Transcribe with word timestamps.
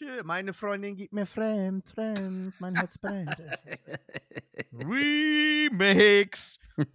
wunderschön. 0.00 0.26
Meine 0.26 0.52
Freundin 0.52 0.96
geht 0.96 1.12
mir 1.12 1.26
fremd, 1.26 1.86
fremd, 1.88 2.54
mein 2.60 2.74
Herz 2.76 2.98
brennt. 2.98 3.30
Remix. 4.72 6.58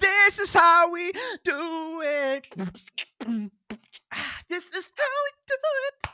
This 0.00 0.40
is 0.40 0.52
how 0.54 0.92
we 0.92 1.12
do 1.44 2.02
it. 2.02 2.50
This 4.48 4.64
is 4.74 4.92
how 4.96 5.06
we 5.24 5.32
do 5.46 5.54
it. 5.86 6.10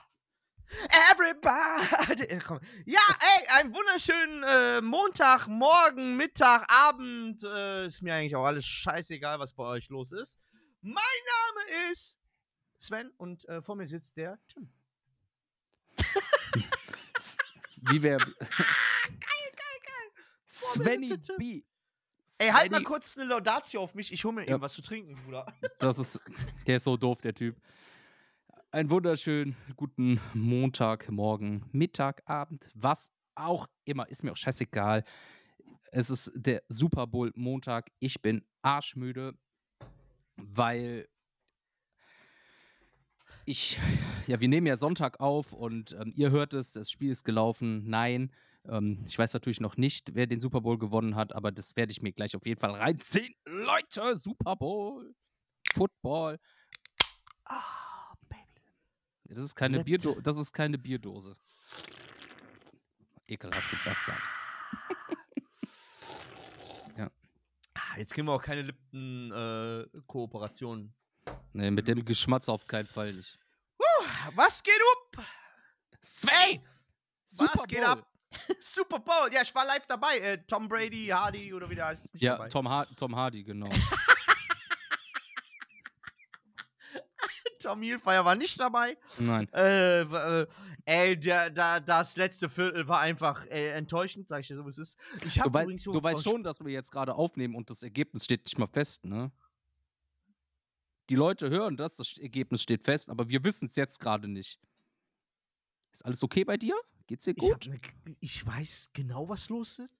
Everybody. 1.10 2.24
Äh, 2.24 2.38
komm. 2.38 2.60
Ja, 2.84 3.00
ey, 3.20 3.46
einen 3.56 3.74
wunderschönen 3.74 4.42
äh, 4.42 4.82
Montag, 4.82 5.46
Morgen, 5.46 6.16
Mittag, 6.16 6.70
Abend. 6.70 7.42
Äh, 7.44 7.86
ist 7.86 8.02
mir 8.02 8.14
eigentlich 8.14 8.36
auch 8.36 8.44
alles 8.44 8.66
scheißegal, 8.66 9.38
was 9.38 9.54
bei 9.54 9.64
euch 9.64 9.88
los 9.88 10.12
ist. 10.12 10.38
Mein 10.82 10.96
Name 11.26 11.90
ist 11.90 12.21
Sven 12.82 13.10
und 13.16 13.48
äh, 13.48 13.62
vor 13.62 13.76
mir 13.76 13.86
sitzt 13.86 14.16
der 14.16 14.38
Tim. 14.48 14.68
Wie 17.90 18.02
wäre. 18.02 18.18
geil, 18.38 18.58
geil, 19.18 19.80
geil. 19.84 20.10
Mir 20.14 20.22
Svenny. 20.46 21.12
B. 21.38 21.62
Ey, 22.38 22.48
halt 22.50 22.72
mal 22.72 22.78
Svenny- 22.78 22.84
kurz 22.84 23.16
eine 23.18 23.28
Laudatio 23.28 23.80
auf 23.82 23.94
mich. 23.94 24.12
Ich 24.12 24.24
hole 24.24 24.34
mir 24.34 24.46
Ja. 24.48 24.54
eben 24.54 24.62
was 24.62 24.72
zu 24.74 24.82
trinken, 24.82 25.14
Bruder. 25.24 25.46
Das 25.78 25.98
ist. 25.98 26.20
Der 26.66 26.76
ist 26.76 26.84
so 26.84 26.96
doof, 26.96 27.20
der 27.20 27.34
Typ. 27.34 27.56
Einen 28.72 28.90
wunderschönen 28.90 29.54
guten 29.76 30.20
Montag, 30.34 31.08
Morgen, 31.10 31.68
Mittag, 31.72 32.22
Abend, 32.28 32.68
was 32.74 33.10
auch 33.34 33.68
immer. 33.84 34.08
Ist 34.08 34.24
mir 34.24 34.32
auch 34.32 34.36
scheißegal. 34.36 35.04
Es 35.92 36.08
ist 36.10 36.32
der 36.34 36.62
Super 36.68 37.06
Bowl 37.06 37.30
Montag. 37.36 37.90
Ich 38.00 38.22
bin 38.22 38.44
arschmüde, 38.62 39.38
weil 40.36 41.06
ich, 43.44 43.78
ja, 44.26 44.40
wir 44.40 44.48
nehmen 44.48 44.66
ja 44.66 44.76
Sonntag 44.76 45.20
auf 45.20 45.52
und 45.52 45.92
ähm, 45.92 46.12
ihr 46.16 46.30
hört 46.30 46.54
es, 46.54 46.72
das 46.72 46.90
Spiel 46.90 47.10
ist 47.10 47.24
gelaufen. 47.24 47.84
Nein, 47.88 48.32
ähm, 48.68 49.04
ich 49.06 49.18
weiß 49.18 49.32
natürlich 49.34 49.60
noch 49.60 49.76
nicht, 49.76 50.14
wer 50.14 50.26
den 50.26 50.40
Super 50.40 50.60
Bowl 50.60 50.78
gewonnen 50.78 51.14
hat, 51.16 51.34
aber 51.34 51.52
das 51.52 51.76
werde 51.76 51.92
ich 51.92 52.02
mir 52.02 52.12
gleich 52.12 52.34
auf 52.36 52.46
jeden 52.46 52.60
Fall 52.60 52.72
reinziehen. 52.72 53.34
Leute, 53.46 54.16
Super 54.16 54.56
Bowl, 54.56 55.14
Football. 55.74 56.38
Ah, 57.44 58.14
Baby. 58.28 58.42
Ja, 59.28 59.34
Das 59.34 59.44
ist 59.44 59.54
keine, 59.54 59.78
Let- 59.78 59.86
Bierdo 59.86 60.20
das 60.20 60.36
ist 60.36 60.52
keine 60.52 60.78
Bierdose. 60.78 61.36
Ekelhafte 63.26 63.76
Bastard. 63.84 64.18
Ah, 67.74 67.96
Jetzt 67.98 68.12
kriegen 68.14 68.26
wir 68.26 68.32
auch 68.32 68.42
keine 68.42 68.62
Lippen-Kooperationen. 68.62 70.94
Nee, 71.52 71.70
mit 71.70 71.86
dem 71.88 72.04
Geschmatz 72.04 72.48
auf 72.48 72.66
keinen 72.66 72.86
Fall 72.86 73.12
nicht. 73.12 73.38
was 74.34 74.62
geht 74.62 74.80
up? 75.16 75.24
Ey, 76.46 76.60
was 77.36 77.66
geht 77.66 77.82
ab? 77.82 78.06
Super 78.60 78.98
Bowl. 78.98 79.28
Ja, 79.32 79.42
ich 79.42 79.54
war 79.54 79.66
live 79.66 79.86
dabei. 79.86 80.18
Äh, 80.18 80.38
Tom 80.46 80.66
Brady, 80.68 81.08
Hardy 81.08 81.52
oder 81.52 81.68
wie 81.68 81.74
der 81.74 81.86
heißt. 81.86 82.10
Ja, 82.14 82.32
dabei. 82.36 82.48
Tom, 82.48 82.68
ha 82.68 82.86
Tom 82.96 83.14
Hardy, 83.14 83.44
genau. 83.44 83.68
Tom 87.60 87.80
Hilfeier 87.82 88.24
war 88.24 88.34
nicht 88.34 88.58
dabei. 88.58 88.96
Nein. 89.18 89.48
Äh, 89.52 90.00
äh, 90.00 90.46
ey, 90.84 91.16
der, 91.18 91.48
da, 91.50 91.78
das 91.78 92.16
letzte 92.16 92.48
Viertel 92.48 92.88
war 92.88 92.98
einfach 93.00 93.46
äh, 93.46 93.70
enttäuschend, 93.72 94.26
sag 94.28 94.40
ich 94.40 94.48
dir 94.48 94.56
so, 94.56 94.64
wie 94.64 94.70
es 94.70 94.78
ist. 94.78 94.98
Ich 95.24 95.34
Du, 95.34 95.40
habe 95.42 95.54
wei 95.54 95.62
übrigens 95.62 95.84
so 95.84 95.92
du 95.92 96.02
weißt 96.02 96.24
schon, 96.24 96.42
dass 96.42 96.58
wir 96.58 96.72
jetzt 96.72 96.90
gerade 96.90 97.14
aufnehmen 97.14 97.54
und 97.54 97.70
das 97.70 97.82
Ergebnis 97.84 98.24
steht 98.24 98.44
nicht 98.46 98.58
mal 98.58 98.66
fest, 98.66 99.04
ne? 99.04 99.30
Die 101.10 101.14
Leute 101.14 101.50
hören 101.50 101.76
das, 101.76 101.96
das 101.96 102.16
Ergebnis 102.18 102.62
steht 102.62 102.84
fest, 102.84 103.10
aber 103.10 103.28
wir 103.28 103.44
wissen 103.44 103.68
es 103.68 103.76
jetzt 103.76 103.98
gerade 103.98 104.28
nicht. 104.28 104.60
Ist 105.92 106.04
alles 106.04 106.22
okay 106.22 106.44
bei 106.44 106.56
dir? 106.56 106.74
Geht's 107.06 107.24
dir 107.24 107.34
Ich, 107.36 107.50
hab 107.50 107.60
gut? 107.60 107.68
ne, 107.68 108.16
ich 108.20 108.46
weiß 108.46 108.90
genau, 108.92 109.28
was 109.28 109.48
los 109.48 109.78
ist. 109.78 109.94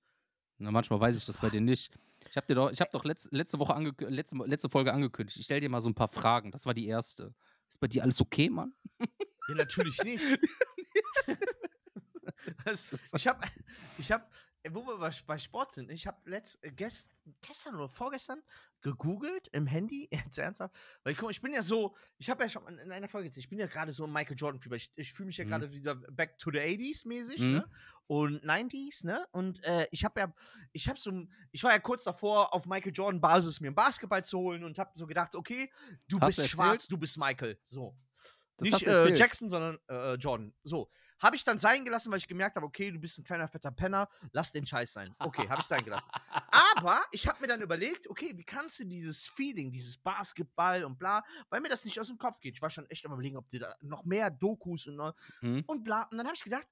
Na, 0.59 0.71
manchmal 0.71 1.01
weiß 1.01 1.17
ich 1.17 1.25
das 1.25 1.39
bei 1.39 1.51
dir 1.51 1.61
nicht. 1.61 1.99
Ich 2.31 2.37
habe 2.37 2.47
dir 2.47 2.55
doch, 2.55 2.71
ich 2.71 2.81
habe 2.81 2.91
doch 2.93 3.05
letz, 3.05 3.29
letzte 3.33 3.59
Woche 3.59 3.75
letzte, 3.99 4.37
letzte 4.47 4.71
Folge 4.71 4.93
angekündigt. 4.93 5.37
Ich 5.37 5.45
stell 5.45 5.61
dir 5.61 5.69
mal 5.69 5.83
so 5.83 5.91
ein 5.91 5.95
paar 5.95 6.09
Fragen. 6.09 6.51
Das 6.53 6.67
war 6.67 6.73
die 6.73 6.87
erste. 6.87 7.35
Ist 7.69 7.81
bei 7.81 7.89
dir 7.89 8.03
alles 8.03 8.21
okay, 8.21 8.49
Mann? 8.49 8.73
Ja, 9.49 9.55
natürlich 9.57 10.03
nicht. 10.05 10.25
ich 13.17 13.27
habe, 13.27 13.47
ich 13.99 14.13
habe, 14.13 14.25
wo 14.71 14.87
wir 14.87 15.11
bei, 15.27 15.39
Sport 15.39 15.73
sind, 15.73 15.91
ich 15.91 16.07
habe 16.07 16.19
letzt, 16.31 16.63
äh, 16.63 16.71
gest, 16.71 17.15
gestern 17.41 17.75
oder 17.75 17.89
vorgestern 17.89 18.43
gegoogelt 18.81 19.49
im 19.49 19.67
Handy, 19.67 20.09
jetzt 20.13 20.39
ernsthaft, 20.39 20.75
weil 21.05 21.15
guck 21.15 21.25
mal, 21.25 21.31
ich 21.31 21.41
bin 21.41 21.53
ja 21.53 21.63
so, 21.63 21.95
ich 22.19 22.31
habe 22.31 22.45
ja 22.45 22.49
schon 22.49 22.67
in 22.79 22.93
einer 22.93 23.09
Folge 23.09 23.29
gesagt, 23.29 23.39
ich 23.45 23.49
bin 23.49 23.59
ja 23.59 23.67
gerade 23.67 23.93
so 23.93 24.05
im 24.05 24.13
Michael 24.13 24.37
Jordan 24.37 24.61
Fieber. 24.61 24.77
Ich, 24.77 24.91
ich 24.95 25.13
fühle 25.13 25.29
mich 25.29 25.37
ja 25.37 25.45
Mhm. 25.45 25.49
gerade 25.49 25.73
wieder 25.73 25.95
back 25.95 26.39
to 26.39 26.51
the 26.53 26.59
80s 26.59 27.07
mäßig, 27.07 27.41
Mhm. 27.41 27.53
ne? 27.53 27.71
Und 28.09 28.45
90s, 28.45 29.05
ne? 29.07 29.27
Und 29.31 29.63
äh, 29.65 29.87
ich 29.91 30.05
habe 30.05 30.21
ja, 30.21 30.35
ich 30.73 30.89
habe 30.89 30.99
so, 30.99 31.11
ich 31.51 31.63
war 31.65 31.73
ja 31.73 31.79
kurz 31.79 32.05
davor, 32.05 32.53
auf 32.53 32.67
Michael 32.67 32.93
Jordan 32.93 33.21
Basis 33.21 33.61
mir 33.61 33.69
einen 33.69 33.75
Basketball 33.75 34.25
zu 34.25 34.39
holen 34.39 34.65
und 34.65 34.79
habe 34.79 34.91
so 34.95 35.07
gedacht, 35.07 35.35
okay, 35.35 35.71
du 36.09 36.21
Hast 36.21 36.37
bist 36.37 36.39
du 36.41 36.49
schwarz, 36.49 36.87
du 36.89 36.99
bist 36.99 37.17
Michael, 37.19 37.59
so. 37.63 37.97
Das 38.59 38.67
Nicht 38.67 38.87
äh. 38.87 39.15
Jackson, 39.15 39.49
sondern 39.49 39.79
äh, 39.89 40.15
Jordan. 40.15 40.53
So. 40.63 40.91
Habe 41.23 41.37
ich 41.37 41.45
dann 41.45 41.59
sein 41.59 41.85
gelassen, 41.85 42.11
weil 42.11 42.19
ich 42.19 42.27
gemerkt 42.27 42.57
habe, 42.57 42.67
okay, 42.67 42.91
du 42.91 42.99
bist 42.99 43.19
ein 43.19 43.25
kleiner 43.25 43.47
fetter 43.47 43.71
Penner, 43.71 44.09
lass 44.33 44.51
den 44.51 44.67
Scheiß 44.67 44.93
sein. 44.93 45.15
Okay, 45.21 45.49
habe 45.49 45.61
ich 45.61 45.67
sein 45.67 45.85
gelassen. 45.85 46.09
Aber 46.75 47.03
ich 47.13 47.29
habe 47.29 47.41
mir 47.41 47.47
dann 47.47 47.63
überlegt, 47.63 48.09
okay, 48.11 48.33
wie 48.37 48.45
kannst 48.45 48.81
du 48.81 48.85
dieses 48.85 49.29
Feeling, 49.29 49.71
dieses 49.71 49.97
Basketball 49.97 50.85
und 50.85 50.99
bla, 50.99 51.23
weil 51.49 51.61
mir 51.61 51.69
das 51.69 51.85
nicht 51.85 52.01
aus 52.01 52.09
dem 52.09 52.19
Kopf 52.19 52.41
geht. 52.41 52.57
Ich 52.57 52.63
war 52.63 52.71
schon 52.71 52.87
echt 52.91 53.07
am 53.07 53.13
überlegen, 53.13 53.37
ob 53.37 53.49
dir 53.49 53.61
da 53.61 53.75
noch 53.81 54.05
mehr 54.05 54.31
Dokus 54.31 54.87
und, 54.89 55.15
Mhm. 55.41 55.65
und 55.67 55.85
bla. 55.85 56.03
Und 56.11 56.19
dann 56.19 56.27
habe 56.27 56.37
ich 56.37 56.43
gedacht, 56.43 56.67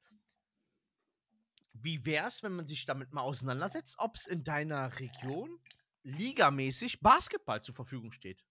wie 1.72 2.04
wär's, 2.04 2.42
wenn 2.42 2.52
man 2.52 2.66
sich 2.66 2.84
damit 2.86 3.12
mal 3.12 3.22
auseinandersetzt, 3.22 3.96
ob 3.98 4.16
es 4.16 4.26
in 4.26 4.44
deiner 4.44 4.98
Region 4.98 5.60
ligamäßig 6.02 7.00
Basketball 7.00 7.62
zur 7.62 7.74
Verfügung 7.74 8.12
steht? 8.12 8.44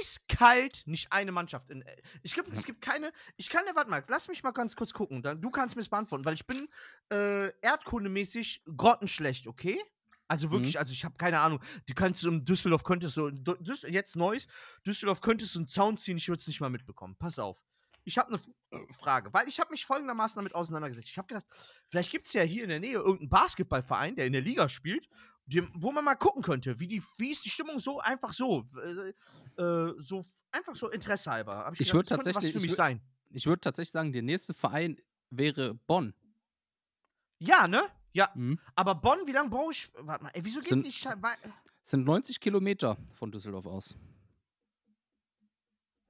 Eiskalt, 0.00 0.82
nicht 0.86 1.12
eine 1.12 1.32
Mannschaft. 1.32 1.70
In, 1.70 1.82
äh, 1.82 1.96
ich 2.22 2.34
gibt, 2.34 2.52
es 2.52 2.64
gibt 2.64 2.80
keine. 2.80 3.12
Ich 3.36 3.50
kann, 3.50 3.62
warte 3.74 3.90
mal, 3.90 4.04
lass 4.08 4.28
mich 4.28 4.42
mal 4.42 4.52
ganz 4.52 4.74
kurz 4.76 4.92
gucken. 4.92 5.22
Dann, 5.22 5.40
du 5.40 5.50
kannst 5.50 5.76
mir 5.76 5.82
es 5.82 5.88
beantworten, 5.88 6.24
weil 6.24 6.34
ich 6.34 6.46
bin 6.46 6.68
äh, 7.10 7.48
erdkundemäßig 7.60 8.62
grottenschlecht, 8.76 9.46
okay? 9.46 9.80
Also 10.28 10.50
wirklich, 10.50 10.78
also 10.78 10.92
ich 10.92 11.04
habe 11.04 11.16
keine 11.16 11.38
Ahnung. 11.38 11.60
Du 11.86 11.94
kannst 11.94 12.24
in 12.24 12.44
Düsseldorf 12.44 12.82
könntest 12.82 13.14
so 13.14 13.30
Du- 13.30 13.54
Düs 13.54 13.82
jetzt 13.82 14.16
Neues, 14.16 14.48
Düsseldorf 14.84 15.20
könntest 15.20 15.54
du 15.54 15.60
einen 15.60 15.68
Zaun 15.68 15.96
ziehen, 15.96 16.16
ich 16.16 16.26
würde 16.28 16.40
es 16.40 16.46
nicht 16.48 16.60
mal 16.60 16.70
mitbekommen. 16.70 17.14
Pass 17.16 17.38
auf. 17.38 17.62
Ich 18.02 18.18
habe 18.18 18.36
eine 18.70 18.86
Frage, 18.92 19.32
weil 19.32 19.48
ich 19.48 19.60
habe 19.60 19.70
mich 19.70 19.84
folgendermaßen 19.84 20.38
damit 20.38 20.54
auseinandergesetzt. 20.54 21.08
Ich 21.08 21.18
habe 21.18 21.28
gedacht, 21.28 21.44
vielleicht 21.88 22.10
gibt 22.10 22.26
es 22.26 22.32
ja 22.32 22.42
hier 22.42 22.62
in 22.64 22.68
der 22.68 22.80
Nähe 22.80 22.94
irgendeinen 22.94 23.28
Basketballverein, 23.28 24.16
der 24.16 24.26
in 24.26 24.32
der 24.32 24.42
Liga 24.42 24.68
spielt, 24.68 25.08
dem, 25.46 25.70
wo 25.74 25.92
man 25.92 26.04
mal 26.04 26.16
gucken 26.16 26.42
könnte, 26.42 26.78
wie, 26.80 26.88
die, 26.88 27.02
wie 27.18 27.30
ist 27.30 27.44
die 27.44 27.50
Stimmung 27.50 27.78
so 27.78 28.00
einfach 28.00 28.32
so, 28.32 28.68
äh, 29.56 29.62
äh, 29.62 29.94
so 29.98 30.24
einfach 30.50 30.74
so 30.74 30.90
Interesse 30.90 31.30
halber. 31.30 31.56
Hab 31.58 31.72
Ich 31.74 31.78
gedacht, 31.78 31.94
würd 31.94 32.04
das 32.04 32.08
könnte 32.10 32.24
tatsächlich- 32.32 32.36
was 32.36 32.52
für 32.52 32.58
ich 32.58 32.62
mich 32.62 32.72
würd- 32.72 32.76
sein. 32.76 33.00
Ich 33.30 33.46
würde 33.46 33.60
tatsächlich 33.60 33.92
sagen, 33.92 34.12
der 34.12 34.22
nächste 34.22 34.54
Verein 34.54 34.96
wäre 35.30 35.74
Bonn. 35.74 36.14
Ja, 37.38 37.68
ne? 37.68 37.84
Ja, 38.12 38.30
Mhm. 38.34 38.58
aber 38.74 38.94
Bonn, 38.94 39.26
wie 39.26 39.32
lange 39.32 39.50
brauche 39.50 39.72
ich? 39.72 39.90
Warte 39.98 40.24
mal, 40.24 40.30
ey, 40.34 40.44
wieso 40.44 40.60
geht 40.60 40.70
Sind- 40.70 40.86
die 40.86 41.04
wei- 41.22 41.36
Sind 41.82 42.04
90 42.04 42.40
Kilometer 42.40 42.96
von 43.12 43.30
Düsseldorf 43.30 43.66
aus. 43.66 43.94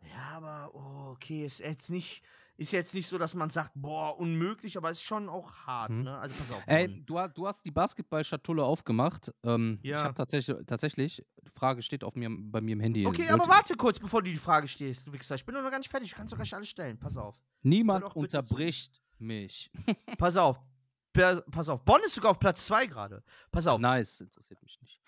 Ja, 0.02 0.30
aber 0.36 0.74
oh, 0.74 1.10
okay, 1.12 1.44
ist 1.44 1.58
jetzt 1.58 1.90
nicht, 1.90 2.22
ist 2.58 2.72
jetzt 2.72 2.94
nicht 2.94 3.06
so, 3.06 3.18
dass 3.18 3.34
man 3.34 3.50
sagt, 3.50 3.72
boah, 3.74 4.18
unmöglich, 4.18 4.76
aber 4.76 4.90
ist 4.90 5.02
schon 5.02 5.28
auch 5.28 5.52
hart, 5.66 5.90
Mhm. 5.90 6.02
ne? 6.04 6.18
Also 6.18 6.34
pass 6.38 6.52
auf. 6.52 6.62
Ey, 6.66 7.02
du, 7.04 7.18
du 7.34 7.46
hast 7.46 7.64
die 7.66 7.70
Basketballschatulle 7.70 8.64
aufgemacht. 8.64 9.32
Ähm, 9.44 9.78
Ich 9.82 9.90
Ja. 9.90 10.04
habe 10.04 10.14
tatsächlich, 10.14 10.56
tatsächlich, 10.66 11.24
die 11.44 11.50
Frage 11.50 11.82
steht 11.82 12.02
auf 12.04 12.14
mir, 12.14 12.28
bei 12.30 12.60
mir 12.60 12.72
im 12.72 12.80
Handy. 12.80 13.06
Okay, 13.06 13.28
aber 13.28 13.46
warte 13.46 13.74
kurz, 13.76 13.98
bevor 13.98 14.22
du 14.22 14.30
die 14.30 14.36
Frage 14.36 14.66
stehst, 14.68 15.06
du 15.06 15.12
Wichser. 15.12 15.34
Ich 15.34 15.44
bin 15.44 15.54
noch 15.54 15.70
gar 15.70 15.78
nicht 15.78 15.90
fertig, 15.90 16.10
du 16.10 16.16
kannst 16.16 16.32
doch 16.32 16.38
gleich 16.38 16.54
alles 16.54 16.68
stellen. 16.68 16.98
Pass 16.98 17.16
auf. 17.18 17.36
Niemand 17.62 18.14
unterbricht 18.16 19.02
mich. 19.18 19.70
Pass 20.18 20.36
auf. 20.36 20.58
Pass 21.12 21.68
auf. 21.68 21.82
Bonn 21.84 22.00
ist 22.04 22.14
sogar 22.14 22.30
auf 22.30 22.38
Platz 22.38 22.66
2 22.66 22.86
gerade. 22.86 23.22
Pass 23.50 23.66
auf. 23.66 23.80
Nice, 23.80 24.20
interessiert 24.20 24.62
mich 24.62 24.78
nicht. 24.82 25.00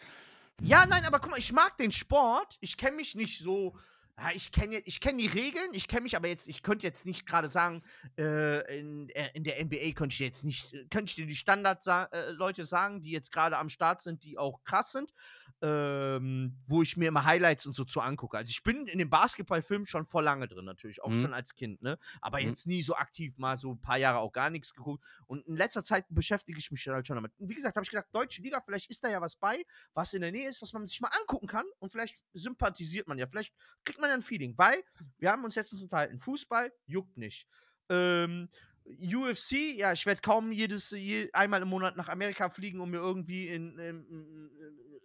Ja, 0.60 0.86
nein, 0.86 1.04
aber 1.04 1.20
guck 1.20 1.30
mal, 1.30 1.38
ich 1.38 1.52
mag 1.52 1.76
den 1.76 1.92
Sport. 1.92 2.56
Ich 2.60 2.76
kenne 2.76 2.96
mich 2.96 3.14
nicht 3.14 3.38
so. 3.40 3.76
Ja, 4.20 4.30
ich 4.34 4.50
kenne 4.50 4.78
ich 4.84 4.98
kenn 5.00 5.16
die 5.16 5.28
Regeln, 5.28 5.70
ich 5.74 5.86
kenne 5.86 6.00
mich 6.02 6.16
aber 6.16 6.26
jetzt, 6.26 6.48
ich 6.48 6.64
könnte 6.64 6.84
jetzt 6.84 7.06
nicht 7.06 7.24
gerade 7.24 7.46
sagen, 7.46 7.82
äh, 8.18 8.78
in, 8.78 9.08
äh, 9.10 9.30
in 9.34 9.44
der 9.44 9.60
NBA 9.60 9.92
könnte 9.92 10.12
ich 10.14 10.18
jetzt 10.18 10.42
nicht, 10.44 10.72
äh, 10.74 10.86
könnte 10.90 11.10
ich 11.10 11.14
dir 11.14 11.26
die 11.26 11.36
Standard-Leute 11.36 12.64
sagen, 12.64 13.00
die 13.00 13.12
jetzt 13.12 13.30
gerade 13.30 13.56
am 13.58 13.68
Start 13.68 14.00
sind, 14.00 14.24
die 14.24 14.36
auch 14.36 14.64
krass 14.64 14.90
sind. 14.90 15.12
ähm, 15.60 16.56
wo 16.68 16.82
ich 16.82 16.96
mir 16.96 17.08
immer 17.08 17.24
Highlights 17.24 17.66
und 17.66 17.74
so 17.74 17.84
zu 17.84 18.00
angucke. 18.00 18.36
Also 18.36 18.50
ich 18.50 18.62
bin 18.62 18.86
in 18.86 18.98
dem 19.00 19.10
Basketballfilm 19.10 19.86
schon 19.86 20.06
vor 20.06 20.22
lange 20.22 20.46
drin, 20.46 20.64
natürlich, 20.64 21.02
auch 21.02 21.10
Mhm. 21.10 21.20
schon 21.20 21.34
als 21.34 21.56
Kind, 21.56 21.82
ne? 21.82 21.98
Aber 22.20 22.38
Mhm. 22.38 22.46
jetzt 22.46 22.68
nie 22.68 22.80
so 22.80 22.94
aktiv, 22.94 23.36
mal 23.38 23.56
so 23.56 23.72
ein 23.72 23.80
paar 23.80 23.96
Jahre 23.98 24.18
auch 24.18 24.30
gar 24.32 24.50
nichts 24.50 24.72
geguckt. 24.72 25.04
Und 25.26 25.44
in 25.48 25.56
letzter 25.56 25.82
Zeit 25.82 26.04
beschäftige 26.10 26.60
ich 26.60 26.70
mich 26.70 26.86
halt 26.86 27.08
schon 27.08 27.16
damit. 27.16 27.32
Und 27.38 27.48
wie 27.48 27.54
gesagt, 27.56 27.74
habe 27.74 27.82
ich 27.82 27.90
gedacht, 27.90 28.06
Deutsche 28.12 28.40
Liga, 28.40 28.60
vielleicht 28.64 28.88
ist 28.88 29.02
da 29.02 29.08
ja 29.10 29.20
was 29.20 29.34
bei, 29.34 29.64
was 29.94 30.12
in 30.14 30.20
der 30.20 30.30
Nähe 30.30 30.48
ist, 30.48 30.62
was 30.62 30.72
man 30.72 30.86
sich 30.86 31.00
mal 31.00 31.10
angucken 31.20 31.48
kann 31.48 31.66
und 31.80 31.90
vielleicht 31.90 32.22
sympathisiert 32.34 33.08
man 33.08 33.18
ja, 33.18 33.26
vielleicht 33.26 33.52
kriegt 33.84 34.00
man 34.00 34.07
ja 34.08 34.14
ein 34.14 34.22
Feeling, 34.22 34.54
weil 34.56 34.82
wir 35.18 35.30
haben 35.30 35.44
uns 35.44 35.56
letztens 35.56 35.82
unterhalten, 35.82 36.18
Fußball 36.18 36.72
juckt 36.86 37.16
nicht. 37.16 37.48
Ähm, 37.88 38.48
UFC, 38.84 39.76
ja, 39.76 39.92
ich 39.92 40.06
werde 40.06 40.20
kaum 40.20 40.50
jedes 40.50 40.90
je, 40.90 41.30
einmal 41.32 41.62
im 41.62 41.68
Monat 41.68 41.96
nach 41.96 42.08
Amerika 42.08 42.48
fliegen, 42.48 42.80
um 42.80 42.90
mir 42.90 42.98
irgendwie 42.98 43.48
in, 43.48 43.78
in, 43.78 44.50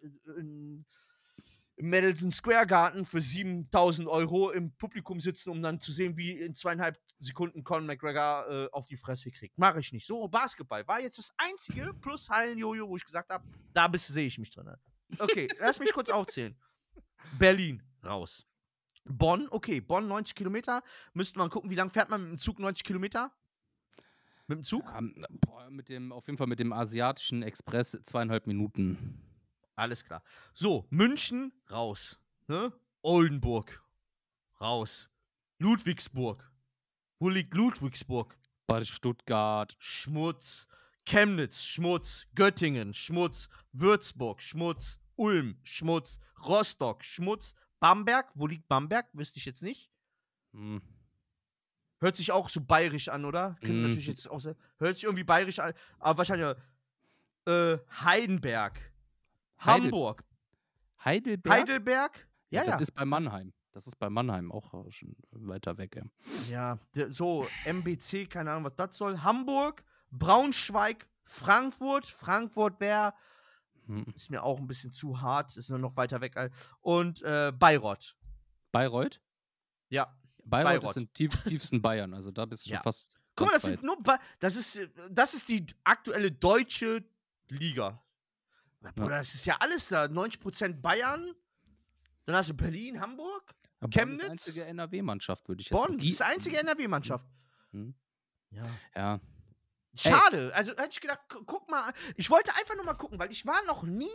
in, 0.02 0.36
in 0.38 0.86
im 1.76 1.90
Madison 1.90 2.32
Square 2.32 2.68
Garden 2.68 3.06
für 3.06 3.20
7000 3.20 4.08
Euro 4.08 4.52
im 4.52 4.72
Publikum 4.76 5.20
sitzen, 5.20 5.50
um 5.50 5.62
dann 5.62 5.80
zu 5.80 5.92
sehen, 5.92 6.16
wie 6.18 6.32
in 6.32 6.54
zweieinhalb 6.54 7.00
Sekunden 7.20 7.64
Conor 7.64 7.82
McGregor 7.88 8.46
äh, 8.48 8.70
auf 8.72 8.86
die 8.86 8.98
Fresse 8.98 9.32
kriegt. 9.32 9.58
Mache 9.58 9.80
ich 9.80 9.92
nicht. 9.92 10.06
So, 10.06 10.28
Basketball 10.28 10.88
war 10.88 11.02
jetzt 11.02 11.18
das 11.18 11.34
einzige 11.38 11.94
plus 11.96 12.30
Hallenjojo, 12.30 12.88
wo 12.88 12.96
ich 12.96 13.04
gesagt 13.04 13.32
habe, 13.32 13.44
da 13.74 13.90
sehe 13.96 14.28
ich 14.28 14.38
mich 14.38 14.52
drin. 14.52 14.70
Okay, 15.20 15.48
lass 15.60 15.80
mich 15.80 15.92
kurz 15.94 16.10
aufzählen. 16.10 16.56
Berlin, 17.38 17.82
raus. 18.04 18.46
Bonn, 19.06 19.48
okay, 19.52 19.82
Bonn 19.82 20.08
90 20.08 20.36
Kilometer. 20.36 20.84
Müsste 21.14 21.40
man 21.40 21.50
gucken, 21.50 21.70
wie 21.70 21.76
lange 21.76 21.90
fährt 21.90 22.10
man 22.10 22.22
mit 22.22 22.32
dem 22.32 22.38
Zug 22.38 22.60
90 22.60 22.84
Kilometer? 22.84 23.32
Mit 24.48 24.60
dem 24.60 24.64
Zug? 24.64 24.84
Ja, 24.86 25.02
boah, 25.46 25.70
mit 25.70 25.90
dem, 25.90 26.12
auf 26.12 26.28
jeden 26.28 26.38
Fall 26.38 26.48
mit 26.48 26.60
dem 26.60 26.74
asiatischen 26.74 27.44
Express 27.44 27.98
zweieinhalb 28.04 28.48
Minuten. 28.48 29.22
Alles 29.76 30.04
klar. 30.04 30.22
So, 30.54 30.86
München, 30.90 31.52
raus. 31.72 32.20
Ne? 32.48 32.72
Oldenburg, 33.02 33.84
raus. 34.60 35.10
Ludwigsburg. 35.60 36.52
Wo 37.20 37.30
liegt 37.30 37.54
Ludwigsburg? 37.54 38.38
Bei 38.68 38.84
Stuttgart. 38.84 39.76
Schmutz. 39.80 40.68
Chemnitz, 41.06 41.64
Schmutz. 41.64 42.26
Göttingen, 42.36 42.94
Schmutz. 42.94 43.50
Würzburg, 43.72 44.42
Schmutz. 44.42 45.00
Ulm, 45.16 45.58
Schmutz. 45.64 46.20
Rostock, 46.46 47.04
Schmutz. 47.04 47.56
Bamberg, 47.84 48.32
wo 48.34 48.48
liegt 48.48 48.66
Bamberg? 48.70 49.08
Wüsste 49.12 49.40
ich 49.40 49.46
jetzt 49.46 49.62
nicht. 49.62 49.90
Hm. 50.54 50.82
Hört 52.00 52.16
sich 52.16 52.32
auch 52.32 52.48
so 52.48 52.62
bayerisch 52.62 53.10
an, 53.10 53.26
oder? 53.26 53.58
Könnte 53.60 53.74
Mhm. 53.76 53.82
natürlich 53.84 54.08
jetzt 54.08 54.30
auch 54.32 54.40
sehr, 54.40 54.56
Hört 54.78 54.96
sich 54.96 55.04
irgendwie 55.04 55.26
bayerisch 55.26 55.60
an, 55.60 55.74
aber 56.00 56.20
wahrscheinlich 56.20 56.56
äh, 57.46 57.78
Heidenberg. 58.02 58.80
Heidel- 59.66 59.84
Hamburg. 59.84 60.24
Heidelberg? 61.04 61.54
Heidelberg? 61.60 62.28
Ja, 62.52 62.64
ja. 62.64 62.72
Das 62.72 62.84
ist 62.84 62.92
bei 62.92 63.04
Mannheim. 63.04 63.52
Das 63.74 63.86
ist 63.86 63.98
bei 64.00 64.10
Mannheim 64.10 64.50
auch 64.50 64.74
äh, 64.88 64.92
schon 64.94 65.14
weiter 65.32 65.78
weg. 65.78 66.02
Ja. 66.50 66.80
Ja, 66.96 67.10
so 67.10 67.48
MBC, 67.66 68.28
keine 68.30 68.52
Ahnung, 68.52 68.64
was 68.64 68.76
das 68.78 68.96
soll. 68.96 69.18
Hamburg, 69.24 69.84
Braunschweig, 70.10 71.10
Frankfurt. 71.26 72.06
Frankfurt 72.08 72.80
wäre, 72.80 73.14
Hm. 73.88 74.06
ist 74.16 74.30
mir 74.30 74.44
auch 74.44 74.60
ein 74.60 74.68
bisschen 74.68 74.92
zu 74.92 75.20
hart, 75.22 75.56
ist 75.58 75.70
nur 75.70 75.80
noch 75.80 75.96
weiter 75.98 76.22
weg. 76.22 76.38
als- 76.38 76.54
Und 76.82 77.22
äh, 77.24 77.52
Bayreuth. 77.58 78.16
Bayreuth? 78.72 79.22
Ja. 79.90 80.16
Bayreuth, 80.46 80.82
Bayreuth. 80.82 80.90
ist 80.92 80.98
im 80.98 81.14
tief, 81.14 81.44
tiefsten 81.44 81.82
Bayern. 81.82 82.14
Also 82.14 82.32
da 82.32 82.46
bist 82.46 82.66
du 82.66 82.70
schon 82.70 82.76
Ja. 82.76 82.84
fast. 82.84 83.12
Guck 83.36 83.48
mal, 83.48 83.54
das 83.54 83.64
sind 83.64 83.82
nur, 83.84 84.02
Ba- 84.02 84.20
das 84.40 84.56
ist, 84.56 84.76
äh, 84.78 84.90
das 85.10 85.34
ist 85.34 85.50
die 85.50 85.66
aktuelle 85.84 86.32
deutsche 86.32 87.04
Liga. 87.50 88.02
Ja, 88.84 88.92
Bruder, 88.92 89.18
das 89.18 89.34
ist 89.34 89.46
ja 89.46 89.58
alles 89.60 89.88
da. 89.90 90.08
90% 90.08 90.82
Bayern. 90.82 91.34
Dann 92.26 92.36
hast 92.36 92.50
du 92.50 92.54
Berlin, 92.54 93.00
Hamburg, 93.02 93.54
Aber 93.80 93.90
Bonn 93.90 93.90
ist 93.90 93.96
Chemnitz? 93.96 94.22
die 94.22 94.30
einzige 94.32 94.66
NRW-Mannschaft, 94.66 95.48
würde 95.48 95.62
ich 95.62 95.68
jetzt 95.70 95.72
Bonn. 95.78 95.88
sagen. 95.88 95.98
Das 95.98 96.06
ist 96.08 96.20
die 96.20 96.24
einzige 96.24 96.58
NRW-Mannschaft. 96.60 97.26
Hm. 97.72 97.94
Ja. 98.52 98.64
Ja. 98.96 99.20
Schade. 99.96 100.52
Also 100.56 100.72
hätte 100.72 100.90
ich 100.92 101.02
gedacht, 101.02 101.22
gu- 101.30 101.44
guck 101.46 101.70
mal. 101.70 101.94
Ich 102.16 102.30
wollte 102.30 102.56
einfach 102.56 102.76
nur 102.76 102.86
mal 102.86 102.94
gucken, 102.96 103.20
weil 103.20 103.32
ich 103.32 103.46
war 103.46 103.64
noch 103.66 103.84
nie 103.84 104.10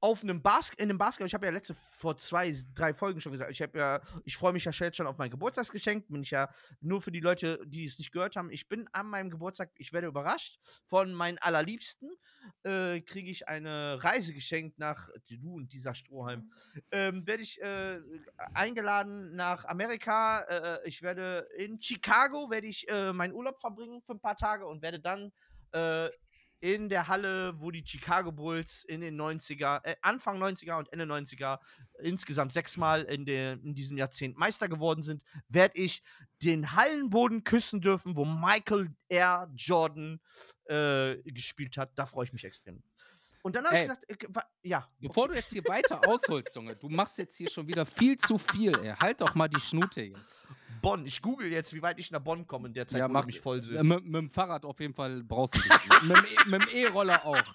auf 0.00 0.22
einem 0.22 0.42
Bas 0.42 0.70
in 0.76 0.84
einem 0.84 0.98
Basketball. 0.98 1.26
Ich 1.26 1.34
habe 1.34 1.46
ja 1.46 1.52
letzte 1.52 1.74
vor 1.74 2.16
zwei, 2.16 2.54
drei 2.74 2.92
Folgen 2.92 3.20
schon 3.20 3.32
gesagt. 3.32 3.50
Ich 3.50 3.62
habe 3.62 3.78
ja, 3.78 4.00
ich 4.24 4.36
freue 4.36 4.52
mich 4.52 4.64
ja 4.64 4.72
jetzt 4.72 4.96
schon 4.96 5.06
auf 5.06 5.18
mein 5.18 5.30
Geburtstagsgeschenk. 5.30 6.08
Bin 6.08 6.22
ich 6.22 6.30
ja 6.30 6.48
nur 6.80 7.00
für 7.00 7.10
die 7.10 7.20
Leute, 7.20 7.60
die 7.66 7.84
es 7.84 7.98
nicht 7.98 8.12
gehört 8.12 8.36
haben. 8.36 8.50
Ich 8.50 8.68
bin 8.68 8.88
an 8.92 9.06
meinem 9.06 9.30
Geburtstag, 9.30 9.70
ich 9.76 9.92
werde 9.92 10.06
überrascht 10.06 10.58
von 10.84 11.12
meinen 11.14 11.38
allerliebsten. 11.38 12.10
Äh, 12.62 13.00
Kriege 13.00 13.30
ich 13.30 13.48
eine 13.48 14.02
Reise 14.02 14.34
geschenkt 14.34 14.78
nach 14.78 15.08
du 15.28 15.56
und 15.56 15.72
dieser 15.72 15.94
Strohhalm. 15.94 16.52
Ähm, 16.90 17.26
werde 17.26 17.42
ich 17.42 17.60
äh, 17.62 17.98
eingeladen 18.54 19.34
nach 19.34 19.64
Amerika. 19.64 20.40
Äh, 20.40 20.88
ich 20.88 21.02
werde 21.02 21.48
in 21.56 21.80
Chicago 21.80 22.50
werde 22.50 22.66
ich 22.66 22.88
äh, 22.88 23.12
meinen 23.12 23.32
Urlaub 23.32 23.60
verbringen 23.60 24.02
für 24.02 24.12
ein 24.12 24.20
paar 24.20 24.36
Tage 24.36 24.66
und 24.66 24.82
werde 24.82 25.00
dann 25.00 25.32
äh, 25.72 26.10
in 26.60 26.88
der 26.88 27.08
Halle, 27.08 27.60
wo 27.60 27.70
die 27.70 27.84
Chicago 27.86 28.32
Bulls 28.32 28.84
in 28.84 29.00
den 29.00 29.20
90er, 29.20 29.84
äh, 29.84 29.96
Anfang 30.02 30.42
90er 30.42 30.78
und 30.78 30.92
Ende 30.92 31.04
90er 31.04 31.58
insgesamt 32.00 32.52
sechsmal 32.52 33.02
in, 33.02 33.24
der, 33.24 33.54
in 33.54 33.74
diesem 33.74 33.98
Jahrzehnt 33.98 34.36
Meister 34.36 34.68
geworden 34.68 35.02
sind, 35.02 35.22
werde 35.48 35.78
ich 35.80 36.02
den 36.42 36.72
Hallenboden 36.72 37.44
küssen 37.44 37.80
dürfen, 37.80 38.16
wo 38.16 38.24
Michael 38.24 38.90
R. 39.08 39.50
Jordan 39.54 40.20
äh, 40.64 41.16
gespielt 41.24 41.76
hat. 41.76 41.92
Da 41.96 42.06
freue 42.06 42.24
ich 42.24 42.32
mich 42.32 42.44
extrem. 42.44 42.82
Und 43.42 43.54
dann 43.54 43.64
habe 43.64 43.76
ich 43.76 43.82
gedacht, 43.82 44.04
äh, 44.08 44.68
ja, 44.68 44.88
Bevor 44.98 45.28
du 45.28 45.34
jetzt 45.34 45.52
hier 45.52 45.62
weiter 45.68 46.00
ausholst, 46.08 46.56
Junge, 46.56 46.74
du 46.74 46.88
machst 46.88 47.16
jetzt 47.18 47.36
hier 47.36 47.48
schon 47.48 47.68
wieder 47.68 47.86
viel 47.86 48.16
zu 48.16 48.38
viel, 48.38 48.74
ey. 48.78 48.94
Halt 48.98 49.20
doch 49.20 49.36
mal 49.36 49.46
die 49.46 49.60
Schnute 49.60 50.02
jetzt. 50.02 50.42
Bonn. 50.82 51.06
Ich 51.06 51.20
google 51.22 51.50
jetzt, 51.50 51.72
wie 51.74 51.82
weit 51.82 51.98
ich 51.98 52.10
nach 52.10 52.20
Bonn 52.20 52.46
komme 52.46 52.68
in 52.68 52.74
der 52.74 52.86
Zeit, 52.86 53.00
Ja, 53.00 53.08
wo 53.08 53.12
mach- 53.12 53.22
du 53.22 53.26
mich 53.28 53.40
voll 53.40 53.58
Äh, 53.58 53.62
sitzt. 53.62 53.82
mit, 53.84 54.04
mit 54.04 54.14
dem 54.14 54.30
Fahrrad 54.30 54.64
auf 54.64 54.78
jeden 54.80 54.94
Fall 54.94 55.22
brauchst 55.22 55.54
du 55.54 55.58
nicht. 55.58 56.02
mit, 56.02 56.16
dem 56.16 56.24
E- 56.24 56.50
mit 56.50 56.62
dem 56.62 56.68
E-Roller 56.76 57.24
auch. 57.24 57.36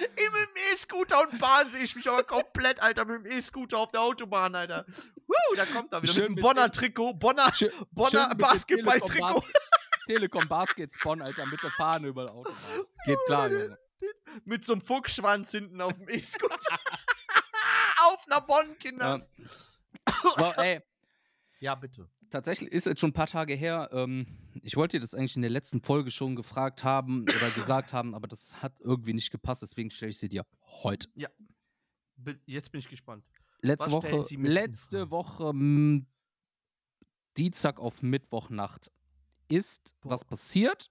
Mit 0.00 0.18
dem 0.18 0.72
E-Scooter 0.72 1.20
und 1.28 1.38
Bahn 1.38 1.68
sehe 1.68 1.82
ich 1.82 1.94
mich 1.94 2.08
aber 2.08 2.22
komplett, 2.24 2.80
Alter, 2.80 3.04
mit 3.04 3.24
dem 3.26 3.32
E-Scooter 3.32 3.76
auf 3.78 3.92
der 3.92 4.00
Autobahn, 4.00 4.54
Alter. 4.54 4.86
Woo, 5.26 5.54
da 5.56 5.66
kommt 5.66 5.92
er 5.92 6.02
wieder 6.02 6.12
Schön 6.12 6.32
mit 6.34 6.42
dem 6.42 6.44
mit 6.46 6.72
Bonner 6.72 7.12
Bonner, 7.14 7.54
Schön, 7.54 7.70
Bonner 7.90 8.34
Basketball-Trikot. 8.34 9.42
Telekom 9.42 9.42
Bas- 9.42 10.06
Telekom 10.06 10.48
Basketball, 10.48 11.22
Alter, 11.22 11.46
mit 11.46 11.62
der 11.62 11.70
Fahne 11.72 12.08
über 12.08 12.24
der 12.26 12.34
Autobahn. 12.34 12.56
Geht 13.04 13.18
klar, 13.26 13.50
Junge. 13.50 13.78
mit 14.44 14.64
so 14.64 14.72
einem 14.72 14.82
Fuchsschwanz 14.82 15.50
hinten 15.50 15.80
auf 15.80 15.92
dem 15.92 16.08
E-Scooter. 16.08 16.56
auf 18.06 18.24
einer 18.26 18.40
Bonn, 18.40 18.78
Kinder. 18.78 19.18
So, 19.18 20.52
ey, 20.56 20.80
Ja, 21.62 21.76
bitte. 21.76 22.08
tatsächlich 22.30 22.72
ist 22.72 22.86
jetzt 22.86 22.98
schon 23.00 23.10
ein 23.10 23.14
paar 23.14 23.28
Tage 23.28 23.54
her. 23.54 23.88
Ähm, 23.92 24.26
ich 24.62 24.76
wollte 24.76 24.96
dir 24.96 25.00
das 25.00 25.14
eigentlich 25.14 25.36
in 25.36 25.42
der 25.42 25.50
letzten 25.50 25.80
Folge 25.80 26.10
schon 26.10 26.34
gefragt 26.34 26.82
haben 26.82 27.22
oder 27.22 27.50
gesagt 27.52 27.92
haben, 27.92 28.14
aber 28.16 28.26
das 28.26 28.60
hat 28.62 28.80
irgendwie 28.80 29.12
nicht 29.14 29.30
gepasst, 29.30 29.62
deswegen 29.62 29.88
stelle 29.90 30.10
ich 30.10 30.18
sie 30.18 30.28
dir 30.28 30.44
heute. 30.82 31.08
Bi- 32.16 32.40
Jetzt 32.46 32.72
bin 32.72 32.80
ich 32.80 32.88
gespannt. 32.88 33.24
Letzte 33.60 33.86
Was 33.86 33.92
Woche, 33.92 34.36
letzte? 34.38 35.10
Woche, 35.12 35.50
m, 35.50 36.06
Dienstag 37.36 37.78
auf 37.78 38.02
Mittwochnacht 38.02 38.90
ist 39.48 39.94
Boah. 40.00 40.10
was 40.10 40.24
passiert, 40.24 40.90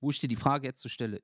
wo 0.00 0.10
ich 0.10 0.18
dir 0.18 0.28
die 0.28 0.36
Frage 0.36 0.66
jetzt 0.66 0.80
so 0.82 0.88
stelle. 0.88 1.22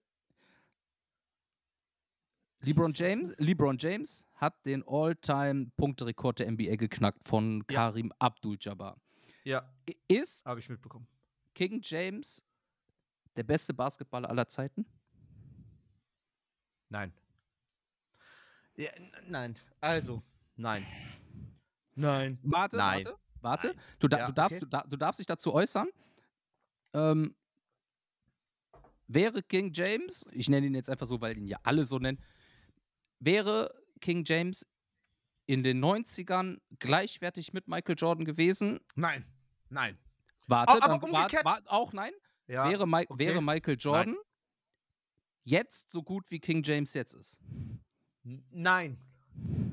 LeBron 2.61 2.93
James, 2.93 3.33
LeBron 3.39 3.79
James 3.79 4.27
hat 4.35 4.55
den 4.67 4.83
All-Time-Punkterekord 4.87 6.41
der 6.41 6.51
NBA 6.51 6.77
geknackt 6.77 7.27
von 7.27 7.59
Ja. 7.71 7.91
Karim 7.91 8.13
Abdul-Jabbar. 8.19 8.97
Ja, 9.45 9.69
Ist 10.09 10.45
habe 10.45 10.61
ich 10.61 10.69
mitbekommen. 10.69 11.07
King 11.55 11.81
James 11.83 12.43
der 13.37 13.45
beste 13.45 13.73
Basketballer 13.73 14.29
aller 14.29 14.49
Zeiten? 14.49 14.85
Nein. 16.89 17.13
Ja, 18.77 18.91
nein. 19.27 19.57
Also, 19.81 20.23
nein. 20.57 20.87
Nein. 21.95 22.39
Warte, 22.43 22.77
Nein. 22.77 23.05
warte, 23.05 23.19
warte. 23.41 23.67
Nein. 23.69 23.77
Du, 23.99 24.09
da, 24.09 24.19
Ja, 24.19 24.27
du, 24.27 24.33
darfst, 24.33 24.57
okay. 24.57 24.61
du, 24.61 24.67
da, 24.67 24.83
du 24.83 24.97
darfst 24.97 25.19
dich 25.19 25.27
dazu 25.27 25.53
äußern. 25.53 25.89
Ähm, 26.95 27.35
wäre 29.07 29.43
King 29.43 29.73
James, 29.73 30.27
ich 30.33 30.49
nenne 30.49 30.67
ihn 30.67 30.75
jetzt 30.75 30.89
einfach 30.91 31.07
so, 31.07 31.21
weil 31.21 31.37
ihn 31.39 31.47
ja 31.47 31.59
alle 31.63 31.85
so 31.85 31.99
nennen, 31.99 32.23
wäre 33.21 33.75
King 34.01 34.25
James 34.27 34.67
in 35.47 35.63
den 35.63 35.83
90ern 35.83 36.59
gleichwertig 36.79 37.53
mit 37.53 37.69
Michael 37.69 37.97
Jordan 37.99 38.25
gewesen? 38.25 38.81
Nein. 38.95 39.25
Nein. 39.71 39.99
Warte, 40.47 40.73
aber 40.83 40.99
dann, 40.99 41.11
umgekehrt- 41.11 41.45
warte, 41.45 41.71
auch 41.71 41.93
nein? 41.93 42.13
Ja. 42.47 42.71
wäre, 42.71 42.87
Mi 42.87 43.05
okay. 43.09 43.19
wäre 43.19 43.43
Michael 43.43 43.77
Jordan 43.79 44.17
jetzt 45.45 45.91
so 45.91 46.03
gut 46.03 46.31
wie 46.31 46.39
King 46.41 46.63
James 46.63 46.95
jetzt 46.95 47.13
ist? 47.15 47.39
Nein. 48.51 48.99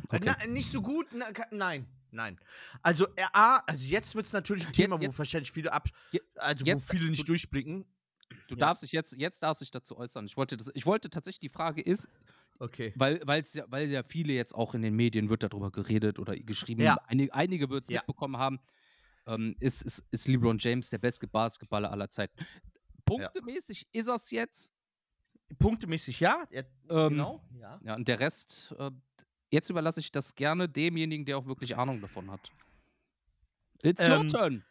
Okay. 0.05 0.19
Na, 0.23 0.45
nicht 0.47 0.69
so 0.71 0.81
gut. 0.81 1.07
Na, 1.13 1.27
nein. 1.51 1.87
Nein. 2.11 2.39
Also, 2.81 3.07
äh, 3.15 3.23
A, 3.33 3.57
also 3.65 3.85
jetzt 3.85 4.15
wird 4.15 4.25
es 4.25 4.31
natürlich 4.33 4.65
ein 4.65 4.71
Thema, 4.73 4.97
wo 4.99 5.03
jetzt- 5.03 5.17
wahrscheinlich 5.19 5.51
viele 5.51 5.73
ab. 5.73 5.89
Also, 6.35 6.63
jetzt- 6.63 6.89
wo 6.89 6.97
viele 6.97 7.09
nicht 7.09 7.27
durchblicken. 7.27 7.85
Du 8.47 8.55
Ja. 8.55 8.59
darfst 8.67 8.83
dich 8.83 8.91
jetzt, 8.93 9.13
jetzt 9.17 9.43
darfst 9.43 9.61
dich 9.61 9.71
dazu 9.71 9.97
äußern. 9.97 10.25
Ich 10.25 10.37
wollte, 10.37 10.55
das, 10.55 10.71
ich 10.73 10.85
wollte 10.85 11.09
tatsächlich, 11.09 11.39
die 11.39 11.49
Frage 11.49 11.81
ist, 11.81 12.07
Okay. 12.59 12.93
weil, 12.95 13.19
weil's 13.25 13.53
ja, 13.53 13.65
weil 13.67 13.89
ja 13.91 14.03
viele 14.03 14.33
jetzt 14.33 14.55
auch 14.55 14.74
in 14.75 14.81
den 14.81 14.95
Medien 14.95 15.29
wird 15.29 15.43
darüber 15.43 15.71
geredet 15.71 16.19
oder 16.19 16.35
geschrieben, 16.35 16.81
Ja. 16.83 16.95
einige, 17.07 17.33
einige 17.33 17.69
wird 17.69 17.83
es 17.83 17.89
Ja. 17.89 18.00
mitbekommen 18.00 18.38
haben, 18.38 18.59
ähm, 19.27 19.55
ist, 19.59 19.81
ist, 19.81 20.03
ist 20.12 20.27
LeBron 20.27 20.57
James 20.59 20.89
der 20.89 21.00
beste 21.00 21.27
Basketballer 21.27 21.91
aller 21.91 22.09
Zeiten. 22.09 22.38
Punktemäßig 23.05 23.88
ist 23.91 24.07
er 24.07 24.15
es 24.15 24.31
jetzt. 24.31 24.74
Punktemäßig 25.59 26.19
ja. 26.19 26.43
ja 26.51 26.63
Ähm, 26.89 27.09
genau. 27.09 27.43
Ja. 27.59 27.79
Ja, 27.83 27.95
und 27.95 28.07
der 28.07 28.19
Rest, 28.19 28.74
äh, 28.79 28.89
jetzt 29.51 29.69
überlasse 29.69 30.00
ich 30.00 30.12
das 30.12 30.33
gerne 30.35 30.67
demjenigen, 30.69 31.25
der 31.25 31.38
auch 31.38 31.45
wirklich 31.45 31.75
Ahnung 31.77 32.01
davon 32.01 32.31
hat. 32.31 32.51
It's 33.83 34.07
your 34.07 34.21
Ähm, 34.21 34.27
turn. 34.27 34.65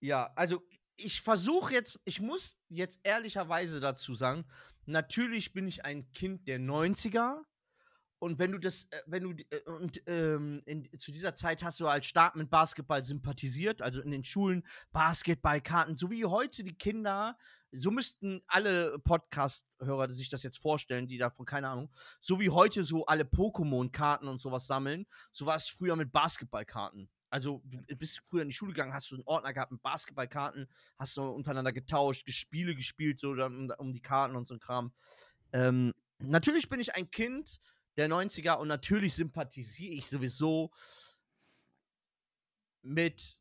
Ja, 0.00 0.32
also 0.34 0.62
ich 0.96 1.20
versuche 1.20 1.74
jetzt, 1.74 2.00
ich 2.04 2.20
muss 2.20 2.56
jetzt 2.68 3.00
ehrlicherweise 3.04 3.78
dazu 3.80 4.14
sagen, 4.14 4.44
natürlich 4.88 5.52
bin 5.52 5.68
ich 5.68 5.84
ein 5.84 6.10
Kind 6.12 6.48
der 6.48 6.58
90er. 6.58 7.42
Und 8.20 8.40
wenn 8.40 8.50
du 8.50 8.58
das, 8.58 8.88
äh, 8.90 9.00
wenn 9.06 9.22
du, 9.22 9.30
äh, 9.50 9.62
und 9.66 10.02
ähm, 10.06 10.60
in, 10.66 10.88
zu 10.98 11.12
dieser 11.12 11.34
Zeit 11.34 11.62
hast 11.62 11.78
du 11.78 11.88
halt 11.88 12.04
stark 12.04 12.34
mit 12.34 12.50
Basketball 12.50 13.04
sympathisiert, 13.04 13.80
also 13.80 14.00
in 14.00 14.10
den 14.10 14.24
Schulen 14.24 14.66
Basketballkarten, 14.90 15.94
so 15.94 16.10
wie 16.10 16.24
heute 16.24 16.64
die 16.64 16.76
Kinder, 16.76 17.38
so 17.70 17.92
müssten 17.92 18.42
alle 18.48 18.98
Podcast-Hörer 19.00 20.10
sich 20.10 20.30
das 20.30 20.42
jetzt 20.42 20.60
vorstellen, 20.60 21.06
die 21.06 21.18
davon 21.18 21.46
keine 21.46 21.68
Ahnung, 21.68 21.92
so 22.18 22.40
wie 22.40 22.50
heute 22.50 22.82
so 22.82 23.06
alle 23.06 23.24
Pokémon-Karten 23.24 24.26
und 24.26 24.40
sowas 24.40 24.66
sammeln, 24.66 25.06
so 25.30 25.46
war 25.46 25.54
es 25.54 25.68
früher 25.68 25.94
mit 25.94 26.10
Basketballkarten. 26.10 27.08
Also, 27.30 27.62
du 27.64 27.96
bist 27.96 28.20
früher 28.24 28.42
in 28.42 28.48
die 28.48 28.54
Schule 28.54 28.72
gegangen, 28.72 28.94
hast 28.94 29.10
du 29.10 29.16
einen 29.16 29.24
Ordner 29.26 29.52
gehabt 29.52 29.72
mit 29.72 29.82
Basketballkarten, 29.82 30.66
hast 30.98 31.16
du 31.16 31.22
untereinander 31.22 31.72
getauscht, 31.72 32.30
Spiele 32.30 32.74
gespielt, 32.74 33.18
so 33.18 33.32
um, 33.32 33.70
um 33.78 33.92
die 33.92 34.00
Karten 34.00 34.36
und 34.36 34.46
so 34.46 34.54
ein 34.54 34.60
Kram. 34.60 34.92
Ähm, 35.52 35.94
natürlich 36.18 36.68
bin 36.68 36.80
ich 36.80 36.94
ein 36.94 37.10
Kind 37.10 37.58
der 37.96 38.08
90er 38.08 38.54
und 38.54 38.68
natürlich 38.68 39.14
sympathisiere 39.14 39.94
ich 39.94 40.08
sowieso 40.08 40.70
mit 42.82 43.38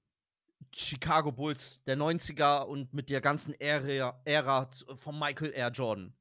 Chicago 0.74 1.32
Bulls 1.32 1.82
der 1.86 1.98
90er 1.98 2.64
und 2.64 2.94
mit 2.94 3.10
der 3.10 3.22
ganzen 3.22 3.54
Ära, 3.60 4.20
Ära 4.26 4.70
von 4.96 5.18
Michael 5.18 5.54
Air 5.54 5.70
Jordan. 5.70 6.14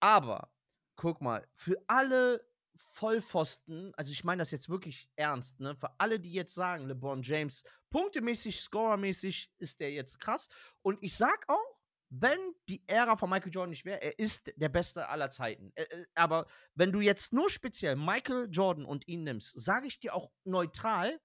Aber, 0.00 0.50
guck 0.96 1.20
mal, 1.20 1.46
für 1.54 1.76
alle 1.86 2.49
Vollpfosten, 2.92 3.92
also 3.94 4.12
ich 4.12 4.24
meine 4.24 4.40
das 4.40 4.50
jetzt 4.50 4.68
wirklich 4.68 5.08
ernst, 5.16 5.60
ne? 5.60 5.74
Für 5.76 5.90
alle, 5.98 6.20
die 6.20 6.32
jetzt 6.32 6.54
sagen, 6.54 6.86
LeBron 6.86 7.22
James, 7.22 7.64
punktemäßig, 7.90 8.60
scorermäßig 8.60 9.52
ist 9.58 9.80
der 9.80 9.92
jetzt 9.92 10.20
krass. 10.20 10.48
Und 10.82 10.98
ich 11.02 11.16
sag 11.16 11.48
auch, 11.48 11.80
wenn 12.10 12.38
die 12.68 12.82
Ära 12.88 13.16
von 13.16 13.30
Michael 13.30 13.52
Jordan 13.52 13.70
nicht 13.70 13.84
wäre, 13.84 14.02
er 14.02 14.18
ist 14.18 14.52
der 14.56 14.68
Beste 14.68 15.08
aller 15.08 15.30
Zeiten. 15.30 15.72
Aber 16.14 16.46
wenn 16.74 16.90
du 16.90 17.00
jetzt 17.00 17.32
nur 17.32 17.48
speziell 17.48 17.94
Michael 17.94 18.48
Jordan 18.50 18.84
und 18.84 19.06
ihn 19.06 19.22
nimmst, 19.22 19.60
sage 19.60 19.86
ich 19.86 20.00
dir 20.00 20.14
auch 20.14 20.32
neutral, 20.44 21.20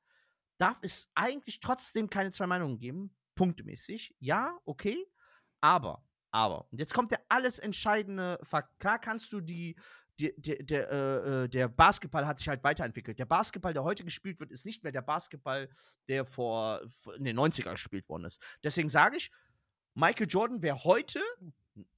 darf 0.60 0.78
es 0.84 1.10
eigentlich 1.16 1.60
trotzdem 1.60 2.10
keine 2.10 2.32
zwei 2.32 2.46
Meinungen 2.46 2.78
geben, 2.78 3.16
punktemäßig. 3.34 4.16
Ja, 4.20 4.58
okay, 4.64 5.06
aber, 5.60 6.06
aber, 6.32 6.68
und 6.72 6.80
jetzt 6.80 6.94
kommt 6.94 7.12
der 7.12 7.26
alles 7.30 7.58
entscheidende 7.58 8.40
Fakt. 8.44 8.80
Klar 8.80 9.00
kannst 9.00 9.34
du 9.34 9.42
die, 9.42 9.76
die, 10.20 10.34
der, 10.38 10.64
der, 10.64 10.92
äh, 10.92 11.44
äh, 11.44 11.48
der 11.50 11.68
Basketball 11.68 12.26
hat 12.26 12.38
sich 12.38 12.48
halt 12.48 12.64
weiterentwickelt. 12.64 13.20
Der 13.20 13.26
Basketball, 13.26 13.74
der 13.74 13.84
heute 13.84 14.04
gespielt 14.04 14.40
wird, 14.40 14.52
ist 14.52 14.66
nicht 14.66 14.84
mehr 14.84 14.92
der 14.92 15.02
Basketball, 15.02 15.70
der 16.08 16.26
vor 16.26 16.82
in 17.18 17.26
den 17.26 17.38
90er 17.38 17.72
gespielt 17.72 18.08
worden 18.08 18.26
ist. 18.26 18.42
Deswegen 18.64 18.90
sage 18.90 19.18
ich, 19.18 19.32
Michael 19.94 20.28
Jordan 20.28 20.62
wäre 20.62 20.84
heute 20.84 21.22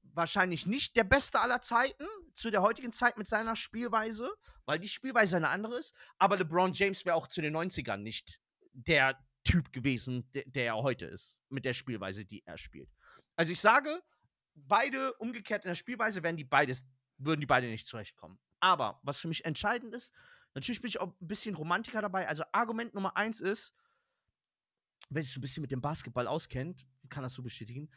wahrscheinlich 0.02 0.66
nicht 0.66 0.96
der 0.96 1.04
Beste 1.04 1.40
aller 1.40 1.62
Zeiten 1.62 2.06
zu 2.34 2.50
der 2.50 2.62
heutigen 2.62 2.92
Zeit 2.92 3.18
mit 3.18 3.28
seiner 3.28 3.56
Spielweise, 3.56 4.30
weil 4.66 4.80
die 4.80 4.90
Spielweise 4.90 5.38
eine 5.38 5.50
andere 5.50 5.78
ist. 5.78 5.96
Aber 6.18 6.38
LeBron 6.38 6.74
James 6.74 7.06
wäre 7.06 7.16
auch 7.16 7.28
zu 7.28 7.42
den 7.42 7.56
90ern 7.56 7.98
nicht 7.98 8.40
der 8.74 9.18
Typ 9.44 9.72
gewesen, 9.72 10.30
der, 10.34 10.44
der 10.46 10.66
er 10.66 10.76
heute 10.76 11.06
ist, 11.06 11.40
mit 11.50 11.66
der 11.66 11.74
Spielweise, 11.74 12.26
die 12.26 12.44
er 12.46 12.58
spielt. 12.58 12.90
Also 13.36 13.52
ich 13.52 13.62
sage, 13.62 14.02
beide 14.56 15.14
umgekehrt 15.14 15.64
in 15.64 15.70
der 15.70 15.76
Spielweise 15.76 16.24
werden 16.24 16.38
die 16.38 16.44
beides, 16.44 16.84
würden 17.18 17.42
die 17.42 17.48
beide 17.48 17.68
nicht 17.68 17.86
zurechtkommen. 17.86 18.40
Aber 18.60 19.00
was 19.04 19.20
für 19.20 19.28
mich 19.28 19.46
entscheidend 19.46 19.94
ist, 19.94 20.14
natürlich 20.54 20.82
bin 20.82 20.90
ich 20.90 21.00
auch 21.00 21.14
ein 21.20 21.28
bisschen 21.28 21.56
Romantiker 21.56 22.02
dabei. 22.02 22.28
Also 22.28 22.44
Argument 22.52 22.94
Nummer 22.94 23.16
eins 23.16 23.40
ist, 23.40 23.74
wer 25.10 25.22
sich 25.22 25.34
so 25.34 25.40
ein 25.40 25.42
bisschen 25.42 25.62
mit 25.62 25.72
dem 25.72 25.82
Basketball 25.82 26.28
auskennt, 26.28 26.88
kann 27.10 27.24
das 27.24 27.34
so 27.34 27.44
bestätigen. 27.44 27.90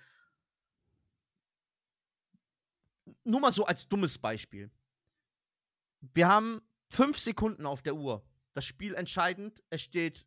Nur 3.25 3.41
mal 3.41 3.53
so 3.53 3.65
als 3.65 3.89
dummes 3.89 4.19
Beispiel. 4.19 4.71
Wir 6.01 6.29
haben 6.29 6.63
fünf 6.89 7.19
Sekunden 7.19 7.67
auf 7.67 7.83
der 7.83 7.95
Uhr. 7.95 8.25
Das 8.53 8.65
Spiel 8.65 8.95
entscheidend. 8.95 9.63
Es 9.71 9.83
steht 9.83 10.27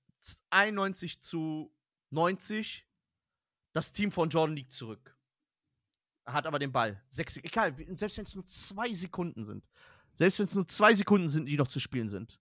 91 0.50 1.22
zu 1.22 1.74
90. 2.10 2.88
Das 3.72 3.92
Team 3.92 4.12
von 4.12 4.30
Jordan 4.30 4.56
liegt 4.56 4.72
zurück. 4.72 5.18
Hat 6.26 6.46
aber 6.46 6.60
den 6.60 6.72
Ball. 6.72 7.02
Sechs, 7.10 7.38
egal, 7.38 7.76
selbst 7.98 8.18
wenn 8.18 8.26
es 8.26 8.36
nur 8.36 8.46
zwei 8.48 8.94
Sekunden 8.94 9.46
sind. 9.46 9.68
Selbst 10.16 10.40
wenn 10.40 10.46
es 10.46 10.56
nur 10.56 10.68
zwei 10.68 10.94
Sekunden 10.94 11.28
sind, 11.28 11.46
die 11.46 11.58
noch 11.58 11.68
zu 11.68 11.80
spielen 11.80 12.08
sind. 12.08 12.40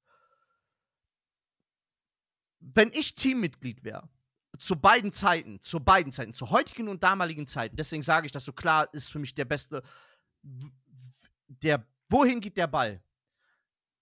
Wenn 2.60 2.90
ich 2.92 3.14
Teammitglied 3.14 3.82
wäre, 3.82 4.08
zu 4.58 4.76
beiden 4.76 5.10
Zeiten, 5.10 5.60
zu 5.60 5.80
beiden 5.80 6.12
Zeiten, 6.12 6.32
zu 6.32 6.50
heutigen 6.50 6.88
und 6.88 7.02
damaligen 7.02 7.46
Zeiten, 7.46 7.76
deswegen 7.76 8.02
sage 8.02 8.26
ich 8.26 8.32
das 8.32 8.44
so 8.44 8.52
klar, 8.52 8.92
ist 8.92 9.10
für 9.10 9.18
mich 9.18 9.34
der 9.34 9.46
beste. 9.46 9.82
Der, 11.48 11.84
wohin 12.08 12.40
geht 12.40 12.56
der 12.56 12.68
Ball? 12.68 13.02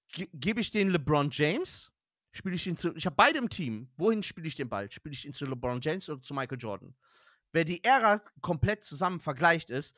Ge 0.08 0.28
Gebe 0.34 0.60
ich 0.60 0.70
den 0.70 0.90
LeBron 0.90 1.30
James? 1.30 1.90
Spiele 2.32 2.54
ich 2.54 2.66
ihn 2.66 2.76
zu. 2.76 2.94
Ich 2.96 3.06
habe 3.06 3.16
beide 3.16 3.38
im 3.38 3.48
Team. 3.48 3.90
Wohin 3.96 4.22
spiele 4.22 4.46
ich 4.46 4.54
den 4.54 4.68
Ball? 4.68 4.90
Spiele 4.90 5.14
ich 5.14 5.24
ihn 5.24 5.32
zu 5.32 5.46
LeBron 5.46 5.80
James 5.80 6.08
oder 6.08 6.22
zu 6.22 6.34
Michael 6.34 6.58
Jordan? 6.58 6.94
Wer 7.52 7.64
die 7.64 7.82
Ära 7.84 8.20
komplett 8.40 8.84
zusammen 8.84 9.20
vergleicht 9.20 9.70
ist, 9.70 9.96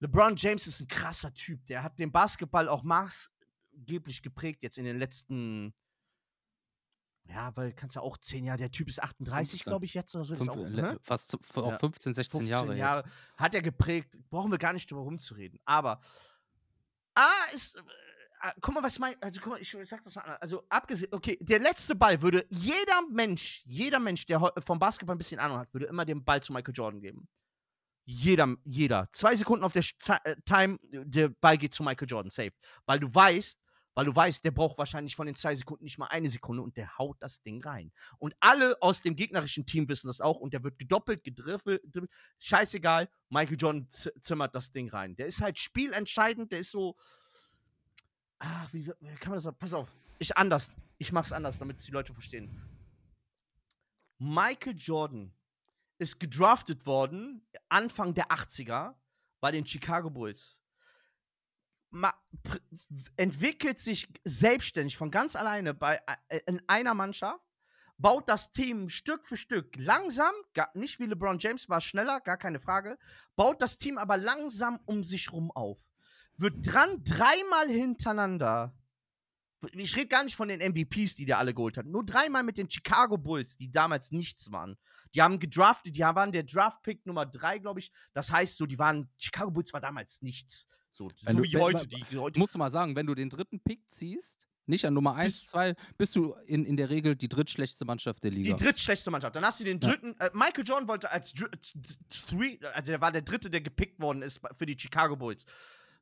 LeBron 0.00 0.36
James 0.36 0.66
ist 0.66 0.80
ein 0.80 0.88
krasser 0.88 1.32
Typ. 1.32 1.64
Der 1.66 1.82
hat 1.82 1.98
den 1.98 2.12
Basketball 2.12 2.68
auch 2.68 2.82
maßgeblich 2.82 4.22
geprägt 4.22 4.62
jetzt 4.62 4.76
in 4.78 4.84
den 4.84 4.98
letzten. 4.98 5.74
Ja, 7.26 7.56
weil 7.56 7.72
kannst 7.72 7.96
ja 7.96 8.02
auch 8.02 8.18
zehn 8.18 8.44
Jahre. 8.44 8.58
Der 8.58 8.70
Typ 8.70 8.86
ist 8.88 9.02
38, 9.02 9.52
15. 9.62 9.70
glaube 9.70 9.86
ich, 9.86 9.94
jetzt 9.94 10.14
oder 10.14 10.24
so. 10.24 10.34
Ist 10.34 10.40
Fünf, 10.44 10.50
auch, 10.50 10.68
ne? 10.68 10.98
fast 11.02 11.34
auch 11.56 11.70
Ja. 11.70 11.78
15, 11.78 12.12
16 12.12 12.38
15 12.40 12.50
Jahre, 12.52 12.76
Jahre 12.76 13.02
jetzt. 13.06 13.16
hat 13.38 13.54
er 13.54 13.62
geprägt. 13.62 14.14
Brauchen 14.28 14.50
wir 14.50 14.58
gar 14.58 14.74
nicht 14.74 14.90
drüber 14.90 15.00
rumzureden. 15.02 15.58
Aber 15.64 16.00
A 17.14 17.30
ist. 17.54 17.82
Äh, 18.44 18.52
guck 18.60 18.74
mal, 18.74 18.82
was 18.82 18.98
mein. 18.98 19.14
Also, 19.22 19.40
guck 19.40 19.54
mal, 19.54 19.60
ich 19.60 19.70
sag 19.70 20.04
das 20.04 20.14
mal 20.14 20.22
anders. 20.22 20.42
Also, 20.42 20.64
abgesehen. 20.68 21.12
Okay, 21.12 21.38
der 21.40 21.60
letzte 21.60 21.94
Ball 21.94 22.20
würde 22.20 22.44
jeder 22.50 23.02
Mensch, 23.10 23.62
jeder 23.64 23.98
Mensch, 23.98 24.26
der 24.26 24.52
vom 24.64 24.78
Basketball 24.78 25.14
ein 25.14 25.18
bisschen 25.18 25.40
Ahnung 25.40 25.58
hat, 25.58 25.72
würde 25.72 25.86
immer 25.86 26.04
den 26.04 26.22
Ball 26.22 26.42
zu 26.42 26.52
Michael 26.52 26.74
Jordan 26.74 27.00
geben. 27.00 27.26
Jeder, 28.04 28.54
jeder. 28.64 29.08
Zwei 29.12 29.34
Sekunden 29.34 29.64
auf 29.64 29.72
der 29.72 29.82
äh, 30.24 30.36
Time, 30.44 30.78
der 30.82 31.30
Ball 31.30 31.56
geht 31.56 31.72
zu 31.72 31.82
Michael 31.82 32.06
Jordan, 32.06 32.28
safe. 32.28 32.52
Weil 32.84 33.00
du 33.00 33.14
weißt, 33.14 33.58
weil 33.94 34.04
du 34.04 34.14
weißt, 34.14 34.44
der 34.44 34.50
braucht 34.50 34.76
wahrscheinlich 34.76 35.16
von 35.16 35.26
den 35.26 35.36
zwei 35.36 35.54
Sekunden 35.54 35.84
nicht 35.84 35.96
mal 35.96 36.08
eine 36.08 36.28
Sekunde 36.28 36.62
und 36.62 36.76
der 36.76 36.98
haut 36.98 37.16
das 37.20 37.40
Ding 37.40 37.64
rein. 37.64 37.92
Und 38.18 38.34
alle 38.40 38.76
aus 38.82 39.00
dem 39.00 39.16
gegnerischen 39.16 39.64
Team 39.64 39.88
wissen 39.88 40.08
das 40.08 40.20
auch 40.20 40.40
und 40.40 40.52
der 40.52 40.62
wird 40.62 40.78
gedoppelt, 40.78 41.22
dribbelt. 41.24 41.80
Scheißegal, 42.38 43.08
Michael 43.30 43.56
Jordan 43.56 43.88
zimmert 43.88 44.54
das 44.54 44.70
Ding 44.70 44.90
rein. 44.90 45.16
Der 45.16 45.24
ist 45.26 45.40
halt 45.40 45.58
spielentscheidend, 45.58 46.52
der 46.52 46.58
ist 46.58 46.72
so. 46.72 46.96
Ach, 48.38 48.72
wie, 48.72 48.86
wie 48.86 49.14
kann 49.16 49.32
man 49.32 49.42
das? 49.42 49.54
Pass 49.56 49.72
auf, 49.72 49.88
ich 50.18 50.36
anders. 50.36 50.74
Ich 50.98 51.12
mach's 51.12 51.32
anders, 51.32 51.58
damit 51.58 51.78
es 51.78 51.84
die 51.84 51.92
Leute 51.92 52.12
verstehen. 52.12 52.50
Michael 54.18 54.76
Jordan 54.76 55.32
ist 55.98 56.18
gedraftet 56.18 56.86
worden 56.86 57.46
Anfang 57.68 58.14
der 58.14 58.28
80er 58.28 58.94
bei 59.40 59.50
den 59.50 59.66
Chicago 59.66 60.10
Bulls. 60.10 60.60
Ma 61.90 62.12
entwickelt 63.16 63.78
sich 63.78 64.08
selbstständig 64.24 64.96
von 64.96 65.10
ganz 65.10 65.36
alleine 65.36 65.74
bei, 65.74 66.00
äh, 66.28 66.40
in 66.46 66.60
einer 66.66 66.94
Mannschaft, 66.94 67.44
baut 67.96 68.28
das 68.28 68.50
Team 68.50 68.90
Stück 68.90 69.26
für 69.26 69.36
Stück 69.36 69.76
langsam, 69.76 70.34
gar, 70.54 70.70
nicht 70.74 70.98
wie 70.98 71.06
LeBron 71.06 71.38
James 71.38 71.68
war 71.68 71.80
schneller, 71.80 72.20
gar 72.20 72.36
keine 72.36 72.58
Frage, 72.58 72.98
baut 73.36 73.62
das 73.62 73.78
Team 73.78 73.98
aber 73.98 74.16
langsam 74.16 74.80
um 74.86 75.04
sich 75.04 75.32
rum 75.32 75.50
auf. 75.52 75.78
Wird 76.36 76.54
dran 76.72 77.02
dreimal 77.04 77.68
hintereinander. 77.68 78.74
Ich 79.72 79.96
rede 79.96 80.08
gar 80.08 80.24
nicht 80.24 80.36
von 80.36 80.48
den 80.48 80.60
MVPs, 80.60 81.16
die 81.16 81.24
der 81.24 81.38
alle 81.38 81.54
geholt 81.54 81.76
hat. 81.78 81.86
Nur 81.86 82.04
dreimal 82.04 82.42
mit 82.42 82.58
den 82.58 82.70
Chicago 82.70 83.16
Bulls, 83.16 83.56
die 83.56 83.70
damals 83.70 84.10
nichts 84.12 84.52
waren. 84.52 84.76
Die 85.14 85.22
haben 85.22 85.38
gedraftet, 85.38 85.96
die 85.96 86.00
waren 86.00 86.32
der 86.32 86.42
Draft-Pick 86.42 87.06
Nummer 87.06 87.24
drei, 87.24 87.58
glaube 87.58 87.80
ich. 87.80 87.90
Das 88.12 88.30
heißt 88.30 88.56
so, 88.56 88.66
die 88.66 88.78
waren, 88.78 89.08
Chicago 89.16 89.50
Bulls 89.50 89.72
war 89.72 89.80
damals 89.80 90.20
nichts. 90.22 90.68
So, 90.90 91.08
so 91.24 91.32
du- 91.32 91.42
wie 91.44 91.56
heute. 91.56 91.86
Die, 91.86 92.04
heute 92.18 92.38
Musst 92.38 92.54
du 92.54 92.58
mal 92.58 92.70
sagen, 92.70 92.94
wenn 92.94 93.06
du 93.06 93.14
den 93.14 93.30
dritten 93.30 93.60
Pick 93.60 93.88
ziehst, 93.88 94.46
nicht 94.66 94.84
an 94.84 94.92
Nummer 94.94 95.14
1, 95.14 95.32
Bist- 95.34 95.48
2, 95.48 95.74
bist 95.96 96.14
du 96.16 96.34
in, 96.46 96.64
in 96.66 96.76
der 96.76 96.90
Regel 96.90 97.16
die 97.16 97.28
drittschlechteste 97.28 97.84
Mannschaft 97.84 98.22
der 98.24 98.32
Die 98.32 98.42
Liga. 98.42 98.56
drittschlechteste 98.56 99.10
Mannschaft. 99.10 99.34
Dann 99.36 99.44
hast 99.44 99.60
du 99.60 99.64
den 99.64 99.78
Ja. 99.80 99.88
dritten. 99.88 100.14
Äh, 100.18 100.30
Michael 100.34 100.64
Jordan 100.66 100.88
wollte 100.88 101.10
als 101.10 101.32
Dr- 101.32 101.50
three, 102.10 102.58
also 102.74 102.92
er 102.92 103.00
war 103.00 103.12
der 103.12 103.22
dritte, 103.22 103.48
der 103.50 103.60
gepickt 103.62 103.98
worden 104.00 104.20
ist 104.22 104.40
für 104.56 104.66
die 104.66 104.76
Chicago 104.78 105.16
Bulls. 105.16 105.46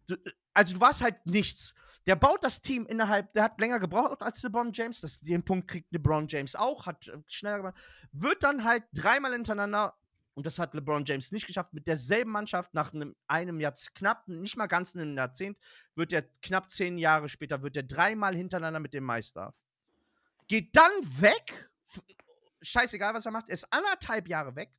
Du, 0.07 0.17
also 0.55 0.75
du 0.75 0.81
warst 0.81 1.03
halt 1.03 1.25
nichts. 1.27 1.75
Der 2.07 2.17
baut 2.17 2.43
das 2.43 2.61
Team 2.61 2.87
innerhalb, 2.87 3.33
der 3.33 3.45
hat 3.45 3.61
länger 3.61 3.79
gebraucht 3.79 4.23
als 4.23 4.43
LeBron 4.43 4.73
James. 4.73 5.01
Das, 5.01 5.21
den 5.21 5.45
Punkt 5.45 5.69
kriegt 5.69 5.93
LeBron 5.93 6.27
James 6.27 6.57
auch, 6.57 6.87
hat 6.87 7.07
äh, 7.09 7.19
schneller 7.29 7.59
gemacht. 7.59 7.77
Wird 8.13 8.43
dann 8.43 8.65
halt 8.65 8.85
dreimal 8.93 9.33
hintereinander, 9.33 9.95
und 10.35 10.47
das 10.47 10.59
hat 10.59 10.75
LeBron 10.75 11.05
James 11.05 11.31
nicht 11.31 11.47
geschafft, 11.47 11.73
mit 11.73 11.87
derselben 11.87 12.33
Mannschaft 12.33 12.75
nach 12.75 12.93
einem, 12.93 13.15
einem 13.29 13.61
Jahr 13.61 13.75
knapp, 13.95 14.27
nicht 14.27 14.57
mal 14.57 14.67
ganz 14.67 14.97
einem 14.97 15.17
Jahrzehnt, 15.17 15.59
wird 15.95 16.13
er 16.13 16.23
knapp 16.43 16.71
zehn 16.71 16.99
Jahre 16.99 17.29
später, 17.29 17.63
wird 17.63 17.77
er 17.77 17.85
dreimal 17.85 18.35
hintereinander 18.35 18.81
mit 18.81 18.95
dem 18.95 19.05
Meister. 19.05 19.55
Geht 20.49 20.75
dann 20.75 20.91
weg, 21.21 21.71
scheißegal, 22.63 23.15
was 23.15 23.27
er 23.27 23.33
macht, 23.33 23.49
ist 23.49 23.73
anderthalb 23.73 24.27
Jahre 24.27 24.57
weg, 24.57 24.73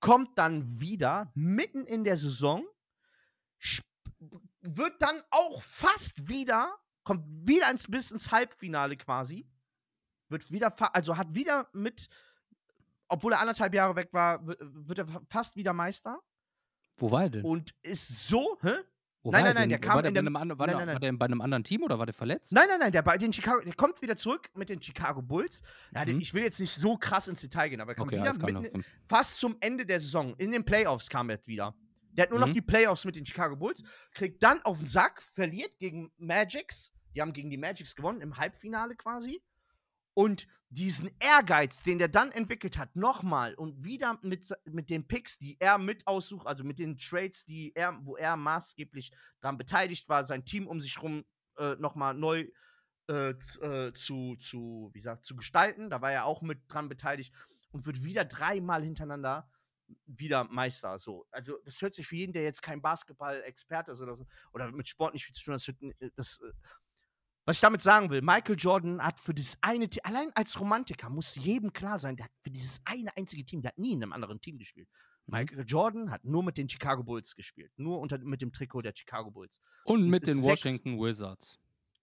kommt 0.00 0.36
dann 0.36 0.78
wieder, 0.80 1.32
mitten 1.34 1.86
in 1.86 2.04
der 2.04 2.16
Saison, 2.16 2.66
wird 4.60 5.00
dann 5.00 5.22
auch 5.30 5.62
fast 5.62 6.28
wieder, 6.28 6.74
kommt 7.04 7.24
wieder 7.48 7.70
ins, 7.70 7.86
bis 7.88 8.10
ins 8.10 8.30
Halbfinale 8.32 8.96
quasi, 8.96 9.46
wird 10.28 10.50
wieder, 10.50 10.74
also 10.94 11.16
hat 11.16 11.34
wieder 11.34 11.68
mit, 11.72 12.08
obwohl 13.08 13.32
er 13.32 13.40
anderthalb 13.40 13.72
Jahre 13.74 13.96
weg 13.96 14.08
war, 14.12 14.44
wird 14.46 14.98
er 14.98 15.06
fast 15.28 15.56
wieder 15.56 15.72
Meister. 15.72 16.20
Wo 16.96 17.10
war 17.10 17.22
er 17.24 17.30
denn? 17.30 17.44
Und 17.44 17.74
ist 17.82 18.26
so, 18.28 18.58
hä? 18.62 18.72
Wo 19.22 19.32
nein, 19.32 19.44
nein, 19.44 19.54
nein, 19.54 19.68
der 19.68 19.80
kam 19.80 19.96
war 19.96 20.02
der 20.02 20.10
in 20.10 20.14
bei 20.14 20.20
einem 20.20 20.36
anderen, 20.36 20.58
war, 20.58 20.66
nein, 20.68 20.76
der, 20.76 20.86
nein, 20.86 20.94
war 20.94 21.00
der 21.00 21.12
bei 21.12 21.24
einem 21.26 21.40
anderen 21.40 21.64
Team 21.64 21.82
oder 21.82 21.98
war 21.98 22.06
der 22.06 22.14
verletzt? 22.14 22.52
Nein, 22.52 22.66
nein, 22.68 22.78
nein, 22.78 22.92
der 22.92 23.02
bei 23.02 23.18
den 23.18 23.32
Chicago, 23.32 23.60
der 23.64 23.74
kommt 23.74 24.00
wieder 24.00 24.16
zurück 24.16 24.48
mit 24.54 24.68
den 24.68 24.80
Chicago 24.80 25.20
Bulls. 25.22 25.60
Ja, 25.92 26.04
Mhm. 26.06 26.20
ich 26.20 26.34
will 26.34 26.42
jetzt 26.44 26.60
nicht 26.60 26.74
so 26.74 26.96
krass 26.96 27.26
ins 27.26 27.40
Detail 27.40 27.68
gehen, 27.68 27.80
aber 27.80 27.92
er 27.92 27.94
kommt 27.96 28.12
Okay, 28.12 28.20
wieder 28.22 28.60
mitten, 28.60 28.78
noch. 28.78 28.84
fast 29.08 29.38
zum 29.40 29.56
Ende 29.60 29.84
der 29.86 29.98
Saison. 30.00 30.34
In 30.36 30.52
den 30.52 30.64
Playoffs 30.64 31.08
kam 31.08 31.30
er 31.30 31.36
jetzt 31.36 31.48
wieder. 31.48 31.74
Der 32.18 32.24
hat 32.24 32.30
nur 32.30 32.40
noch 32.40 32.48
Mhm. 32.48 32.54
die 32.54 32.62
Playoffs 32.62 33.04
mit 33.04 33.14
den 33.14 33.24
Chicago 33.24 33.54
Bulls, 33.54 33.84
kriegt 34.12 34.42
dann 34.42 34.60
auf 34.62 34.78
den 34.78 34.88
Sack, 34.88 35.22
verliert 35.22 35.78
gegen 35.78 36.10
Magics. 36.16 36.92
Die 37.14 37.22
haben 37.22 37.32
gegen 37.32 37.48
die 37.48 37.56
Magics 37.56 37.94
gewonnen, 37.94 38.20
im 38.20 38.36
Halbfinale 38.36 38.96
quasi. 38.96 39.40
Und 40.14 40.48
diesen 40.68 41.12
Ehrgeiz, 41.20 41.80
den 41.80 41.98
der 42.00 42.08
dann 42.08 42.32
entwickelt 42.32 42.76
hat, 42.76 42.96
nochmal 42.96 43.54
und 43.54 43.84
wieder 43.84 44.18
mit, 44.22 44.52
mit 44.64 44.90
den 44.90 45.06
Picks, 45.06 45.38
die 45.38 45.56
er 45.60 45.78
mit 45.78 46.08
aussucht, 46.08 46.44
also 46.44 46.64
mit 46.64 46.80
den 46.80 46.98
Trades, 46.98 47.44
die 47.44 47.70
er, 47.76 47.96
wo 48.04 48.16
er 48.16 48.36
maßgeblich 48.36 49.12
daran 49.38 49.56
beteiligt 49.56 50.08
war, 50.08 50.24
sein 50.24 50.44
Team 50.44 50.66
um 50.66 50.80
sich 50.80 51.00
rum 51.00 51.24
äh, 51.56 51.76
nochmal 51.76 52.14
neu 52.14 52.48
äh, 53.08 53.30
äh, 53.30 53.92
zu, 53.92 54.34
zu, 54.36 54.90
wie 54.92 54.98
gesagt, 54.98 55.24
zu 55.24 55.36
gestalten. 55.36 55.88
Da 55.88 56.02
war 56.02 56.10
er 56.10 56.24
auch 56.24 56.42
mit 56.42 56.62
dran 56.66 56.88
beteiligt 56.88 57.32
und 57.70 57.86
wird 57.86 58.02
wieder 58.02 58.24
dreimal 58.24 58.82
hintereinander 58.82 59.48
wieder 60.06 60.44
Meister. 60.44 60.98
So. 60.98 61.26
Also, 61.30 61.58
das 61.64 61.80
hört 61.80 61.94
sich 61.94 62.06
für 62.06 62.16
jeden, 62.16 62.32
der 62.32 62.42
jetzt 62.42 62.62
kein 62.62 62.80
Basketball-Experte 62.82 63.92
ist 63.92 64.00
oder 64.00 64.16
so, 64.16 64.26
oder 64.52 64.70
mit 64.72 64.88
Sport 64.88 65.14
nicht 65.14 65.24
viel 65.24 65.34
zu 65.34 65.44
tun 65.44 65.54
hat, 65.54 65.62
das, 66.16 66.40
äh, 66.40 66.46
äh, 66.46 66.52
was 67.44 67.56
ich 67.56 67.60
damit 67.60 67.80
sagen 67.80 68.10
will, 68.10 68.20
Michael 68.20 68.56
Jordan 68.58 69.02
hat 69.02 69.18
für 69.18 69.32
dieses 69.32 69.56
eine 69.62 69.88
Team, 69.88 70.02
allein 70.04 70.30
als 70.34 70.60
Romantiker 70.60 71.08
muss 71.08 71.34
jedem 71.34 71.72
klar 71.72 71.98
sein, 71.98 72.14
der 72.16 72.26
hat 72.26 72.32
für 72.42 72.50
dieses 72.50 72.80
eine 72.84 73.16
einzige 73.16 73.42
Team, 73.44 73.62
der 73.62 73.70
hat 73.70 73.78
nie 73.78 73.92
in 73.94 74.02
einem 74.02 74.12
anderen 74.12 74.38
Team 74.40 74.58
gespielt. 74.58 74.86
Mhm. 75.26 75.32
Michael 75.34 75.64
Jordan 75.66 76.10
hat 76.10 76.24
nur 76.24 76.42
mit 76.42 76.58
den 76.58 76.68
Chicago 76.68 77.02
Bulls 77.02 77.34
gespielt. 77.34 77.72
Nur 77.76 78.00
unter, 78.00 78.18
mit 78.18 78.42
dem 78.42 78.52
Trikot 78.52 78.82
der 78.82 78.92
Chicago 78.94 79.30
Bulls. 79.30 79.60
Und 79.84 80.08
mit 80.08 80.26
den 80.26 80.42
Washington 80.42 80.98
Wizards. 80.98 81.58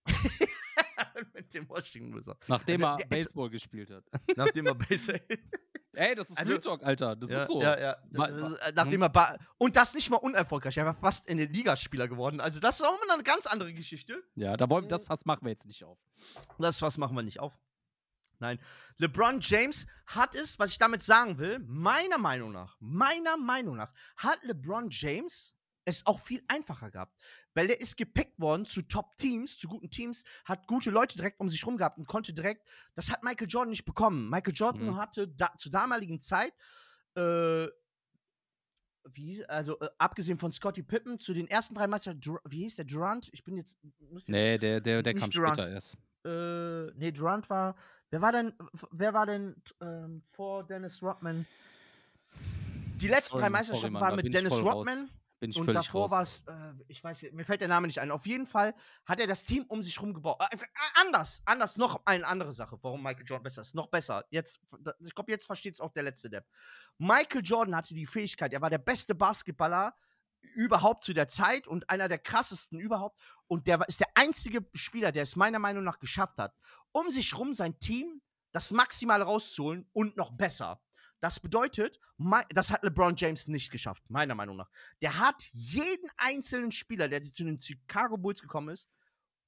mit 1.34 1.54
dem 1.54 1.70
Washington 1.70 2.16
Wizards. 2.16 2.48
Nachdem 2.48 2.84
Also, 2.84 3.00
er 3.00 3.04
ist- 3.04 3.10
Baseball 3.10 3.50
gespielt 3.50 3.92
hat. 3.92 4.04
Nachdem 4.36 4.66
er 4.66 4.76
Base 4.76 5.22
Ey, 5.96 6.16
das 6.16 6.30
ist 6.30 6.38
Also- 6.38 6.52
Real 6.52 6.60
Talk, 6.62 6.84
Alter. 6.84 7.16
Das 7.16 7.30
ja, 7.32 7.42
ist 7.42 7.48
so. 7.48 7.62
Ja, 7.62 7.80
ja. 7.80 7.98
Wa- 8.12 8.28
Das 8.28 8.42
wa- 8.42 8.48
ist, 8.48 8.54
äh, 8.62 8.74
Nachdem 8.76 9.02
er 9.02 9.10
ba 9.10 9.38
und 9.58 9.76
das 9.76 9.94
nicht 9.94 10.10
mal 10.10 10.18
unerfolgreich. 10.18 10.78
Er 10.78 10.86
war 10.86 10.94
fast 10.96 11.28
in 11.28 11.38
den 11.38 11.52
Ligaspieler 11.52 12.08
geworden. 12.08 12.40
Also, 12.40 12.60
das 12.60 12.80
ist 12.80 12.86
auch 12.86 13.00
mal 13.06 13.14
eine 13.14 13.24
ganz 13.24 13.46
andere 13.46 13.74
Geschichte. 13.74 14.24
Ja, 14.36 14.58
da 14.58 14.70
wollen, 14.70 14.88
das 14.90 15.04
Fass 15.06 15.26
machen 15.26 15.44
wir 15.46 15.52
jetzt 15.52 15.66
nicht 15.68 15.84
auf. 15.84 15.98
Das 16.60 16.82
was 16.82 16.98
machen 16.98 17.16
wir 17.16 17.24
nicht 17.24 17.40
auf. 17.40 17.54
Nein. 18.40 18.60
LeBron 18.98 19.40
James 19.40 19.86
hat 20.08 20.36
es, 20.36 20.60
was 20.60 20.72
ich 20.72 20.78
damit 20.78 21.02
sagen 21.02 21.38
will, 21.38 21.60
meiner 21.60 22.18
Meinung 22.18 22.52
nach, 22.52 22.76
meiner 22.80 23.38
Meinung 23.38 23.78
nach, 23.78 23.94
hat 24.18 24.44
LeBron 24.44 24.90
James 24.90 25.56
es 25.86 26.06
auch 26.06 26.20
viel 26.20 26.44
einfacher 26.50 26.92
gehabt. 26.92 27.16
Weil 27.56 27.68
der 27.68 27.82
ist 27.82 27.98
gepickt 27.98 28.40
worden 28.40 28.66
zu 28.66 28.84
Top-Teams, 28.84 29.58
zu 29.58 29.68
guten 29.68 29.90
Teams, 29.90 30.24
hat 30.44 30.68
gute 30.68 30.92
Leute 30.92 31.16
direkt 31.18 31.40
um 31.40 31.50
sich 31.50 31.66
rum 31.66 31.78
gehabt 31.78 31.98
und 31.98 32.08
konnte 32.08 32.34
direkt, 32.34 32.68
das 32.94 33.10
hat 33.12 33.24
Michael 33.24 33.48
Jordan 33.50 33.70
nicht 33.72 33.86
bekommen. 33.86 34.30
Michael 34.30 34.54
Jordan 34.54 34.86
Mhm. 34.86 34.98
hatte 34.98 35.28
da, 35.30 35.52
zur 35.58 35.72
damaligen 35.72 36.20
Zeit, 36.20 36.54
äh, 37.16 37.68
wie, 39.12 39.46
also 39.46 39.80
äh, 39.80 39.88
abgesehen 40.00 40.38
von 40.38 40.52
Scottie 40.52 40.84
Pippen, 40.84 41.20
zu 41.20 41.34
den 41.34 41.48
ersten 41.48 41.76
drei 41.76 41.88
Meister, 41.88 42.16
wie 42.46 42.64
hieß 42.64 42.76
der, 42.76 42.86
Durant? 42.86 43.30
Ich 43.32 43.44
bin 43.44 43.56
jetzt, 43.56 43.78
Nee, 44.28 44.58
der, 44.58 44.82
der, 44.82 45.02
der 45.04 45.14
kam 45.14 45.30
Durant. 45.30 45.58
später 45.58 45.72
erst. 45.72 45.98
äh, 46.26 46.92
nee, 46.98 47.12
Durant 47.12 47.50
war. 47.50 47.76
Wer 48.10 48.22
war 48.22 48.32
denn, 48.32 48.54
wer 48.92 49.14
war 49.14 49.26
denn 49.26 49.56
ähm, 49.82 50.24
vor 50.32 50.64
Dennis 50.66 51.02
Rodman? 51.02 51.46
Die 53.00 53.08
letzten 53.08 53.30
Sorry, 53.32 53.42
drei 53.44 53.50
Meisterschaften 53.50 53.94
waren 53.94 54.16
mit 54.16 54.34
Dennis 54.34 54.54
voll 54.54 54.68
raus. 54.68 54.88
Bin 55.40 55.50
ich 55.50 55.58
und 55.58 55.66
völlig 55.66 55.86
davor 55.86 56.10
war 56.12 56.22
es, 56.22 56.46
äh, 56.48 56.74
ich 56.88 57.04
weiß, 57.04 57.22
nicht, 57.22 57.34
mir 57.34 57.44
fällt 57.44 57.62
der 57.62 57.68
Name 57.68 57.88
nicht 57.88 58.00
ein. 58.00 58.10
Auf 58.10 58.26
jeden 58.26 58.46
Fall 58.46 58.74
hat 59.06 59.20
er 59.20 59.28
das 59.28 59.44
Team 59.44 59.66
um 59.68 59.84
sich 59.84 60.02
rum 60.02 60.14
gebaut. 60.14 60.40
Äh, 60.40 60.56
äh, 60.56 60.66
anders, 60.96 61.42
anders, 61.46 61.78
noch 61.78 62.06
eine 62.06 62.26
andere 62.26 62.54
Sache, 62.54 62.78
warum 62.82 63.04
Michael 63.04 63.26
Jordan 63.26 63.44
besser 63.44 63.62
ist. 63.62 63.76
Noch 63.76 63.88
besser. 63.88 64.26
Jetzt, 64.30 64.62
ich 65.00 65.14
glaube, 65.14 65.32
jetzt 65.32 65.46
versteht 65.46 65.74
es 65.74 65.82
auch 65.82 65.92
der 65.92 66.04
letzte 66.04 66.30
Depp. 66.30 66.46
Michael 66.98 67.42
Jordan 67.44 67.76
hatte 67.76 67.94
die 67.94 68.06
Fähigkeit, 68.06 68.54
er 68.54 68.62
war 68.62 68.70
der 68.70 68.78
beste 68.78 69.14
Basketballer 69.14 69.94
überhaupt 70.54 71.04
zu 71.04 71.14
der 71.14 71.28
Zeit 71.28 71.68
und 71.68 71.90
einer 71.90 72.08
der 72.08 72.20
krassesten 72.20 72.80
überhaupt. 72.80 73.20
Und 73.48 73.68
der 73.68 73.82
ist 73.88 74.00
der 74.00 74.10
einzige 74.16 74.66
Spieler, 74.74 75.12
der 75.12 75.24
es 75.24 75.36
meiner 75.36 75.60
Meinung 75.60 75.84
nach 75.84 76.00
geschafft 76.00 76.38
hat, 76.38 76.56
um 76.92 77.10
sich 77.10 77.38
rum 77.38 77.54
sein 77.54 77.80
Team 77.80 78.22
das 78.52 78.72
Maximale 78.72 79.26
rauszuholen 79.26 79.90
und 79.92 80.16
noch 80.16 80.32
besser. 80.32 80.82
Das 81.26 81.40
bedeutet, 81.40 82.00
das 82.50 82.72
hat 82.72 82.84
LeBron 82.84 83.16
James 83.18 83.48
nicht 83.48 83.72
geschafft, 83.72 84.04
meiner 84.12 84.36
Meinung 84.36 84.58
nach. 84.58 84.70
Der 85.02 85.18
hat 85.18 85.50
jeden 85.54 86.08
einzelnen 86.18 86.72
Spieler, 86.72 87.08
der 87.08 87.24
zu 87.24 87.44
den 87.44 87.60
Chicago 87.60 88.16
Bulls 88.16 88.44
gekommen 88.44 88.70
ist, 88.70 88.92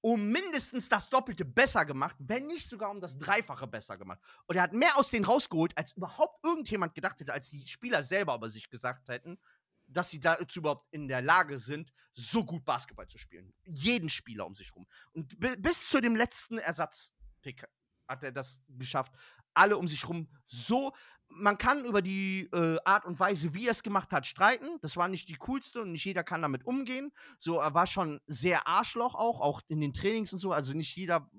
um 0.01 0.31
mindestens 0.31 0.89
das 0.89 1.07
Doppelte 1.07 1.45
besser 1.45 1.85
gemacht, 1.85 2.15
wenn 2.17 2.47
nicht 2.47 2.67
sogar 2.67 2.89
um 2.89 2.99
das 2.99 3.19
Dreifache 3.19 3.67
besser 3.67 3.95
gemacht. 3.95 4.19
Und 4.47 4.55
er 4.55 4.63
hat 4.63 4.73
mehr 4.73 4.97
aus 4.97 5.11
denen 5.11 5.25
rausgeholt, 5.25 5.77
als 5.77 5.91
überhaupt 5.95 6.43
irgendjemand 6.43 6.95
gedacht 6.95 7.19
hätte, 7.19 7.31
als 7.31 7.51
die 7.51 7.67
Spieler 7.67 8.01
selber 8.01 8.33
über 8.33 8.49
sich 8.49 8.71
gesagt 8.71 9.07
hätten, 9.09 9.37
dass 9.85 10.09
sie 10.09 10.19
dazu 10.19 10.61
überhaupt 10.61 10.91
in 10.91 11.07
der 11.07 11.21
Lage 11.21 11.59
sind, 11.59 11.93
so 12.11 12.43
gut 12.43 12.65
Basketball 12.65 13.07
zu 13.07 13.19
spielen. 13.19 13.53
Jeden 13.65 14.09
Spieler 14.09 14.47
um 14.47 14.55
sich 14.55 14.75
rum. 14.75 14.87
Und 15.11 15.39
bi- 15.39 15.55
bis 15.57 15.87
zu 15.89 16.01
dem 16.01 16.15
letzten 16.15 16.57
Ersatzpick 16.57 17.67
hat 18.07 18.23
er 18.23 18.31
das 18.31 18.63
geschafft, 18.69 19.13
alle 19.57 19.77
um 19.77 19.87
sich 19.87 20.07
rum 20.07 20.27
so. 20.45 20.93
Man 21.29 21.57
kann 21.57 21.83
über 21.83 22.01
die 22.01 22.49
äh, 22.53 22.77
Art 22.85 23.05
und 23.05 23.19
Weise, 23.19 23.53
wie 23.53 23.65
er 23.65 23.71
es 23.71 23.83
gemacht 23.83 24.11
hat, 24.13 24.25
streiten. 24.25 24.79
Das 24.81 24.95
war 24.95 25.07
nicht 25.07 25.27
die 25.27 25.35
coolste 25.35 25.81
und 25.81 25.91
nicht 25.91 26.05
jeder 26.05 26.23
kann 26.23 26.41
damit 26.41 26.65
umgehen. 26.65 27.11
So, 27.37 27.59
er 27.59 27.73
war 27.73 27.85
schon 27.85 28.21
sehr 28.27 28.65
Arschloch 28.65 29.13
auch, 29.13 29.41
auch 29.41 29.61
in 29.67 29.81
den 29.81 29.93
Trainings 29.93 30.31
und 30.31 30.39
so. 30.39 30.51
Also 30.51 30.73
nicht 30.73 30.95
jeder, 30.95 31.29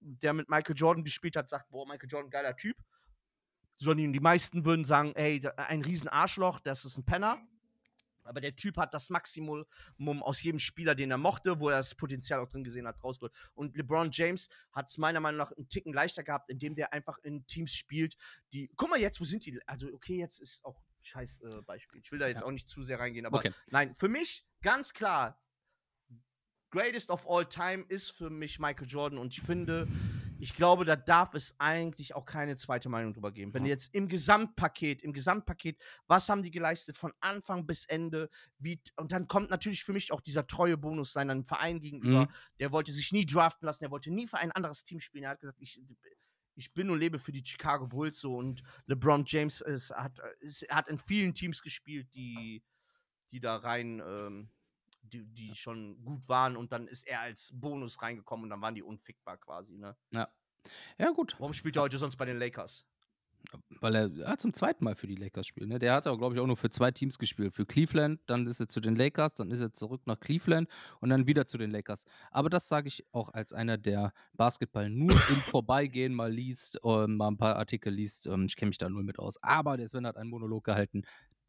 der 0.00 0.34
mit 0.34 0.50
Michael 0.50 0.76
Jordan 0.76 1.04
gespielt 1.04 1.36
hat, 1.36 1.48
sagt, 1.48 1.70
boah, 1.70 1.86
Michael 1.86 2.08
Jordan, 2.10 2.30
geiler 2.30 2.54
Typ. 2.54 2.76
Sondern 3.78 4.12
die 4.12 4.20
meisten 4.20 4.66
würden 4.66 4.84
sagen, 4.84 5.14
ey, 5.16 5.42
ein 5.56 5.82
riesen 5.82 6.08
Arschloch, 6.08 6.60
das 6.60 6.84
ist 6.84 6.98
ein 6.98 7.04
Penner. 7.04 7.38
Aber 8.26 8.40
der 8.40 8.54
Typ 8.56 8.76
hat 8.76 8.94
das 8.94 9.10
Maximum 9.10 9.64
aus 10.22 10.42
jedem 10.42 10.58
Spieler, 10.58 10.94
den 10.94 11.10
er 11.10 11.18
mochte, 11.18 11.60
wo 11.60 11.68
er 11.68 11.78
das 11.78 11.94
Potenzial 11.94 12.40
auch 12.40 12.48
drin 12.48 12.64
gesehen 12.64 12.86
hat, 12.86 13.02
rausgeholt. 13.02 13.32
Und 13.54 13.76
LeBron 13.76 14.10
James 14.12 14.48
hat 14.72 14.88
es 14.88 14.98
meiner 14.98 15.20
Meinung 15.20 15.38
nach 15.38 15.52
einen 15.52 15.68
Ticken 15.68 15.92
leichter 15.92 16.22
gehabt, 16.22 16.50
indem 16.50 16.74
der 16.74 16.92
einfach 16.92 17.18
in 17.18 17.46
Teams 17.46 17.74
spielt, 17.74 18.16
die. 18.52 18.70
Guck 18.76 18.90
mal 18.90 19.00
jetzt, 19.00 19.20
wo 19.20 19.24
sind 19.24 19.44
die? 19.46 19.60
Also, 19.66 19.88
okay, 19.92 20.16
jetzt 20.16 20.40
ist 20.40 20.64
auch 20.64 20.78
ein 20.78 21.04
scheiß 21.04 21.42
äh, 21.42 21.62
Beispiel. 21.62 22.00
Ich 22.02 22.10
will 22.12 22.18
da 22.18 22.28
jetzt 22.28 22.40
Ja. 22.40 22.46
auch 22.46 22.50
nicht 22.50 22.68
zu 22.68 22.82
sehr 22.82 22.98
reingehen, 22.98 23.26
aber 23.26 23.38
Okay. 23.38 23.52
nein, 23.70 23.94
für 23.94 24.08
mich 24.08 24.46
ganz 24.62 24.92
klar, 24.92 25.40
Greatest 26.70 27.10
of 27.10 27.28
all 27.30 27.46
time 27.48 27.84
ist 27.88 28.10
für 28.10 28.30
mich 28.30 28.58
Michael 28.58 28.88
Jordan 28.88 29.18
und 29.18 29.32
ich 29.32 29.40
finde, 29.42 29.86
ich 30.38 30.54
glaube, 30.54 30.84
da 30.84 30.96
darf 30.96 31.34
es 31.34 31.54
eigentlich 31.58 32.14
auch 32.14 32.24
keine 32.24 32.56
zweite 32.56 32.88
Meinung 32.88 33.12
drüber 33.12 33.32
geben. 33.32 33.54
Wenn 33.54 33.66
jetzt 33.66 33.94
im 33.94 34.08
Gesamtpaket, 34.08 35.02
im 35.02 35.12
Gesamtpaket, 35.12 35.80
was 36.06 36.28
haben 36.28 36.42
die 36.42 36.50
geleistet 36.50 36.96
von 36.96 37.12
Anfang 37.20 37.66
bis 37.66 37.84
Ende, 37.86 38.28
wie, 38.58 38.80
und 38.96 39.12
dann 39.12 39.28
kommt 39.28 39.50
natürlich 39.50 39.84
für 39.84 39.92
mich 39.92 40.12
auch 40.12 40.20
dieser 40.20 40.46
treue 40.46 40.76
Bonus 40.76 41.12
seinem 41.12 41.44
Verein 41.44 41.80
gegenüber. 41.80 42.22
Mhm. 42.22 42.28
Der 42.58 42.72
wollte 42.72 42.92
sich 42.92 43.12
nie 43.12 43.26
draften 43.26 43.66
lassen, 43.66 43.84
der 43.84 43.90
wollte 43.90 44.10
nie 44.10 44.26
für 44.26 44.38
ein 44.38 44.52
anderes 44.52 44.84
Team 44.84 45.00
spielen. 45.00 45.24
Er 45.24 45.30
hat 45.30 45.40
gesagt, 45.40 45.60
ich, 45.60 45.80
ich 46.56 46.72
bin 46.72 46.90
und 46.90 46.98
lebe 46.98 47.18
für 47.18 47.32
die 47.32 47.44
Chicago 47.44 47.86
Bulls 47.86 48.18
so 48.18 48.36
und 48.36 48.62
LeBron 48.86 49.24
James 49.26 49.60
ist, 49.60 49.90
hat, 49.90 50.18
ist, 50.40 50.66
hat 50.70 50.88
in 50.88 50.98
vielen 50.98 51.34
Teams 51.34 51.62
gespielt, 51.62 52.12
die, 52.14 52.62
die 53.30 53.40
da 53.40 53.56
rein, 53.56 54.02
ähm, 54.04 54.50
die, 55.12 55.24
die 55.24 55.54
schon 55.54 56.02
gut 56.04 56.28
waren 56.28 56.56
und 56.56 56.72
dann 56.72 56.88
ist 56.88 57.06
er 57.06 57.20
als 57.20 57.50
Bonus 57.54 58.00
reingekommen 58.02 58.44
und 58.44 58.50
dann 58.50 58.60
waren 58.60 58.74
die 58.74 58.82
unfickbar 58.82 59.36
quasi, 59.36 59.76
ne? 59.76 59.96
Ja, 60.98 61.10
gut. 61.10 61.36
Warum 61.38 61.52
spielt 61.52 61.76
er 61.76 61.82
heute 61.82 61.98
sonst 61.98 62.16
bei 62.16 62.24
den 62.24 62.38
Lakers? 62.38 62.84
Weil 63.80 63.94
er, 63.94 64.28
hat 64.28 64.40
zum 64.40 64.54
zweiten 64.54 64.84
Mal 64.84 64.94
für 64.94 65.06
die 65.06 65.16
Lakers 65.16 65.46
spielt. 65.46 65.68
Ne? 65.68 65.78
Der 65.78 65.94
hat 65.94 66.06
auch, 66.06 66.16
glaube 66.16 66.34
ich, 66.34 66.40
auch 66.40 66.46
nur 66.46 66.56
für 66.56 66.70
zwei 66.70 66.90
Teams 66.90 67.18
gespielt. 67.18 67.54
Für 67.54 67.66
Cleveland, 67.66 68.20
dann 68.26 68.46
ist 68.46 68.60
er 68.60 68.68
zu 68.68 68.80
den 68.80 68.96
Lakers, 68.96 69.34
dann 69.34 69.50
ist 69.50 69.60
er 69.60 69.72
zurück 69.72 70.02
nach 70.06 70.18
Cleveland 70.18 70.68
und 71.00 71.10
dann 71.10 71.26
wieder 71.26 71.44
zu 71.46 71.58
den 71.58 71.70
Lakers. 71.70 72.06
Aber 72.30 72.48
das 72.48 72.68
sage 72.68 72.88
ich 72.88 73.04
auch 73.12 73.32
als 73.34 73.52
einer, 73.52 73.76
der 73.76 74.12
Basketball 74.32 74.88
nur 74.88 75.12
im 75.12 75.16
Vorbeigehen 75.50 76.14
mal 76.14 76.32
liest, 76.32 76.80
äh, 76.84 77.06
mal 77.06 77.28
ein 77.28 77.36
paar 77.36 77.56
Artikel 77.56 77.92
liest. 77.92 78.26
Ähm, 78.26 78.46
ich 78.46 78.56
kenne 78.56 78.70
mich 78.70 78.78
da 78.78 78.88
null 78.88 79.04
mit 79.04 79.18
aus. 79.18 79.36
Aber 79.42 79.76
der 79.76 79.88
Sven 79.88 80.06
hat 80.06 80.16
einen 80.16 80.30
Monolog 80.30 80.64
gehalten. 80.64 81.02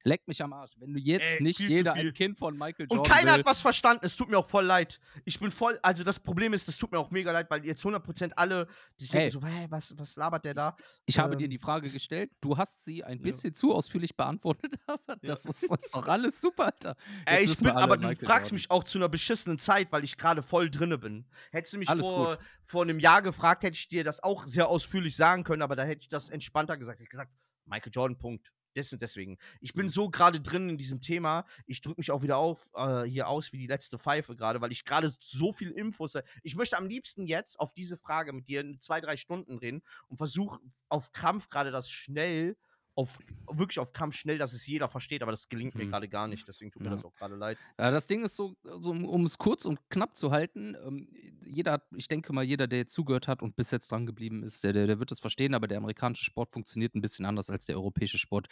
Leck 0.07 0.27
mich 0.27 0.41
am 0.43 0.53
Arsch. 0.53 0.71
Wenn 0.77 0.93
du 0.93 0.99
jetzt 0.99 1.37
Ey, 1.37 1.43
nicht 1.43 1.59
jeder 1.59 1.93
ein 1.93 2.13
Kind 2.13 2.37
von 2.37 2.55
Michael 2.55 2.85
Jordan 2.85 2.99
Und 2.99 3.07
keiner 3.07 3.31
will, 3.33 3.39
hat 3.39 3.45
was 3.47 3.59
verstanden. 3.59 4.05
Es 4.05 4.15
tut 4.15 4.29
mir 4.29 4.37
auch 4.37 4.47
voll 4.47 4.63
leid. 4.63 4.99
Ich 5.25 5.39
bin 5.39 5.49
voll. 5.49 5.79
Also, 5.81 6.03
das 6.03 6.19
Problem 6.19 6.53
ist, 6.53 6.67
das 6.67 6.77
tut 6.77 6.91
mir 6.91 6.99
auch 6.99 7.09
mega 7.09 7.31
leid, 7.31 7.49
weil 7.49 7.65
jetzt 7.65 7.83
100% 7.83 8.31
alle, 8.35 8.67
die 8.99 9.03
sich 9.05 9.13
Hey. 9.13 9.29
denken 9.31 9.41
so, 9.41 9.47
hä, 9.47 9.65
was, 9.69 9.97
was 9.97 10.15
labert 10.15 10.45
der 10.45 10.53
da? 10.53 10.75
Ich 11.07 11.17
habe 11.17 11.35
dir 11.35 11.45
Ähm, 11.45 11.49
die 11.49 11.57
Frage 11.57 11.89
gestellt, 11.89 12.29
du 12.39 12.55
hast 12.55 12.85
sie 12.85 13.03
ein 13.03 13.17
ja. 13.17 13.23
bisschen 13.23 13.55
zu 13.55 13.73
ausführlich 13.73 14.15
beantwortet, 14.15 14.73
aber 14.85 15.15
das, 15.23 15.43
ist, 15.45 15.63
das 15.69 15.85
ist 15.85 15.95
doch 15.95 16.07
alles 16.07 16.39
super, 16.39 16.65
Alter. 16.65 16.95
Ey, 17.25 17.45
ich 17.45 17.57
bin, 17.57 17.69
aber 17.69 17.97
du 17.97 18.07
Michael 18.07 18.27
fragst 18.27 18.51
Jordan. 18.51 18.55
mich 18.57 18.69
auch 18.71 18.83
zu 18.83 18.99
einer 18.99 19.09
beschissenen 19.09 19.57
Zeit, 19.57 19.91
weil 19.91 20.03
ich 20.03 20.17
gerade 20.17 20.43
voll 20.43 20.69
drinne 20.69 20.99
bin. 20.99 21.25
Hättest 21.51 21.73
du 21.73 21.79
mich 21.79 21.89
Alles 21.89 22.05
vor, 22.05 22.35
gut. 22.35 22.45
vor 22.67 22.83
einem 22.83 22.99
Jahr 22.99 23.23
gefragt, 23.23 23.63
hätte 23.63 23.75
ich 23.77 23.87
dir 23.87 24.03
das 24.03 24.21
auch 24.21 24.45
sehr 24.45 24.67
ausführlich 24.67 25.15
sagen 25.15 25.43
können, 25.43 25.63
aber 25.63 25.75
da 25.75 25.83
hätte 25.83 26.01
ich 26.01 26.09
das 26.09 26.29
entspannter 26.29 26.77
gesagt. 26.77 26.99
Ich 26.99 27.05
hätte 27.05 27.09
gesagt, 27.09 27.31
Michael 27.65 27.91
Jordan, 27.91 28.17
Punkt. 28.19 28.51
Deswegen. 28.75 29.37
Ich 29.61 29.73
bin 29.73 29.85
Mhm. 29.85 29.89
so 29.89 30.09
gerade 30.09 30.41
drin 30.41 30.69
in 30.69 30.77
diesem 30.77 31.01
Thema. 31.01 31.45
Ich 31.65 31.81
drücke 31.81 31.99
mich 31.99 32.11
auch 32.11 32.21
wieder 32.23 32.37
auf, 32.37 32.65
äh, 32.75 33.03
hier 33.03 33.27
aus 33.27 33.51
wie 33.53 33.57
die 33.57 33.67
letzte 33.67 33.97
Pfeife 33.97 34.35
gerade, 34.35 34.61
weil 34.61 34.71
ich 34.71 34.83
gerade 34.85 35.09
so 35.19 35.51
viel 35.53 35.71
Infos. 35.71 36.13
Ich 36.43 36.55
möchte 36.55 36.77
am 36.77 36.85
liebsten 36.87 37.25
jetzt 37.25 37.59
auf 37.59 37.73
diese 37.73 37.97
Frage 37.97 38.33
mit 38.33 38.47
dir 38.47 38.61
in 38.61 38.79
zwei, 38.79 39.01
drei 39.01 39.17
Stunden 39.17 39.57
reden 39.57 39.81
und 40.07 40.17
versuche 40.17 40.59
auf 40.89 41.11
Krampf 41.11 41.49
gerade 41.49 41.71
das 41.71 41.89
schnell, 41.89 42.57
auf 42.95 43.19
wirklich 43.51 43.79
auf 43.79 43.91
Krampf 43.93 44.15
schnell, 44.15 44.37
dass 44.37 44.53
es 44.53 44.65
jeder 44.65 44.87
versteht, 44.87 45.21
aber 45.21 45.31
das 45.31 45.49
gelingt 45.49 45.75
mir 45.75 45.85
Mhm. 45.85 45.89
gerade 45.89 46.07
gar 46.09 46.27
nicht. 46.27 46.47
Deswegen 46.47 46.71
tut 46.71 46.81
mir 46.81 46.87
Ja. 46.89 46.95
das 46.95 47.03
auch 47.05 47.13
gerade 47.13 47.35
leid. 47.35 47.57
Ja, 47.77 47.91
das 47.91 48.07
Ding 48.07 48.23
ist 48.23 48.35
so, 48.35 48.55
so 48.63 48.91
um- 48.91 49.25
es 49.25 49.37
kurz 49.37 49.65
und 49.65 49.79
knapp 49.89 50.15
zu 50.15 50.31
halten, 50.31 50.75
ähm, 50.85 51.09
jeder 51.45 51.73
hat, 51.73 51.83
ich 51.95 52.07
denke 52.07 52.31
mal, 52.33 52.43
jeder, 52.43 52.67
der 52.67 52.79
jetzt 52.79 52.93
zugehört 52.93 53.27
hat 53.27 53.41
und 53.41 53.55
bis 53.55 53.69
jetzt 53.71 53.91
dran 53.91 54.05
geblieben 54.05 54.43
ist, 54.43 54.63
der, 54.63 54.73
der, 54.73 54.87
der 54.87 54.99
wird 54.99 55.11
es 55.11 55.19
verstehen, 55.19 55.53
aber 55.53 55.67
der 55.67 55.77
amerikanische 55.77 56.23
Sport 56.25 56.51
funktioniert 56.53 56.95
ein 56.95 57.01
bisschen 57.01 57.25
anders 57.25 57.49
als 57.49 57.65
der 57.65 57.75
europäische 57.75 58.17
Sport. 58.17 58.47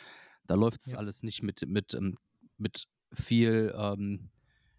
Da 0.46 0.56
läuft 0.56 0.82
es 0.82 0.92
Ja. 0.92 0.98
alles 1.00 1.24
nicht 1.24 1.42
mit, 1.42 1.66
mit, 1.68 1.94
ähm, 1.94 2.16
mit 2.58 2.88
viel 3.14 3.74
ähm, 3.78 4.30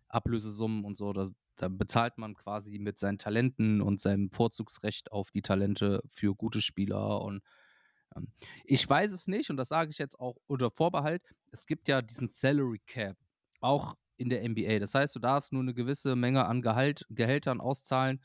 Ablösesummen 0.09 0.85
und 0.85 0.97
so. 0.97 1.13
Da, 1.13 1.29
da 1.57 1.69
bezahlt 1.69 2.19
man 2.19 2.35
quasi 2.35 2.79
mit 2.79 2.99
seinen 2.99 3.19
Talenten 3.19 3.81
und 3.81 4.01
seinem 4.01 4.31
Vorzugsrecht 4.31 5.11
auf 5.11 5.31
die 5.31 5.43
Talente 5.43 6.03
für 6.07 6.35
gute 6.35 6.61
Spieler 6.61 7.23
und 7.23 7.43
ich 8.65 8.89
weiß 8.89 9.13
es 9.13 9.27
nicht 9.27 9.51
und 9.51 9.57
das 9.57 9.69
sage 9.69 9.91
ich 9.91 9.99
jetzt 9.99 10.19
auch 10.19 10.37
unter 10.47 10.71
Vorbehalt. 10.71 11.23
Es 11.51 11.67
gibt 11.67 11.89
ja 11.89 12.03
diesen 12.03 12.29
Salary 12.29 12.81
Cap, 12.87 13.17
auch 13.61 13.97
in 14.17 14.29
der 14.29 14.49
NBA. 14.49 14.79
Das 14.79 14.95
heißt, 14.95 15.15
du 15.15 15.19
darfst 15.19 15.53
nur 15.53 15.63
eine 15.63 15.75
gewisse 15.75 16.17
Menge 16.17 16.47
an 16.47 16.63
Gehalt, 16.63 17.07
Gehältern 17.11 17.61
auszahlen. 17.61 18.23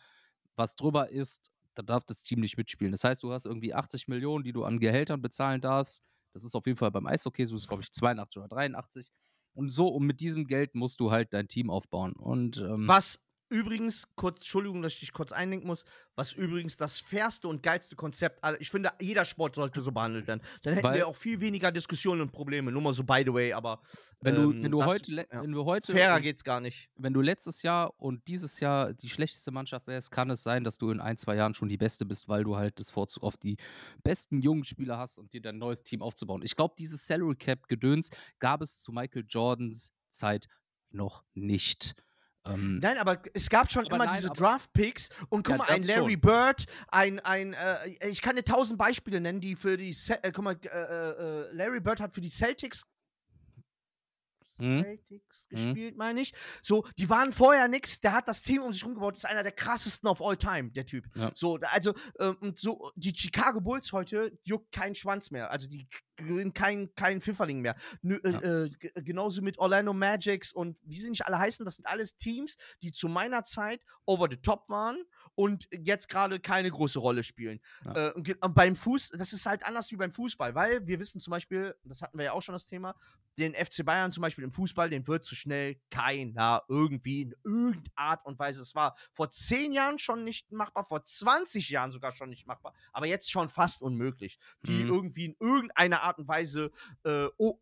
Was 0.55 0.75
drüber 0.75 1.09
ist, 1.09 1.51
da 1.75 1.81
darf 1.81 2.03
das 2.03 2.23
Team 2.23 2.41
nicht 2.41 2.57
mitspielen. 2.57 2.91
Das 2.91 3.03
heißt, 3.03 3.23
du 3.23 3.31
hast 3.31 3.45
irgendwie 3.45 3.73
80 3.73 4.07
Millionen, 4.07 4.43
die 4.43 4.51
du 4.51 4.63
an 4.63 4.79
Gehältern 4.79 5.21
bezahlen 5.21 5.61
darfst. 5.61 6.01
Das 6.33 6.43
ist 6.43 6.55
auf 6.55 6.65
jeden 6.65 6.77
Fall 6.77 6.91
beim 6.91 7.07
Eishockey 7.07 7.45
so, 7.45 7.55
ist 7.55 7.67
glaube 7.67 7.83
ich 7.83 7.91
82 7.91 8.39
oder 8.39 8.49
83. 8.49 9.09
Und 9.53 9.71
so, 9.71 9.87
und 9.87 10.05
mit 10.05 10.19
diesem 10.19 10.45
Geld 10.45 10.75
musst 10.75 10.99
du 10.99 11.11
halt 11.11 11.33
dein 11.33 11.47
Team 11.47 11.69
aufbauen. 11.69 12.13
Und 12.13 12.57
ähm, 12.57 12.87
Was 12.87 13.19
übrigens, 13.49 14.07
kurz, 14.15 14.37
Entschuldigung, 14.37 14.81
dass 14.81 14.93
ich 14.93 14.99
dich 15.01 15.13
kurz 15.13 15.31
einlenken 15.31 15.67
muss, 15.67 15.83
was 16.15 16.33
übrigens 16.33 16.77
das 16.77 16.99
fairste 16.99 17.47
und 17.47 17.63
geilste 17.63 17.95
Konzept, 17.95 18.43
aller- 18.43 18.59
ich 18.61 18.69
finde, 18.69 18.91
jeder 19.01 19.25
Sport 19.25 19.55
sollte 19.55 19.81
so 19.81 19.91
behandelt 19.91 20.27
werden. 20.27 20.41
Dann 20.63 20.73
hätten 20.73 20.85
Weil- 20.87 20.97
wir 20.97 21.07
auch 21.07 21.15
viel 21.15 21.39
weniger 21.39 21.71
Diskussionen 21.71 22.21
und 22.21 22.31
Probleme. 22.31 22.71
Nur 22.71 22.81
mal 22.81 22.93
so 22.93 23.03
by 23.03 23.23
the 23.25 23.33
way, 23.33 23.53
aber 23.53 23.81
wenn 24.21 24.35
du, 24.35 24.41
ähm, 24.51 24.63
wenn 24.63 24.71
du 24.71 24.79
das- 24.79 24.87
heute, 24.87 25.11
ja. 25.13 25.25
wenn 25.43 25.51
du 25.51 25.65
heute 25.65 25.91
fairer 25.91 26.19
geht's 26.21 26.43
gar 26.43 26.59
nicht. 26.61 26.89
wenn 26.95 27.13
du 27.13 27.21
letztes 27.21 27.61
Jahr 27.61 27.93
und 27.99 28.27
dieses 28.27 28.59
Jahr 28.59 28.93
die 28.93 29.09
schlechteste 29.09 29.51
Mannschaft 29.51 29.87
wärst, 29.87 30.11
kann 30.11 30.29
es 30.29 30.43
sein, 30.43 30.63
dass 30.63 30.77
du 30.77 30.91
in 30.91 30.99
ein, 30.99 31.17
zwei 31.17 31.35
Jahren 31.35 31.53
schon 31.53 31.69
die 31.69 31.77
beste 31.77 32.05
bist, 32.05 32.27
weil 32.27 32.43
du 32.43 32.57
halt 32.57 32.79
das 32.79 32.89
Vorzug 32.89 33.23
auf 33.23 33.37
die 33.37 33.57
besten 34.03 34.41
jungen 34.41 34.65
Spieler 34.65 34.97
hast 34.97 35.17
und 35.17 35.33
dir 35.33 35.41
dein 35.41 35.57
neues 35.57 35.83
Team 35.83 36.01
aufzubauen. 36.01 36.41
Ich 36.43 36.55
glaube, 36.55 36.75
dieses 36.77 37.07
Salary 37.07 37.35
Cap 37.35 37.67
Gedöns 37.67 38.09
gab 38.39 38.61
es 38.61 38.79
zu 38.79 38.91
Michael 38.91 39.25
Jordans 39.27 39.91
Zeit 40.09 40.47
noch 40.91 41.23
nicht. 41.33 41.93
Ähm, 42.47 42.79
Nein, 42.81 42.97
aber 42.97 43.21
es 43.33 43.49
gab 43.49 43.69
schon 43.71 43.85
immer 43.85 44.05
nein, 44.05 44.15
diese 44.15 44.29
Draft-Picks 44.29 45.09
und 45.29 45.43
guck 45.45 45.51
Ja, 45.51 45.57
mal, 45.57 45.69
ein 45.69 45.83
Larry 45.83 46.13
schon. 46.13 46.21
Bird, 46.21 46.65
ein, 46.87 47.19
ein, 47.19 47.53
äh, 47.53 47.89
ich 48.07 48.21
kann 48.21 48.35
dir 48.35 48.43
tausend 48.43 48.77
Beispiele 48.77 49.19
nennen, 49.19 49.41
die 49.41 49.55
für 49.55 49.77
die, 49.77 49.93
Ce 49.93 50.23
äh, 50.23 50.31
guck 50.31 50.43
mal, 50.45 50.55
äh, 50.63 50.67
äh, 50.67 51.51
Larry 51.53 51.79
Bird 51.81 51.99
hat 51.99 52.13
für 52.13 52.21
die 52.21 52.29
Celtics 52.29 52.85
Mhm. 54.59 54.81
Celtics 54.83 55.47
Mhm. 55.49 55.55
gespielt, 55.55 55.97
meine 55.97 56.21
ich. 56.21 56.33
So, 56.61 56.85
die 56.97 57.09
waren 57.09 57.33
vorher 57.33 57.67
nix, 57.67 57.99
der 57.99 58.13
hat 58.13 58.27
das 58.27 58.41
Team 58.41 58.61
um 58.61 58.73
sich 58.73 58.83
rumgebaut, 58.85 59.15
ist 59.17 59.25
einer 59.25 59.43
der 59.43 59.51
krassesten 59.51 60.07
of 60.09 60.21
all 60.21 60.37
time, 60.37 60.71
der 60.71 60.85
Typ. 60.85 61.05
Ja. 61.15 61.31
So, 61.33 61.57
also, 61.61 61.93
ähm, 62.19 62.37
und 62.41 62.59
so, 62.59 62.91
die 62.95 63.13
Chicago 63.15 63.61
Bulls 63.61 63.91
heute 63.93 64.37
juckt 64.43 64.71
kein 64.71 64.95
Schwanz 64.95 65.31
mehr, 65.31 65.49
also 65.51 65.67
die 65.67 65.87
gewinnen 66.17 66.53
kein, 66.53 66.93
kein 66.95 67.21
Pfifferling 67.21 67.61
mehr. 67.61 67.75
Nö, 68.01 68.19
äh, 68.23 68.31
Ja. 68.31 68.63
äh, 68.65 68.69
g- 68.69 68.91
genauso 68.95 69.41
mit 69.41 69.57
Orlando 69.57 69.93
Magics 69.93 70.51
und 70.51 70.77
wie 70.83 70.99
sie 70.99 71.09
nicht 71.09 71.25
alle 71.25 71.39
heißen, 71.39 71.63
das 71.65 71.77
sind 71.77 71.85
alles 71.85 72.17
Teams, 72.17 72.57
die 72.81 72.91
zu 72.91 73.07
meiner 73.07 73.43
Zeit 73.43 73.81
over 74.05 74.27
the 74.29 74.35
top 74.37 74.67
waren 74.67 74.97
und 75.39 75.69
jetzt 75.71 76.09
gerade 76.09 76.41
keine 76.41 76.69
große 76.69 76.99
Rolle 76.99 77.23
spielen. 77.23 77.61
Ja. 77.85 78.09
Äh, 78.09 78.11
und 78.11 78.53
beim 78.53 78.75
Fuß, 78.75 79.11
das 79.17 79.31
ist 79.31 79.45
halt 79.45 79.63
anders 79.63 79.89
wie 79.89 79.95
beim 79.95 80.11
Fußball, 80.11 80.53
weil 80.53 80.85
wir 80.85 80.99
wissen 80.99 81.21
zum 81.21 81.31
Beispiel, 81.31 81.77
das 81.85 82.01
hatten 82.01 82.17
wir 82.17 82.25
ja 82.25 82.31
auch 82.33 82.41
schon 82.41 82.51
das 82.51 82.65
Thema, 82.65 82.93
den 83.37 83.53
FC 83.55 83.85
Bayern 83.85 84.11
zum 84.11 84.19
Beispiel 84.19 84.43
im 84.43 84.51
Fußball, 84.51 84.89
den 84.89 85.07
wird 85.07 85.23
so 85.23 85.37
schnell 85.37 85.79
keiner 85.91 86.63
irgendwie 86.67 87.21
in 87.21 87.35
irgendeiner 87.45 87.85
Art 87.95 88.25
und 88.25 88.37
Weise. 88.37 88.61
Es 88.61 88.75
war 88.75 88.97
vor 89.13 89.29
zehn 89.29 89.71
Jahren 89.71 89.97
schon 89.97 90.25
nicht 90.25 90.51
machbar, 90.51 90.83
vor 90.83 91.05
20 91.05 91.69
Jahren 91.69 91.91
sogar 91.93 92.11
schon 92.11 92.29
nicht 92.29 92.45
machbar, 92.45 92.73
aber 92.91 93.05
jetzt 93.05 93.31
schon 93.31 93.47
fast 93.47 93.81
unmöglich, 93.81 94.39
die 94.63 94.83
Mhm. 94.83 94.89
irgendwie 94.89 95.25
in 95.25 95.35
irgendeiner 95.39 96.01
Art 96.03 96.17
und 96.17 96.27
Weise, 96.27 96.69
äh, 97.05 97.27
oh, 97.37 97.61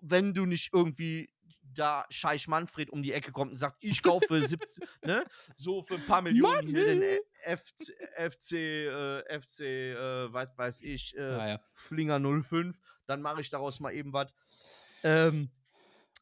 wenn 0.00 0.34
du 0.34 0.46
nicht 0.46 0.70
irgendwie 0.72 1.30
da 1.74 2.06
Scheich 2.10 2.48
Manfred 2.48 2.90
um 2.90 3.02
die 3.02 3.12
Ecke 3.12 3.32
kommt 3.32 3.50
und 3.52 3.56
sagt, 3.56 3.82
ich 3.82 4.02
kaufe 4.02 4.42
17, 4.42 4.86
ne? 5.02 5.24
So 5.56 5.82
für 5.82 5.94
ein 5.96 6.06
paar 6.06 6.22
Millionen 6.22 6.68
hier 6.68 6.84
den 6.86 7.02
FC, 7.44 7.92
FC, 8.16 8.52
äh, 8.52 9.40
FC, 9.40 9.60
äh, 9.60 10.32
was 10.32 10.48
weiß 10.56 10.82
ich, 10.82 11.16
äh, 11.16 11.50
ja. 11.52 11.60
Flinger 11.74 12.20
05, 12.42 12.78
dann 13.06 13.20
mache 13.22 13.40
ich 13.40 13.50
daraus 13.50 13.80
mal 13.80 13.92
eben 13.92 14.12
was. 14.12 14.32
Ähm, 15.02 15.50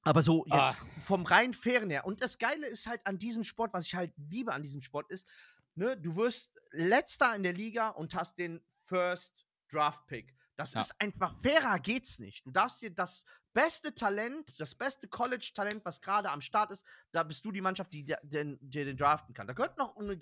aber 0.03 0.23
so 0.23 0.45
jetzt 0.47 0.77
vom 1.05 1.25
rein 1.25 1.53
fairen 1.53 1.91
her. 1.91 2.05
Und 2.05 2.23
das 2.23 2.39
Geile 2.39 2.67
ist 2.67 2.87
halt 2.87 3.07
an 3.07 3.19
diesem 3.19 3.45
Sport, 3.45 3.73
was 3.73 3.87
ich 3.87 3.95
halt 3.95 4.13
liebe 4.17 4.53
an 4.53 4.63
diesem 4.63 4.83
Sport, 4.83 5.11
ist, 5.11 5.29
ne, 5.77 5.97
du 5.97 6.17
wirst 6.17 6.59
letzter 6.73 7.35
in 7.37 7.45
der 7.45 7.53
Liga 7.53 7.91
und 7.91 8.15
hast 8.15 8.39
den 8.39 8.61
First 8.85 9.47
Draft 9.71 10.07
Pick. 10.07 10.35
Das 10.57 10.75
Ja. 10.75 10.81
ist 10.81 10.95
einfach 11.01 11.35
fairer 11.41 11.79
geht's 11.79 12.19
nicht. 12.19 12.45
Du 12.45 12.51
darfst 12.51 12.83
dir 12.83 12.91
das 12.91 13.25
beste 13.53 13.95
Talent, 13.95 14.59
das 14.61 14.75
beste 14.75 15.09
College-Talent, 15.09 15.85
was 15.85 16.01
gerade 16.01 16.31
am 16.31 16.41
Start 16.41 16.71
ist, 16.71 16.87
da 17.13 17.23
bist 17.23 17.45
du 17.45 17.53
die 17.53 17.61
Mannschaft, 17.61 17.93
die 17.93 18.05
dir 18.05 18.19
den, 18.23 18.59
dir 18.61 18.85
den 18.85 18.97
draften 18.97 19.35
kann. 19.35 19.47
Da 19.47 19.53
gehört 19.53 19.79
noch 19.79 19.97
eine, 19.97 20.19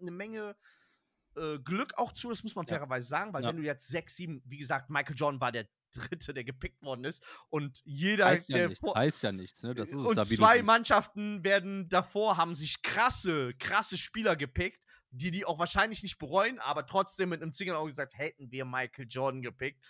eine 0.00 0.10
Menge 0.10 0.56
äh, 1.36 1.58
Glück 1.58 1.94
auch 1.96 2.12
zu, 2.12 2.28
das 2.30 2.42
muss 2.42 2.54
man 2.54 2.66
Ja. 2.66 2.74
fairerweise 2.74 3.08
sagen, 3.08 3.32
weil 3.32 3.42
Ja. 3.42 3.48
wenn 3.50 3.56
du 3.56 3.62
jetzt 3.62 3.88
6, 3.88 4.16
7, 4.16 4.42
wie 4.44 4.58
gesagt, 4.58 4.90
Michael 4.90 5.16
Jordan 5.16 5.40
war 5.40 5.52
der 5.52 5.68
dritte, 5.92 6.32
der 6.34 6.44
gepickt 6.44 6.82
worden 6.82 7.04
ist 7.04 7.24
und 7.48 7.80
jeder, 7.84 8.26
Heißt 8.26 8.48
ja, 8.48 8.58
der 8.58 8.68
nicht, 8.68 8.82
heißt 8.82 9.22
ja 9.24 9.32
nichts, 9.32 9.62
ne? 9.62 9.74
Das 9.74 9.88
ist 9.88 9.94
und 9.94 10.16
da, 10.16 10.24
zwei. 10.24 10.62
Mannschaften 10.62 11.42
werden 11.44 11.88
davor, 11.88 12.36
haben 12.36 12.54
sich 12.54 12.82
krasse, 12.82 13.54
krasse 13.54 13.98
Spieler 13.98 14.36
gepickt, 14.36 14.80
die 15.10 15.30
die 15.32 15.44
auch 15.44 15.58
wahrscheinlich 15.58 16.02
nicht 16.04 16.18
bereuen, 16.18 16.60
aber 16.60 16.86
trotzdem 16.86 17.30
mit 17.30 17.42
einem 17.42 17.50
Zingern 17.52 17.76
auch 17.76 17.86
gesagt, 17.86 18.16
hätten 18.16 18.50
wir 18.52 18.64
Michael 18.64 19.06
Jordan 19.08 19.42
gepickt, 19.42 19.84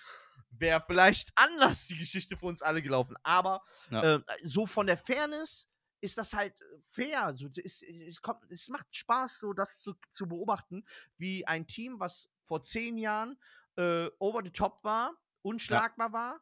wäre 0.50 0.82
vielleicht 0.86 1.30
anders 1.34 1.86
die 1.86 1.98
Geschichte 1.98 2.36
für 2.36 2.46
uns 2.46 2.62
alle 2.62 2.82
gelaufen. 2.82 3.16
Aber 3.22 3.62
Ja. 3.90 4.16
äh, 4.16 4.20
so 4.42 4.66
von 4.66 4.86
der 4.86 4.96
Fairness 4.96 5.68
ist 6.00 6.18
das 6.18 6.32
halt 6.32 6.54
fair. 6.88 7.34
So, 7.34 7.48
es, 7.62 7.82
es, 7.82 8.20
kommt, 8.20 8.50
es 8.50 8.68
macht 8.68 8.86
Spaß, 8.90 9.38
so 9.38 9.52
das 9.52 9.80
zu, 9.80 9.94
zu 10.10 10.26
beobachten, 10.26 10.84
wie 11.18 11.46
ein 11.46 11.66
Team, 11.66 12.00
was 12.00 12.30
vor 12.44 12.62
zehn 12.62 12.96
Jahren 12.96 13.38
äh, 13.76 14.08
over 14.18 14.40
the 14.42 14.50
top 14.50 14.82
war, 14.82 15.14
unschlagbar 15.42 16.12
war, 16.12 16.40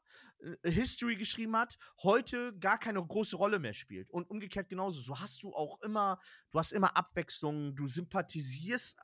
äh, 0.63 0.71
History 0.71 1.17
geschrieben 1.17 1.57
hat, 1.57 1.79
heute 2.03 2.57
gar 2.59 2.79
keine 2.79 3.05
große 3.05 3.37
Rolle 3.37 3.59
mehr 3.59 3.75
spielt. 3.75 4.11
Und 4.11 4.31
umgekehrt 4.31 4.69
genauso. 4.69 5.01
So 5.01 5.19
hast 5.19 5.43
du 5.43 5.53
auch 5.55 5.81
immer, 5.83 6.21
du 6.51 6.59
hast 6.59 6.73
immer 6.73 6.97
Abwechslung, 6.97 7.75
du 7.75 7.89
sympathisierst. 7.89 8.99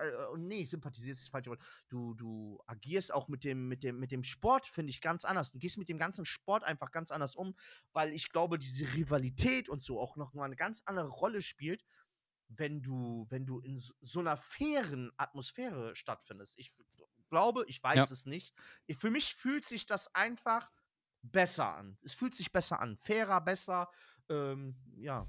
Äh, 0.00 0.08
äh, 0.08 0.38
nee, 0.38 0.64
sympathisierst 0.64 1.20
ist 1.20 1.26
das 1.28 1.30
falsche 1.30 1.50
Wort. 1.50 1.62
Du, 1.88 2.14
du 2.14 2.60
agierst 2.66 3.12
auch 3.12 3.28
mit 3.28 3.44
dem, 3.44 3.68
mit 3.68 3.82
dem, 3.84 3.98
mit 3.98 4.12
dem 4.12 4.24
Sport, 4.24 4.66
finde 4.66 4.90
ich, 4.90 5.00
ganz 5.00 5.24
anders. 5.24 5.50
Du 5.50 5.58
gehst 5.58 5.78
mit 5.78 5.88
dem 5.88 5.98
ganzen 5.98 6.24
Sport 6.24 6.64
einfach 6.64 6.90
ganz 6.90 7.10
anders 7.10 7.34
um, 7.36 7.54
weil 7.92 8.12
ich 8.12 8.30
glaube, 8.30 8.58
diese 8.58 8.84
Rivalität 8.94 9.68
und 9.68 9.82
so 9.82 10.00
auch 10.00 10.16
noch 10.16 10.34
mal 10.34 10.44
eine 10.44 10.56
ganz 10.56 10.82
andere 10.86 11.08
Rolle 11.08 11.42
spielt, 11.42 11.84
wenn 12.48 12.82
du, 12.82 13.26
wenn 13.30 13.46
du 13.46 13.60
in 13.60 13.78
so, 13.78 13.94
so 14.00 14.20
einer 14.20 14.36
fairen 14.36 15.10
Atmosphäre 15.16 15.96
stattfindest. 15.96 16.58
Ich 16.58 16.72
glaube. 17.30 17.64
Ich 17.66 17.82
weiß 17.82 17.96
Ja. 17.96 18.02
es 18.04 18.26
nicht. 18.26 18.54
Ich- 18.86 18.98
Für 18.98 19.10
mich 19.10 19.34
fühlt 19.34 19.64
sich 19.64 19.86
das 19.86 20.14
einfach 20.14 20.70
besser 21.22 21.76
an. 21.76 21.96
Es 22.02 22.12
fühlt 22.14 22.34
sich 22.34 22.52
besser 22.52 22.80
an. 22.80 22.98
Fairer, 22.98 23.40
besser. 23.40 23.88
Ähm, 24.28 24.76
ja. 24.96 25.26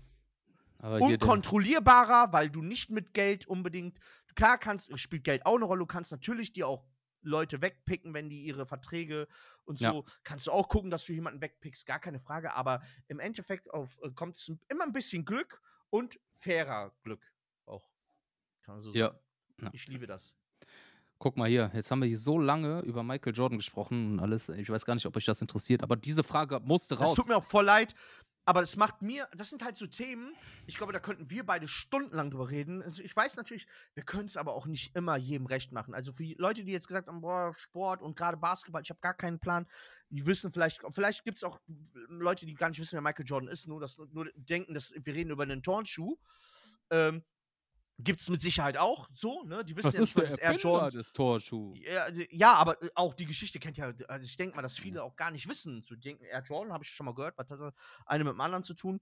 Aber 0.84 1.00
Unkontrollierbarer, 1.00 2.34
weil 2.34 2.50
du 2.50 2.62
nicht 2.62 2.90
mit 2.90 3.14
Geld 3.14 3.48
unbedingt. 3.48 3.98
Klar 4.36 4.58
kannst, 4.58 4.98
spielt 5.00 5.24
Geld 5.24 5.46
auch 5.46 5.56
eine 5.56 5.64
Rolle. 5.64 5.80
Du 5.80 5.86
kannst 5.86 6.12
natürlich 6.12 6.52
dir 6.52 6.68
auch 6.68 6.84
Leute 7.22 7.62
wegpicken, 7.62 8.14
wenn 8.14 8.30
die 8.30 8.42
ihre 8.44 8.66
Verträge 8.66 9.30
und 9.64 9.80
so. 9.80 9.86
Ja. 9.86 10.02
Kannst 10.24 10.48
du 10.48 10.52
auch 10.52 10.68
gucken, 10.68 10.92
dass 10.92 11.06
du 11.06 11.14
jemanden 11.14 11.40
wegpickst, 11.40 11.86
gar 11.86 12.00
keine 12.00 12.20
Frage. 12.20 12.54
Aber 12.54 12.82
im 13.08 13.22
Endeffekt 13.22 13.74
auf, 13.74 13.98
äh, 14.04 14.10
kommt 14.12 14.36
es 14.36 14.52
immer 14.68 14.84
ein 14.84 14.92
bisschen 14.92 15.24
Glück 15.24 15.62
und 15.90 16.20
fairer 16.34 16.92
Glück 17.04 17.32
auch. 17.66 17.90
Kann 18.64 18.76
man 18.76 18.82
so 18.82 18.92
Ja. 18.94 19.16
sagen. 19.58 19.70
Ich 19.72 19.88
liebe 19.88 20.06
das. 20.06 20.36
guck 21.20 21.38
mal 21.38 21.48
hier, 21.48 21.72
jetzt 21.74 21.90
haben 21.90 22.02
wir 22.02 22.08
hier 22.10 22.18
so 22.18 22.38
lange 22.38 22.82
über 22.82 23.02
Michael 23.04 23.34
Jordan 23.34 23.58
gesprochen 23.58 24.14
und 24.14 24.20
alles. 24.20 24.50
Ich 24.50 24.70
weiß 24.70 24.84
gar 24.84 24.96
nicht, 24.96 25.06
ob 25.06 25.16
euch 25.16 25.24
das 25.24 25.40
interessiert, 25.42 25.82
aber 25.82 25.96
diese 25.96 26.24
Frage 26.24 26.60
musste 26.60 26.98
raus. 27.00 27.16
tut 27.16 27.30
mir 27.30 27.38
auch 27.38 27.46
voll 27.46 27.64
leid. 27.64 27.96
Aber 28.46 28.62
es 28.62 28.76
macht 28.76 29.02
mir, 29.02 29.30
das 29.38 29.50
sind 29.50 29.64
halt 29.64 29.78
so 29.78 29.88
Themen, 29.88 30.36
ich 30.66 30.78
glaube, 30.78 30.92
da 30.92 31.00
könnten 31.00 31.30
wir 31.30 31.46
beide 31.46 31.68
stundenlang 31.68 32.30
drüber 32.30 32.50
reden. 32.50 32.82
Also 32.82 33.02
ich 33.02 33.16
weiß 33.16 33.38
natürlich, 33.38 33.68
wir 33.94 34.04
können 34.04 34.26
es 34.26 34.36
aber 34.36 34.54
auch 34.54 34.66
nicht 34.66 34.96
immer 34.96 35.16
jedem 35.16 35.46
recht 35.46 35.72
machen. 35.72 35.94
Also 35.94 36.12
für 36.12 36.24
die 36.24 36.36
Leute, 36.38 36.66
die 36.66 36.74
jetzt 36.74 36.88
gesagt 36.88 37.08
haben, 37.08 37.22
boah, 37.22 37.54
Sport 37.54 38.02
und 38.02 38.18
gerade 38.18 38.36
Basketball, 38.36 38.82
ich 38.82 38.90
habe 38.90 39.00
gar 39.00 39.14
keinen 39.14 39.40
Plan, 39.40 39.66
die 40.10 40.26
wissen 40.26 40.52
vielleicht, 40.52 40.82
vielleicht 40.92 41.24
gibt 41.24 41.38
es 41.38 41.44
auch 41.46 41.62
Leute, 42.10 42.46
die 42.46 42.54
gar 42.54 42.70
nicht 42.70 42.82
wissen, 42.82 42.96
wer 42.96 43.02
Michael 43.02 43.26
Jordan 43.26 43.50
ist, 43.50 43.66
nur, 43.68 43.80
das, 43.80 43.98
nur 44.12 44.30
denken, 44.36 44.74
dass 44.74 44.94
wir 44.94 45.16
reden 45.16 45.32
über 45.32 45.44
einen 45.44 45.64
Turnschuh. 45.64 46.18
Ähm, 46.90 47.24
gibt 48.00 48.20
es 48.22 48.30
mit 48.30 48.42
Sicherheit 48.42 48.78
auch 48.78 49.08
so, 49.12 49.44
ne? 49.44 49.64
Die 49.66 49.76
wissen 49.76 49.88
Was 49.88 49.96
ja 49.96 50.02
ist 50.02 50.02
nicht 50.02 50.18
der 50.18 50.26
dass 50.26 50.38
Air 50.40 50.56
Jordan 50.56 50.92
des 50.94 51.12
Torschuhs? 51.14 51.78
ja, 51.80 52.12
d- 52.12 52.28
ja, 52.32 52.54
aber 52.54 52.82
äh, 52.84 52.90
auch 52.96 53.14
die 53.14 53.26
Geschichte 53.26 53.60
kennt 53.60 53.78
ja, 53.78 53.94
also 54.08 54.26
ich 54.26 54.36
denke 54.38 54.56
mal, 54.56 54.62
dass 54.62 54.78
viele 54.78 55.04
auch 55.04 55.16
gar 55.16 55.32
nicht 55.32 55.48
wissen. 55.48 55.82
So 55.84 55.96
denken, 55.96 56.24
Air 56.26 56.44
Jordan 56.44 56.74
habe 56.74 56.84
ich 56.84 56.90
schon 56.92 57.06
mal 57.06 57.16
gehört, 57.16 57.38
was 57.38 57.50
hat 57.50 57.60
das 57.60 57.74
eine 58.06 58.24
mit 58.24 58.34
dem 58.34 58.42
anderen 58.42 58.64
zu 58.64 58.74
tun? 58.74 59.02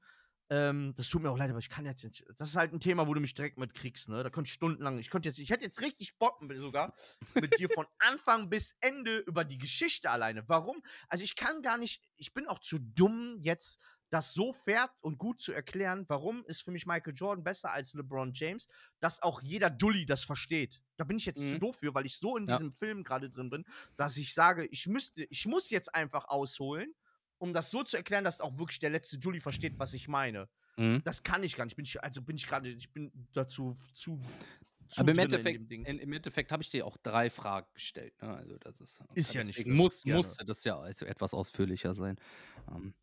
Ähm, 0.49 0.93
das 0.97 1.08
tut 1.08 1.21
mir 1.21 1.30
auch 1.32 1.38
leid, 1.38 1.49
aber 1.49 1.60
ich 1.60 1.69
kann 1.69 1.86
jetzt 1.86 2.04
nicht. 2.04 2.25
Das 2.36 2.49
ist 2.49 2.56
halt 2.58 2.73
ein 2.73 2.82
Thema, 2.82 3.08
wo 3.08 3.13
du 3.13 3.21
mich 3.21 3.34
direkt 3.34 3.58
mit 3.58 3.73
kriegst, 3.73 4.10
ne? 4.10 4.21
Da 4.21 4.30
könnte 4.30 4.49
ich 4.49 4.54
stundenlang. 4.54 4.99
Ich 4.99 5.10
könnte 5.10 5.30
jetzt, 5.30 5.39
ich 5.39 5.49
hätte 5.49 5.63
jetzt 5.63 5.82
richtig 5.82 6.17
Bock 6.17 6.41
sogar 6.56 6.93
mit 7.38 7.58
dir 7.58 7.69
von 7.69 7.86
Anfang 7.99 8.49
bis 8.49 8.75
Ende 8.82 9.19
über 9.19 9.45
die 9.45 9.58
Geschichte 9.58 10.10
alleine. 10.10 10.43
Warum? 10.49 10.84
Also 11.08 11.23
ich 11.23 11.36
kann 11.38 11.62
gar 11.62 11.77
nicht, 11.77 12.04
ich 12.17 12.34
bin 12.34 12.47
auch 12.47 12.60
zu 12.60 12.80
dumm, 12.80 13.38
jetzt 13.39 13.82
das 14.12 14.34
so 14.34 14.54
fair 14.54 14.91
und 15.02 15.17
gut 15.17 15.39
zu 15.39 15.54
erklären, 15.54 16.06
warum 16.08 16.45
ist 16.45 16.62
für 16.62 16.71
mich 16.71 16.86
Michael 16.86 17.13
Jordan 17.15 17.43
besser 17.43 17.71
als 17.71 17.93
LeBron 17.95 18.34
James, 18.36 18.67
dass 19.00 19.21
auch 19.24 19.41
jeder 19.41 19.71
Dulli 19.71 20.06
das 20.06 20.24
versteht. 20.24 20.82
Da 20.97 21.06
bin 21.06 21.17
ich 21.17 21.26
jetzt 21.26 21.50
zu 21.50 21.58
Mhm. 21.58 21.60
doof 21.60 21.78
für, 21.78 21.95
weil 21.95 22.06
ich 22.06 22.17
so 22.19 22.38
in 22.38 22.45
Ja. 22.45 22.58
diesem 22.58 22.74
Film 22.74 23.04
gerade 23.04 23.32
drin 23.32 23.50
bin, 23.50 23.65
dass 23.97 24.17
ich 24.17 24.34
sage, 24.36 24.65
ich 24.67 24.88
müsste, 24.88 25.24
ich 25.26 25.47
muss 25.47 25.71
jetzt 25.71 25.95
einfach 25.95 26.28
ausholen, 26.28 26.93
um 27.39 27.54
das 27.54 27.71
so 27.71 27.84
zu 27.84 27.97
erklären, 27.97 28.24
dass 28.24 28.41
auch 28.41 28.58
wirklich 28.60 28.80
der 28.80 28.91
letzte 28.91 29.17
Dulli 29.17 29.39
versteht, 29.39 29.80
was 29.80 29.93
ich 29.93 30.08
meine. 30.08 30.50
Mhm. 30.78 31.02
Das 31.04 31.24
kann 31.24 31.43
ich 31.43 31.56
gar 31.56 31.65
nicht. 31.65 31.76
Bin 31.76 31.86
ich, 31.86 32.04
also 32.04 32.21
bin 32.21 32.36
ich 32.38 32.47
gerade, 32.47 32.69
ich 32.69 32.91
bin 32.93 33.12
dazu 33.34 33.78
zu. 33.93 34.21
Aber 34.97 35.12
im 35.12 35.19
Endeffekt, 35.19 35.71
in, 35.71 35.86
im 35.86 36.13
Endeffekt 36.13 36.51
habe 36.51 36.63
ich 36.63 36.69
dir 36.69 36.86
auch 36.86 36.97
drei 36.97 37.30
Fragen 37.30 37.67
gestellt. 37.73 38.13
Ne? 38.21 38.30
Also 38.30 38.58
das 38.58 38.80
ist, 38.82 39.04
Ist 39.13 39.34
ja 39.34 39.43
nicht 39.43 39.60
schlimm. 39.60 39.75
Muss, 39.75 40.04
Gerne. 40.04 40.17
musste 40.17 40.45
das 40.45 40.63
ja 40.63 40.80
also 40.80 41.06
etwas 41.06 41.34
ausführlicher 41.34 41.93
sein. 41.93 42.17
Ähm, 42.69 42.93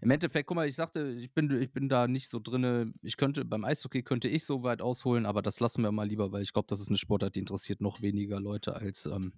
Im 0.00 0.10
Endeffekt, 0.10 0.46
guck 0.46 0.56
mal, 0.56 0.68
ich 0.68 0.76
sagte, 0.76 1.08
ich 1.08 1.32
bin, 1.32 1.50
ich 1.60 1.72
bin 1.72 1.88
da 1.88 2.08
nicht 2.08 2.28
so 2.28 2.40
drinne. 2.40 2.92
Ich 3.02 3.16
könnte, 3.16 3.44
beim 3.44 3.64
Eishockey 3.64 4.02
könnte 4.02 4.28
ich 4.28 4.44
so 4.44 4.62
weit 4.62 4.80
ausholen, 4.80 5.26
aber 5.26 5.42
das 5.42 5.60
lassen 5.60 5.82
wir 5.82 5.92
mal 5.92 6.06
lieber, 6.08 6.32
weil 6.32 6.42
ich 6.42 6.52
glaube, 6.52 6.66
das 6.68 6.80
ist 6.80 6.88
eine 6.88 6.98
Sportart, 6.98 7.34
die 7.36 7.40
interessiert 7.40 7.80
noch 7.80 8.00
weniger 8.00 8.40
Leute 8.40 8.74
als, 8.74 9.06
ähm. 9.06 9.32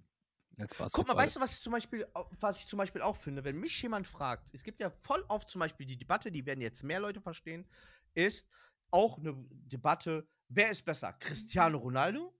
Guck 0.91 1.07
mal, 1.07 1.15
weißt 1.15 1.35
du, 1.35 1.39
was 1.39 1.53
ich 1.53 1.61
zum 1.61 1.71
Beispiel, 1.71 2.07
was 2.39 2.57
ich 2.57 2.65
zum 2.65 2.77
Beispiel 2.77 3.03
auch 3.03 3.15
finde, 3.15 3.43
wenn 3.43 3.59
mich 3.59 3.79
jemand 3.79 4.07
fragt, 4.07 4.49
es 4.53 4.63
gibt 4.63 4.79
ja 4.79 4.89
voll 4.89 5.23
oft 5.27 5.47
zum 5.51 5.59
Beispiel 5.59 5.85
die 5.85 5.97
Debatte, 5.97 6.31
die 6.31 6.47
werden 6.47 6.61
jetzt 6.61 6.83
mehr 6.83 6.99
Leute 6.99 7.21
verstehen, 7.21 7.67
ist 8.15 8.49
auch 8.89 9.19
eine 9.19 9.35
Debatte, 9.51 10.27
wer 10.49 10.69
ist 10.69 10.83
besser, 10.83 11.13
Cristiano 11.13 11.77
Ronaldo 11.77 12.33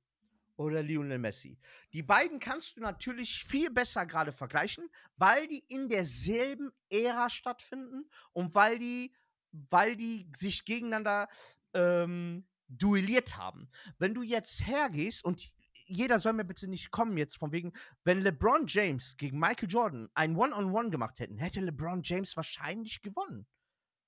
oder 0.55 0.81
Lionel 0.81 1.19
Messi? 1.19 1.57
Die 1.93 2.03
beiden 2.03 2.39
kannst 2.39 2.77
du 2.77 2.81
natürlich 2.81 3.43
viel 3.43 3.69
besser 3.69 4.05
gerade 4.05 4.31
vergleichen, 4.31 4.89
weil 5.17 5.47
die 5.47 5.63
in 5.69 5.89
derselben 5.89 6.71
Ära 6.89 7.29
stattfinden 7.29 8.09
und 8.33 8.55
weil 8.55 8.79
die, 8.79 9.13
weil 9.51 9.95
die 9.95 10.29
sich 10.35 10.65
gegeneinander 10.65 11.27
ähm, 11.73 12.45
duelliert 12.67 13.37
haben. 13.37 13.69
Wenn 13.97 14.13
du 14.13 14.23
jetzt 14.23 14.65
hergehst 14.65 15.23
und 15.23 15.51
jeder 15.87 16.19
soll 16.19 16.33
mir 16.33 16.43
bitte 16.43 16.67
nicht 16.67 16.91
kommen 16.91 17.17
jetzt 17.17 17.37
von 17.37 17.51
wegen, 17.51 17.71
wenn 18.03 18.19
LeBron 18.19 18.67
James 18.67 19.15
gegen 19.15 19.39
Michael 19.39 19.69
Jordan 19.69 20.09
ein 20.13 20.35
One-on-One 20.35 20.89
gemacht 20.89 21.19
hätten, 21.19 21.37
hätte 21.37 21.61
LeBron 21.61 22.01
James 22.03 22.35
wahrscheinlich 22.35 23.01
gewonnen. 23.01 23.47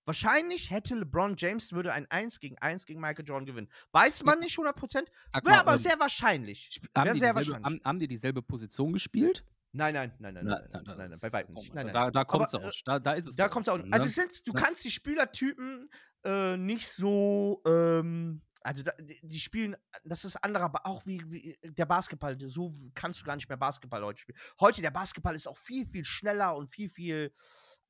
Wahrscheinlich 0.09 0.71
hätte 0.71 0.95
LeBron 0.95 1.35
James 1.37 1.71
würde 1.71 1.93
ein 1.93 2.09
1 2.09 2.39
gegen 2.39 2.57
1 2.57 2.87
gegen 2.87 2.99
Michael 2.99 3.25
Jordan 3.27 3.45
gewinnen. 3.45 3.69
Weiß 3.91 4.23
man 4.23 4.39
nicht 4.39 4.57
100%, 4.57 5.05
Sag 5.29 5.45
wäre 5.45 5.59
aber 5.59 5.73
ähm, 5.73 5.77
sehr 5.77 5.99
wahrscheinlich. 5.99 6.67
haben, 6.97 7.13
die 7.13 7.19
sehr 7.19 7.29
dieselbe, 7.33 7.35
wahrscheinlich. 7.35 7.63
haben, 7.65 7.81
haben 7.85 7.99
die 7.99 8.07
dieselbe 8.07 8.41
Position 8.41 8.91
gespielt? 8.91 9.45
Nein, 9.71 9.93
nein, 9.93 10.11
nein, 10.17 10.33
nein, 10.33 10.45
nein, 10.45 10.67
nein, 10.71 10.83
nein, 10.83 10.97
nein, 10.97 11.11
das- 11.11 11.19
bei 11.19 11.31
weitem 11.31 11.53
nicht. 11.53 11.75
Nein, 11.75 11.85
nein, 11.85 11.93
Da, 11.93 12.03
nein. 12.05 12.11
da 12.11 12.23
kommt 12.25 12.47
es 12.47 12.55
Aber, 12.55 12.65
auch. 12.65 12.69
äh, 12.69 12.81
Da, 12.85 12.97
da 12.99 13.13
ist 13.13 13.27
es. 13.27 13.35
Da 13.35 13.49
kommt 13.49 13.67
es 13.67 13.71
auch. 13.71 13.77
Also 13.77 13.87
ne? 13.89 14.03
es 14.05 14.15
sind, 14.15 14.47
du 14.47 14.53
kannst 14.53 14.83
die 14.83 14.89
Spielertypen 14.89 15.91
äh, 16.25 16.57
nicht 16.57 16.87
so, 16.89 17.61
ähm, 17.67 18.41
also 18.61 18.81
da, 18.81 18.93
die, 18.99 19.39
spielen, 19.39 19.75
das 20.03 20.25
ist 20.25 20.37
anderer, 20.37 20.69
Ba- 20.69 20.81
auch 20.85 21.05
wie, 21.05 21.21
wie 21.29 21.55
der 21.63 21.85
Basketball. 21.85 22.35
So 22.49 22.73
kannst 22.95 23.21
du 23.21 23.25
gar 23.25 23.35
nicht 23.35 23.47
mehr 23.47 23.57
Basketball 23.59 24.03
heute 24.03 24.19
spielen. 24.21 24.39
Heute 24.59 24.81
der 24.81 24.89
Basketball 24.91 25.35
ist 25.35 25.47
auch 25.47 25.57
viel, 25.57 25.85
viel 25.85 26.03
schneller 26.03 26.55
und 26.55 26.73
viel, 26.73 26.89
viel, 26.89 27.31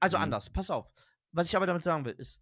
also 0.01 0.17
Mhm. 0.17 0.23
anders. 0.23 0.49
Pass 0.49 0.69
auf. 0.69 0.91
Was 1.31 1.47
ich 1.47 1.55
aber 1.55 1.67
damit 1.67 1.83
sagen 1.83 2.05
will, 2.05 2.13
ist, 2.13 2.39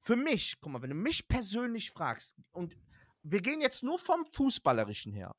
für 0.00 0.16
mich, 0.16 0.58
guck 0.60 0.72
mal, 0.72 0.82
wenn 0.82 0.90
du 0.90 0.96
mich 0.96 1.26
persönlich 1.26 1.90
fragst, 1.90 2.36
und 2.52 2.76
wir 3.22 3.40
gehen 3.40 3.60
jetzt 3.60 3.82
nur 3.82 3.98
vom 3.98 4.26
Fußballerischen 4.26 5.12
her, 5.12 5.34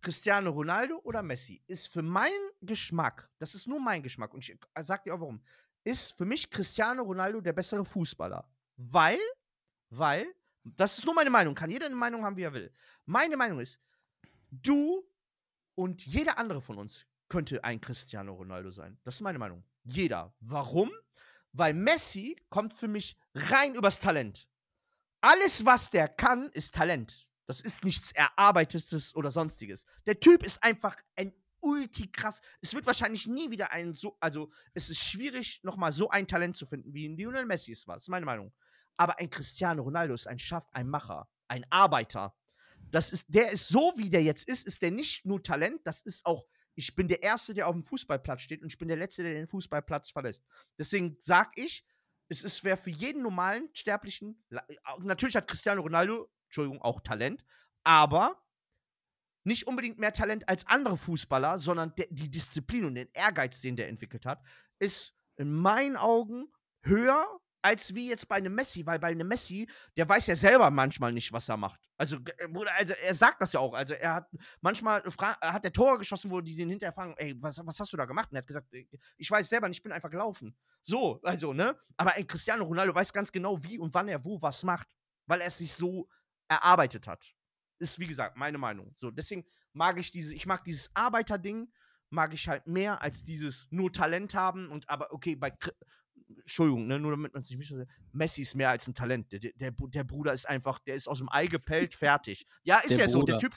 Cristiano 0.00 0.50
Ronaldo 0.50 1.00
oder 1.02 1.22
Messi, 1.22 1.62
ist 1.66 1.88
für 1.88 2.02
meinen 2.02 2.50
Geschmack, 2.60 3.30
das 3.38 3.54
ist 3.54 3.66
nur 3.66 3.80
mein 3.80 4.02
Geschmack, 4.02 4.34
und 4.34 4.40
ich 4.40 4.56
äh, 4.74 4.82
sag 4.82 5.02
dir 5.04 5.14
auch 5.14 5.20
warum, 5.20 5.42
ist 5.84 6.12
für 6.12 6.24
mich 6.24 6.50
Cristiano 6.50 7.02
Ronaldo 7.02 7.40
der 7.40 7.52
bessere 7.52 7.84
Fußballer. 7.84 8.46
Weil, 8.76 9.18
weil, 9.90 10.26
das 10.62 10.98
ist 10.98 11.06
nur 11.06 11.14
meine 11.14 11.30
Meinung, 11.30 11.54
kann 11.54 11.70
jeder 11.70 11.86
eine 11.86 11.96
Meinung 11.96 12.24
haben, 12.24 12.36
wie 12.36 12.42
er 12.42 12.52
will. 12.52 12.70
Meine 13.06 13.36
Meinung 13.36 13.60
ist, 13.60 13.80
du 14.50 15.08
und 15.74 16.04
jeder 16.04 16.38
andere 16.38 16.60
von 16.60 16.76
uns 16.78 17.06
könnte 17.28 17.62
ein 17.64 17.80
Cristiano 17.80 18.34
Ronaldo 18.34 18.70
sein. 18.70 18.98
Das 19.04 19.14
ist 19.16 19.20
meine 19.20 19.38
Meinung. 19.38 19.64
Jeder. 19.84 20.34
Warum? 20.40 20.90
Weil 21.52 21.74
Messi 21.74 22.36
kommt 22.50 22.74
für 22.74 22.88
mich 22.88 23.16
rein 23.34 23.74
übers 23.74 24.00
Talent. 24.00 24.48
Alles, 25.20 25.64
was 25.64 25.90
der 25.90 26.08
kann, 26.08 26.50
ist 26.52 26.74
Talent. 26.74 27.26
Das 27.46 27.60
ist 27.60 27.84
nichts 27.84 28.12
Erarbeitetes 28.12 29.16
oder 29.16 29.30
sonstiges. 29.30 29.86
Der 30.06 30.20
Typ 30.20 30.42
ist 30.44 30.62
einfach 30.62 30.96
ein 31.16 31.32
ulti 31.60 32.10
krass. 32.12 32.40
Es 32.60 32.74
wird 32.74 32.86
wahrscheinlich 32.86 33.26
nie 33.26 33.50
wieder 33.50 33.72
ein 33.72 33.92
so, 33.92 34.16
also 34.20 34.50
es 34.74 34.90
ist 34.90 35.00
schwierig, 35.00 35.60
nochmal 35.62 35.92
so 35.92 36.10
ein 36.10 36.26
Talent 36.26 36.56
zu 36.56 36.66
finden, 36.66 36.92
wie 36.92 37.08
ein 37.08 37.16
Lionel 37.16 37.46
Messi 37.46 37.72
es 37.72 37.86
war. 37.86 37.96
Das 37.96 38.04
ist 38.04 38.10
meine 38.10 38.26
Meinung. 38.26 38.52
Aber 38.96 39.18
ein 39.18 39.30
Cristiano 39.30 39.82
Ronaldo 39.82 40.14
ist 40.14 40.26
ein 40.26 40.38
Schaff, 40.38 40.68
ein 40.72 40.88
Macher, 40.88 41.28
ein 41.48 41.64
Arbeiter. 41.70 42.34
Das 42.90 43.12
ist, 43.12 43.24
der 43.28 43.50
ist 43.50 43.68
so, 43.68 43.92
wie 43.96 44.10
der 44.10 44.22
jetzt 44.22 44.48
ist, 44.48 44.66
ist 44.66 44.82
der 44.82 44.90
nicht 44.90 45.24
nur 45.24 45.42
Talent, 45.42 45.80
das 45.84 46.00
ist 46.02 46.24
auch, 46.26 46.44
ich 46.78 46.94
bin 46.94 47.08
der 47.08 47.24
Erste, 47.24 47.54
der 47.54 47.66
auf 47.66 47.74
dem 47.74 47.82
Fußballplatz 47.82 48.40
steht 48.42 48.62
und 48.62 48.68
ich 48.68 48.78
bin 48.78 48.86
der 48.86 48.96
Letzte, 48.96 49.24
der 49.24 49.34
den 49.34 49.48
Fußballplatz 49.48 50.10
verlässt. 50.10 50.46
Deswegen 50.78 51.16
sag 51.20 51.50
ich, 51.58 51.84
es 52.28 52.62
wäre 52.62 52.76
für 52.76 52.90
jeden 52.90 53.20
normalen 53.22 53.68
Sterblichen, 53.72 54.44
au- 54.84 55.00
natürlich 55.00 55.34
hat 55.34 55.48
Cristiano 55.48 55.82
Ronaldo, 55.82 56.30
Entschuldigung, 56.44 56.80
auch 56.80 57.00
Talent, 57.00 57.44
aber 57.82 58.40
nicht 59.44 59.66
unbedingt 59.66 59.98
mehr 59.98 60.12
Talent 60.12 60.48
als 60.48 60.66
andere 60.68 60.96
Fußballer, 60.96 61.58
sondern 61.58 61.94
der, 61.96 62.06
die 62.10 62.30
Disziplin 62.30 62.84
und 62.84 62.94
den 62.94 63.08
Ehrgeiz, 63.12 63.60
den 63.60 63.74
der 63.74 63.88
entwickelt 63.88 64.24
hat, 64.24 64.40
ist 64.78 65.16
in 65.36 65.52
meinen 65.52 65.96
Augen 65.96 66.52
höher 66.82 67.40
als 67.68 67.94
wie 67.94 68.08
jetzt 68.08 68.26
bei 68.28 68.36
einem 68.36 68.54
Messi, 68.54 68.84
weil 68.86 68.98
bei 68.98 69.08
einem 69.08 69.28
Messi, 69.28 69.68
der 69.96 70.08
weiß 70.08 70.26
ja 70.28 70.36
selber 70.36 70.70
manchmal 70.70 71.12
nicht, 71.12 71.32
was 71.32 71.48
er 71.48 71.56
macht. 71.58 71.80
Also, 71.98 72.16
äh, 72.16 72.48
also 72.78 72.94
er 72.94 73.14
sagt 73.14 73.42
das 73.42 73.52
ja 73.52 73.60
auch. 73.60 73.74
Also 73.74 73.94
er 73.94 74.14
hat 74.14 74.30
manchmal 74.62 75.02
er 75.40 75.52
hat 75.52 75.64
der 75.64 75.72
Tore 75.72 75.98
geschossen, 75.98 76.30
wo 76.30 76.40
die 76.40 76.56
den 76.56 76.70
hinterher 76.70 76.92
fragen, 76.94 77.14
ey, 77.18 77.34
was, 77.40 77.60
was 77.64 77.78
hast 77.78 77.92
du 77.92 77.96
da 77.98 78.06
gemacht? 78.06 78.30
Und 78.30 78.36
er 78.36 78.40
hat 78.40 78.46
gesagt, 78.46 78.72
"Äh, 78.72 78.86
ich 79.18 79.30
weiß 79.30 79.48
selber 79.48 79.68
nicht, 79.68 79.78
ich 79.78 79.82
bin 79.82 79.92
einfach 79.92 80.10
gelaufen. 80.10 80.56
So, 80.82 81.20
also, 81.22 81.52
ne? 81.52 81.76
Aber 81.96 82.14
ein 82.14 82.26
Cristiano 82.26 82.64
Ronaldo 82.64 82.94
weiß 82.94 83.12
ganz 83.12 83.30
genau, 83.30 83.62
wie 83.62 83.78
und 83.78 83.92
wann 83.92 84.08
er 84.08 84.24
wo 84.24 84.40
was 84.40 84.62
macht, 84.62 84.88
weil 85.26 85.40
er 85.40 85.48
es 85.48 85.58
sich 85.58 85.74
so 85.74 86.08
erarbeitet 86.48 87.06
hat. 87.06 87.22
Ist, 87.80 87.98
wie 87.98 88.06
gesagt, 88.06 88.36
meine 88.36 88.58
Meinung. 88.58 88.92
So, 88.96 89.10
deswegen 89.10 89.44
mag 89.72 89.98
ich 89.98 90.10
diese, 90.10 90.34
ich 90.34 90.46
mag 90.46 90.64
dieses 90.64 90.90
Arbeiterding, 90.94 91.70
mag 92.10 92.32
ich 92.32 92.48
halt 92.48 92.66
mehr 92.66 93.02
als 93.02 93.22
dieses 93.24 93.68
nur 93.70 93.92
Talent 93.92 94.34
haben 94.34 94.70
und 94.70 94.88
aber, 94.88 95.12
okay, 95.12 95.36
bei 95.36 95.52
Entschuldigung, 96.28 96.86
ne, 96.86 96.98
nur 96.98 97.12
damit 97.12 97.32
man 97.32 97.42
sich 97.42 97.56
nicht 97.56 97.74
Messi 98.12 98.42
ist 98.42 98.54
mehr 98.54 98.70
als 98.70 98.86
ein 98.86 98.94
Talent. 98.94 99.32
Der, 99.32 99.40
der, 99.40 99.70
der 99.72 100.04
Bruder 100.04 100.32
ist 100.32 100.48
einfach, 100.48 100.78
der 100.80 100.94
ist 100.94 101.08
aus 101.08 101.18
dem 101.18 101.28
Ei 101.30 101.46
gepellt, 101.46 101.94
fertig. 101.94 102.46
Ja, 102.62 102.78
ist 102.78 102.90
Der 102.90 102.98
ja 102.98 103.08
so. 103.08 103.22
Der 103.22 103.34
Bruder. 103.38 103.38
Typ, 103.38 103.56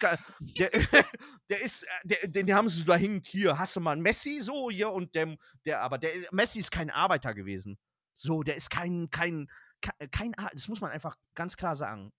der, 0.57 0.69
der 1.49 1.61
ist, 1.61 1.83
äh, 1.83 1.87
der, 2.03 2.27
den 2.29 2.53
haben 2.53 2.69
sie 2.69 2.83
da 2.85 2.95
hängt, 2.95 3.27
hier, 3.27 3.53
mal 3.79 3.91
einen 3.91 4.01
Messi, 4.01 4.39
so, 4.41 4.69
hier, 4.71 4.89
und 4.91 5.13
der, 5.15 5.35
der, 5.65 5.81
aber 5.81 5.97
der, 5.97 6.11
Messi 6.31 6.59
ist 6.59 6.71
kein 6.71 6.89
Arbeiter 6.89 7.33
gewesen. 7.33 7.77
So, 8.15 8.43
der 8.43 8.55
ist 8.55 8.69
kein, 8.69 9.09
kein, 9.09 9.49
ke- 9.81 10.07
kein, 10.09 10.33
Ar- 10.37 10.51
das 10.53 10.67
muss 10.67 10.79
man 10.81 10.91
einfach 10.91 11.17
ganz 11.35 11.57
klar 11.57 11.75
sagen. 11.75 12.11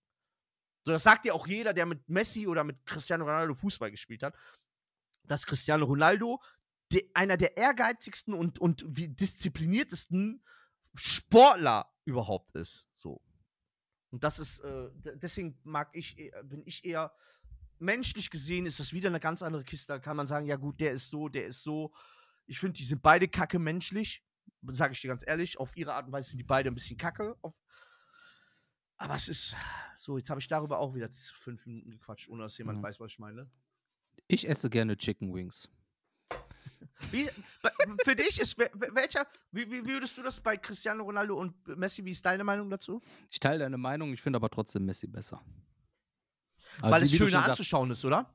So, 0.85 0.91
das 0.91 1.03
sagt 1.03 1.25
ja 1.25 1.33
auch 1.33 1.47
jeder, 1.47 1.73
der 1.73 1.85
mit 1.85 2.07
Messi 2.09 2.45
oder 2.47 2.63
mit 2.63 2.85
Cristiano 2.85 3.23
Ronaldo 3.23 3.53
Fußball 3.53 3.89
gespielt 3.89 4.21
hat, 4.21 4.35
dass 5.25 5.45
Cristiano 5.45 5.85
Ronaldo 5.85 6.41
de, 6.93 7.09
einer 7.13 7.37
der 7.37 7.57
ehrgeizigsten 7.57 8.33
und, 8.33 8.59
und 8.59 8.83
wie 8.87 9.07
diszipliniertesten 9.09 10.43
Sportler 10.95 11.91
überhaupt 12.05 12.51
ist. 12.55 12.87
So. 12.95 13.21
Und 14.11 14.23
das 14.23 14.39
ist, 14.39 14.59
äh, 14.59 14.89
deswegen 15.15 15.57
mag 15.63 15.89
ich, 15.93 16.17
eh- 16.19 16.31
bin 16.43 16.61
ich 16.65 16.85
eher, 16.85 17.11
menschlich 17.79 18.29
gesehen 18.29 18.65
ist 18.65 18.79
das 18.79 18.93
wieder 18.93 19.09
eine 19.09 19.19
ganz 19.19 19.41
andere 19.41 19.63
Kiste. 19.63 19.93
Da 19.93 19.99
kann 19.99 20.15
man 20.15 20.27
sagen, 20.27 20.45
ja 20.45 20.55
gut, 20.55 20.79
der 20.79 20.91
ist 20.91 21.09
so, 21.09 21.27
der 21.29 21.47
ist 21.47 21.63
so. 21.63 21.91
Ich 22.45 22.59
finde, 22.59 22.77
die 22.77 22.83
sind 22.85 23.01
beide 23.01 23.27
kacke 23.27 23.59
menschlich. 23.59 24.23
Sage 24.67 24.93
ich 24.93 25.01
dir 25.01 25.07
ganz 25.07 25.23
ehrlich. 25.25 25.57
Auf 25.59 25.75
ihre 25.75 25.93
Art 25.93 26.05
und 26.05 26.11
Weise 26.13 26.29
sind 26.29 26.37
die 26.37 26.43
beide 26.43 26.69
ein 26.69 26.75
bisschen 26.75 26.97
kacke. 26.97 27.35
Aber 28.97 29.15
es 29.15 29.27
ist 29.27 29.55
so, 29.97 30.17
jetzt 30.17 30.29
habe 30.29 30.39
ich 30.39 30.47
darüber 30.47 30.79
auch 30.79 30.93
wieder 30.95 31.09
fünf 31.11 31.65
Minuten 31.65 31.89
gequatscht, 31.91 32.29
ohne 32.29 32.43
dass 32.43 32.57
jemand 32.57 32.79
Mhm. 32.79 32.83
weiß, 32.83 32.99
was 32.99 33.11
ich 33.11 33.19
meine. 33.19 33.49
Ich 34.27 34.47
esse 34.47 34.69
gerne 34.69 34.95
Chicken 34.97 35.33
Wings. 35.33 35.67
Wie, 37.11 37.29
für 38.03 38.15
dich 38.15 38.39
ist 38.39 38.57
wel- 38.59 38.71
wel- 38.73 38.93
welcher, 38.95 39.27
wie, 39.51 39.69
wie 39.71 39.85
würdest 39.85 40.17
du 40.17 40.23
das 40.23 40.39
bei 40.39 40.57
Cristiano 40.57 41.03
Ronaldo 41.03 41.39
und 41.39 41.67
Messi, 41.77 42.03
wie 42.05 42.11
ist 42.11 42.25
deine 42.25 42.43
Meinung 42.43 42.69
dazu? 42.69 43.01
Ich 43.29 43.39
teile 43.39 43.59
deine 43.59 43.77
Meinung, 43.77 44.13
ich 44.13 44.21
finde 44.21 44.37
aber 44.37 44.49
trotzdem 44.49 44.85
Messi 44.85 45.07
besser. 45.07 45.41
Aber 46.81 46.91
Weil 46.91 47.01
wie- 47.01 47.05
es 47.05 47.11
schöner 47.15 47.45
anzuschauen 47.45 47.91
ist, 47.91 48.03
oder? 48.05 48.33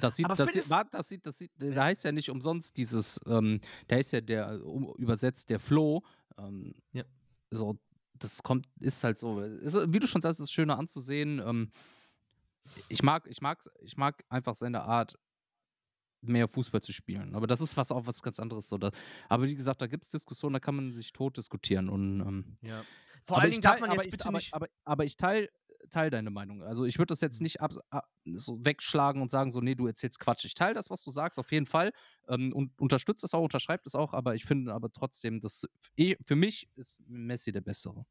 Das 0.00 0.16
sieht, 0.16 0.26
das 0.26 0.50
sieht, 0.50 0.64
das 0.92 1.08
sieht, 1.08 1.26
das 1.26 1.38
sieht, 1.38 1.52
da 1.58 1.84
heißt 1.84 2.02
ja 2.04 2.12
nicht 2.12 2.30
umsonst 2.30 2.76
dieses, 2.78 3.20
ähm, 3.26 3.60
da 3.88 3.96
heißt 3.96 4.12
ja 4.12 4.22
der, 4.22 4.64
um, 4.64 4.92
übersetzt 4.96 5.50
der 5.50 5.60
Flow. 5.60 6.02
Ähm, 6.38 6.74
Ja. 6.92 7.04
So, 7.50 7.78
das 8.14 8.42
kommt, 8.42 8.66
ist 8.80 9.04
halt 9.04 9.18
so. 9.18 9.40
Ist, 9.42 9.76
wie 9.92 9.98
du 10.00 10.06
schon 10.06 10.22
sagst, 10.22 10.40
es 10.40 10.44
ist 10.44 10.52
schöner 10.52 10.78
anzusehen. 10.78 11.40
Ähm, 11.40 11.70
ich 12.88 13.02
mag, 13.02 13.26
ich 13.26 13.42
mag, 13.42 13.62
ich 13.80 13.98
mag 13.98 14.24
einfach 14.30 14.54
seine 14.56 14.82
Art, 14.82 15.18
mehr 16.22 16.48
Fußball 16.48 16.80
zu 16.80 16.92
spielen. 16.92 17.34
Aber 17.34 17.46
das 17.46 17.60
ist 17.60 17.76
was 17.76 17.90
auch 17.90 18.06
was 18.06 18.22
ganz 18.22 18.40
anderes. 18.40 18.68
So. 18.68 18.78
Aber 19.28 19.44
wie 19.44 19.54
gesagt, 19.54 19.82
da 19.82 19.86
gibt 19.86 20.04
es 20.04 20.10
Diskussionen, 20.10 20.54
da 20.54 20.60
kann 20.60 20.76
man 20.76 20.92
sich 20.92 21.12
tot 21.12 21.36
diskutieren. 21.36 21.88
Und 21.88 22.20
ähm, 22.20 22.58
Ja. 22.62 22.82
Vor 23.24 23.36
aber 23.36 23.42
allen 23.42 23.50
ich 23.52 23.56
Dingen 23.56 23.62
darf 23.62 23.80
man 23.80 23.90
aber 23.90 23.96
jetzt 23.96 24.06
ich, 24.06 24.10
bitte 24.12 24.26
aber, 24.26 24.38
nicht. 24.38 24.54
Aber, 24.54 24.66
aber 24.84 25.04
ich 25.04 25.16
teile 25.16 25.48
teil 25.90 26.10
deine 26.10 26.30
Meinung. 26.30 26.62
Also 26.62 26.84
ich 26.84 26.98
würde 26.98 27.08
das 27.08 27.20
jetzt 27.20 27.40
Mhm. 27.40 27.44
nicht 27.44 27.60
ab, 27.60 27.72
ab, 27.90 28.08
so 28.34 28.64
wegschlagen 28.64 29.20
und 29.20 29.30
sagen, 29.30 29.50
so, 29.50 29.60
nee, 29.60 29.74
du 29.74 29.86
erzählst 29.86 30.18
Quatsch. 30.20 30.44
Ich 30.44 30.54
teile 30.54 30.74
das, 30.74 30.90
was 30.90 31.02
du 31.02 31.10
sagst, 31.10 31.38
auf 31.38 31.50
jeden 31.52 31.66
Fall. 31.66 31.92
Ähm, 32.28 32.52
und 32.52 32.80
unterstütze 32.80 33.26
es 33.26 33.34
auch, 33.34 33.42
unterschreibe 33.42 33.82
es 33.86 33.94
auch, 33.94 34.14
aber 34.14 34.34
ich 34.34 34.44
finde 34.44 34.72
aber 34.72 34.92
trotzdem, 34.92 35.40
dass 35.40 35.66
eh, 35.96 36.16
für 36.24 36.36
mich 36.36 36.68
ist 36.76 37.00
Messi 37.06 37.52
der 37.52 37.60
Bessere. 37.62 38.06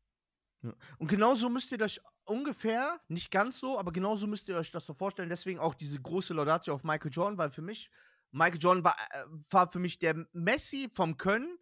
Und 0.97 1.07
genauso 1.07 1.49
müsst 1.49 1.71
ihr 1.71 1.81
euch 1.81 1.99
ungefähr, 2.25 2.99
nicht 3.07 3.31
ganz 3.31 3.59
so, 3.59 3.79
aber 3.79 3.91
genauso 3.91 4.27
müsst 4.27 4.47
ihr 4.47 4.55
euch 4.55 4.71
das 4.71 4.85
so 4.85 4.93
vorstellen. 4.93 5.29
Deswegen 5.29 5.59
auch 5.59 5.73
diese 5.73 5.99
große 5.99 6.33
Laudatio 6.33 6.73
auf 6.73 6.83
Michael 6.83 7.11
Jordan, 7.11 7.37
weil 7.37 7.49
für 7.49 7.61
mich, 7.61 7.89
Michael 8.31 8.59
Jordan 8.59 8.83
war, 8.83 8.95
äh, 9.11 9.25
war 9.49 9.67
für 9.67 9.79
mich 9.79 9.99
der 9.99 10.25
Messi 10.31 10.89
vom 10.93 11.17
Können 11.17 11.57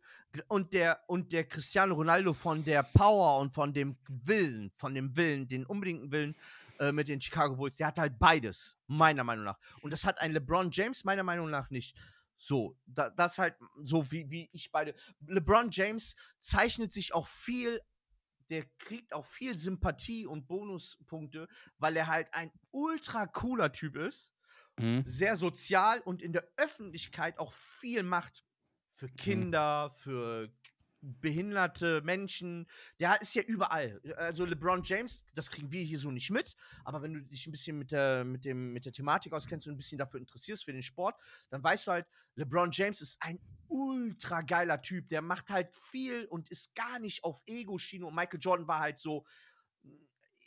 und 0.47 0.73
der, 0.73 1.01
und 1.07 1.31
der 1.31 1.45
Cristiano 1.47 1.95
Ronaldo 1.95 2.33
von 2.33 2.63
der 2.63 2.83
Power 2.83 3.39
und 3.39 3.53
von 3.53 3.73
dem 3.73 3.97
Willen, 4.07 4.71
von 4.75 4.93
dem 4.93 5.15
Willen, 5.15 5.47
den 5.47 5.65
unbedingten 5.65 6.11
Willen 6.11 6.35
äh, 6.79 6.91
mit 6.91 7.07
den 7.07 7.19
Chicago 7.21 7.55
Bulls. 7.55 7.77
Der 7.77 7.87
hat 7.87 7.97
halt 7.97 8.19
beides, 8.19 8.77
meiner 8.87 9.23
Meinung 9.23 9.45
nach. 9.45 9.59
Und 9.81 9.91
das 9.91 10.05
hat 10.05 10.19
ein 10.19 10.33
LeBron 10.33 10.69
James 10.71 11.03
meiner 11.03 11.23
Meinung 11.23 11.49
nach 11.49 11.69
nicht. 11.69 11.97
So, 12.35 12.77
da, 12.85 13.09
das 13.09 13.37
halt 13.37 13.55
so 13.83 14.11
wie, 14.11 14.29
wie 14.29 14.49
ich 14.53 14.71
beide. 14.71 14.95
LeBron 15.25 15.71
James 15.71 16.15
zeichnet 16.37 16.91
sich 16.91 17.13
auch 17.13 17.27
viel 17.27 17.81
der 18.49 18.65
kriegt 18.79 19.13
auch 19.13 19.25
viel 19.25 19.57
Sympathie 19.57 20.25
und 20.25 20.47
Bonuspunkte, 20.47 21.47
weil 21.77 21.95
er 21.97 22.07
halt 22.07 22.33
ein 22.33 22.51
ultra 22.71 23.27
cooler 23.27 23.71
Typ 23.71 23.95
ist, 23.95 24.33
Mhm. 24.79 25.03
sehr 25.03 25.35
sozial 25.35 25.99
und 26.01 26.21
in 26.21 26.33
der 26.33 26.47
Öffentlichkeit 26.57 27.39
auch 27.39 27.53
viel 27.53 28.03
macht. 28.03 28.45
Für 28.93 29.09
Kinder, 29.09 29.89
für 29.89 30.51
behinderte 31.01 32.01
Menschen. 32.01 32.67
Der 32.99 33.21
ist 33.21 33.33
ja 33.35 33.43
überall. 33.43 34.01
Also 34.17 34.45
LeBron 34.45 34.83
James, 34.83 35.25
das 35.33 35.49
kriegen 35.49 35.71
wir 35.71 35.83
hier 35.83 35.99
so 35.99 36.11
nicht 36.11 36.29
mit, 36.29 36.55
aber 36.83 37.01
wenn 37.01 37.13
du 37.13 37.21
dich 37.21 37.47
ein 37.47 37.51
bisschen 37.51 37.77
mit 37.77 37.91
der, 37.91 38.23
mit 38.23 38.45
dem, 38.45 38.73
mit 38.73 38.85
der 38.85 38.93
Thematik 38.93 39.33
auskennst 39.33 39.67
und 39.67 39.73
ein 39.73 39.77
bisschen 39.77 39.97
dafür 39.97 40.19
interessierst 40.19 40.65
für 40.65 40.73
den 40.73 40.83
Sport, 40.83 41.15
dann 41.49 41.63
weißt 41.63 41.87
du 41.87 41.91
halt, 41.91 42.07
LeBron 42.35 42.71
James 42.71 43.01
ist 43.01 43.17
ein 43.21 43.39
ultra 43.67 44.41
geiler 44.41 44.81
Typ. 44.81 45.07
Der 45.09 45.21
macht 45.21 45.49
halt 45.49 45.75
viel 45.75 46.25
und 46.25 46.49
ist 46.49 46.75
gar 46.75 46.99
nicht 46.99 47.23
auf 47.23 47.41
Ego-Schiene. 47.45 48.05
Und 48.05 48.15
Michael 48.15 48.39
Jordan 48.41 48.67
war 48.67 48.79
halt 48.79 48.97
so 48.97 49.25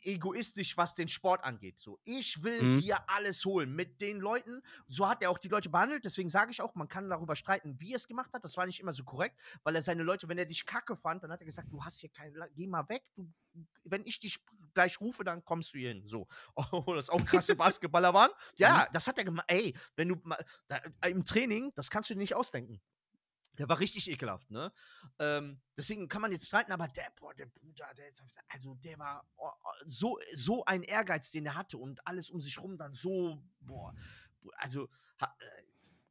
egoistisch, 0.04 0.76
was 0.76 0.94
den 0.94 1.08
Sport 1.08 1.44
angeht. 1.44 1.78
So, 1.78 1.98
ich 2.04 2.42
will 2.42 2.62
Mhm. 2.62 2.78
hier 2.80 3.08
alles 3.08 3.44
holen 3.44 3.74
mit 3.74 4.00
den 4.00 4.20
Leuten. 4.20 4.62
So 4.86 5.08
hat 5.08 5.22
er 5.22 5.30
auch 5.30 5.38
die 5.38 5.48
Leute 5.48 5.68
behandelt. 5.70 6.04
Deswegen 6.04 6.28
sage 6.28 6.50
ich 6.50 6.60
auch, 6.60 6.74
man 6.74 6.88
kann 6.88 7.08
darüber 7.08 7.36
streiten, 7.36 7.78
wie 7.80 7.92
er 7.92 7.96
es 7.96 8.08
gemacht 8.08 8.32
hat. 8.32 8.44
Das 8.44 8.56
war 8.56 8.66
nicht 8.66 8.80
immer 8.80 8.92
so 8.92 9.04
korrekt, 9.04 9.38
weil 9.62 9.74
er 9.76 9.82
seine 9.82 10.02
Leute, 10.02 10.28
wenn 10.28 10.38
er 10.38 10.46
dich 10.46 10.66
kacke 10.66 10.96
fand, 10.96 11.22
dann 11.22 11.30
hat 11.32 11.40
er 11.40 11.46
gesagt, 11.46 11.72
du 11.72 11.82
hast 11.84 11.98
hier 12.00 12.10
keine, 12.10 12.36
La- 12.36 12.48
geh 12.48 12.66
mal 12.66 12.88
weg. 12.88 13.04
Du, 13.16 13.32
wenn 13.84 14.04
ich 14.06 14.18
dich 14.18 14.38
gleich 14.74 15.00
rufe, 15.00 15.24
dann 15.24 15.44
kommst 15.44 15.74
du 15.74 15.78
hier 15.78 15.90
hin. 15.90 16.06
So, 16.06 16.26
oh, 16.72 16.94
das 16.94 17.10
auch 17.10 17.24
krasse 17.24 17.54
Basketballer 17.56 18.14
waren. 18.14 18.30
Ja, 18.56 18.88
das 18.92 19.06
hat 19.06 19.18
er 19.18 19.24
gemacht. 19.24 19.46
Ey, 19.48 19.74
wenn 19.96 20.08
du 20.08 20.16
da, 20.68 20.76
im 21.06 21.24
Training, 21.24 21.72
das 21.74 21.90
kannst 21.90 22.08
du 22.10 22.14
dir 22.14 22.20
nicht 22.20 22.34
ausdenken. 22.34 22.80
Der 23.58 23.68
war 23.68 23.78
richtig 23.80 24.10
ekelhaft, 24.10 24.50
ne? 24.50 24.72
Ähm, 25.18 25.60
deswegen 25.76 26.08
kann 26.08 26.22
man 26.22 26.32
jetzt 26.32 26.46
streiten, 26.46 26.72
aber 26.72 26.88
der, 26.88 27.12
boah, 27.18 27.34
der 27.34 27.46
Bruder, 27.46 27.92
der, 27.96 28.10
also 28.48 28.74
der 28.76 28.98
war 28.98 29.26
oh, 29.36 29.50
oh, 29.50 29.68
so, 29.84 30.18
so 30.32 30.64
ein 30.64 30.82
Ehrgeiz, 30.82 31.30
den 31.30 31.44
er 31.46 31.54
hatte 31.54 31.76
und 31.76 32.06
alles 32.06 32.30
um 32.30 32.40
sich 32.40 32.58
rum 32.60 32.78
dann 32.78 32.92
so, 32.94 33.42
boah, 33.60 33.94
also 34.56 34.88
ha, 35.20 35.36
äh, 35.38 35.62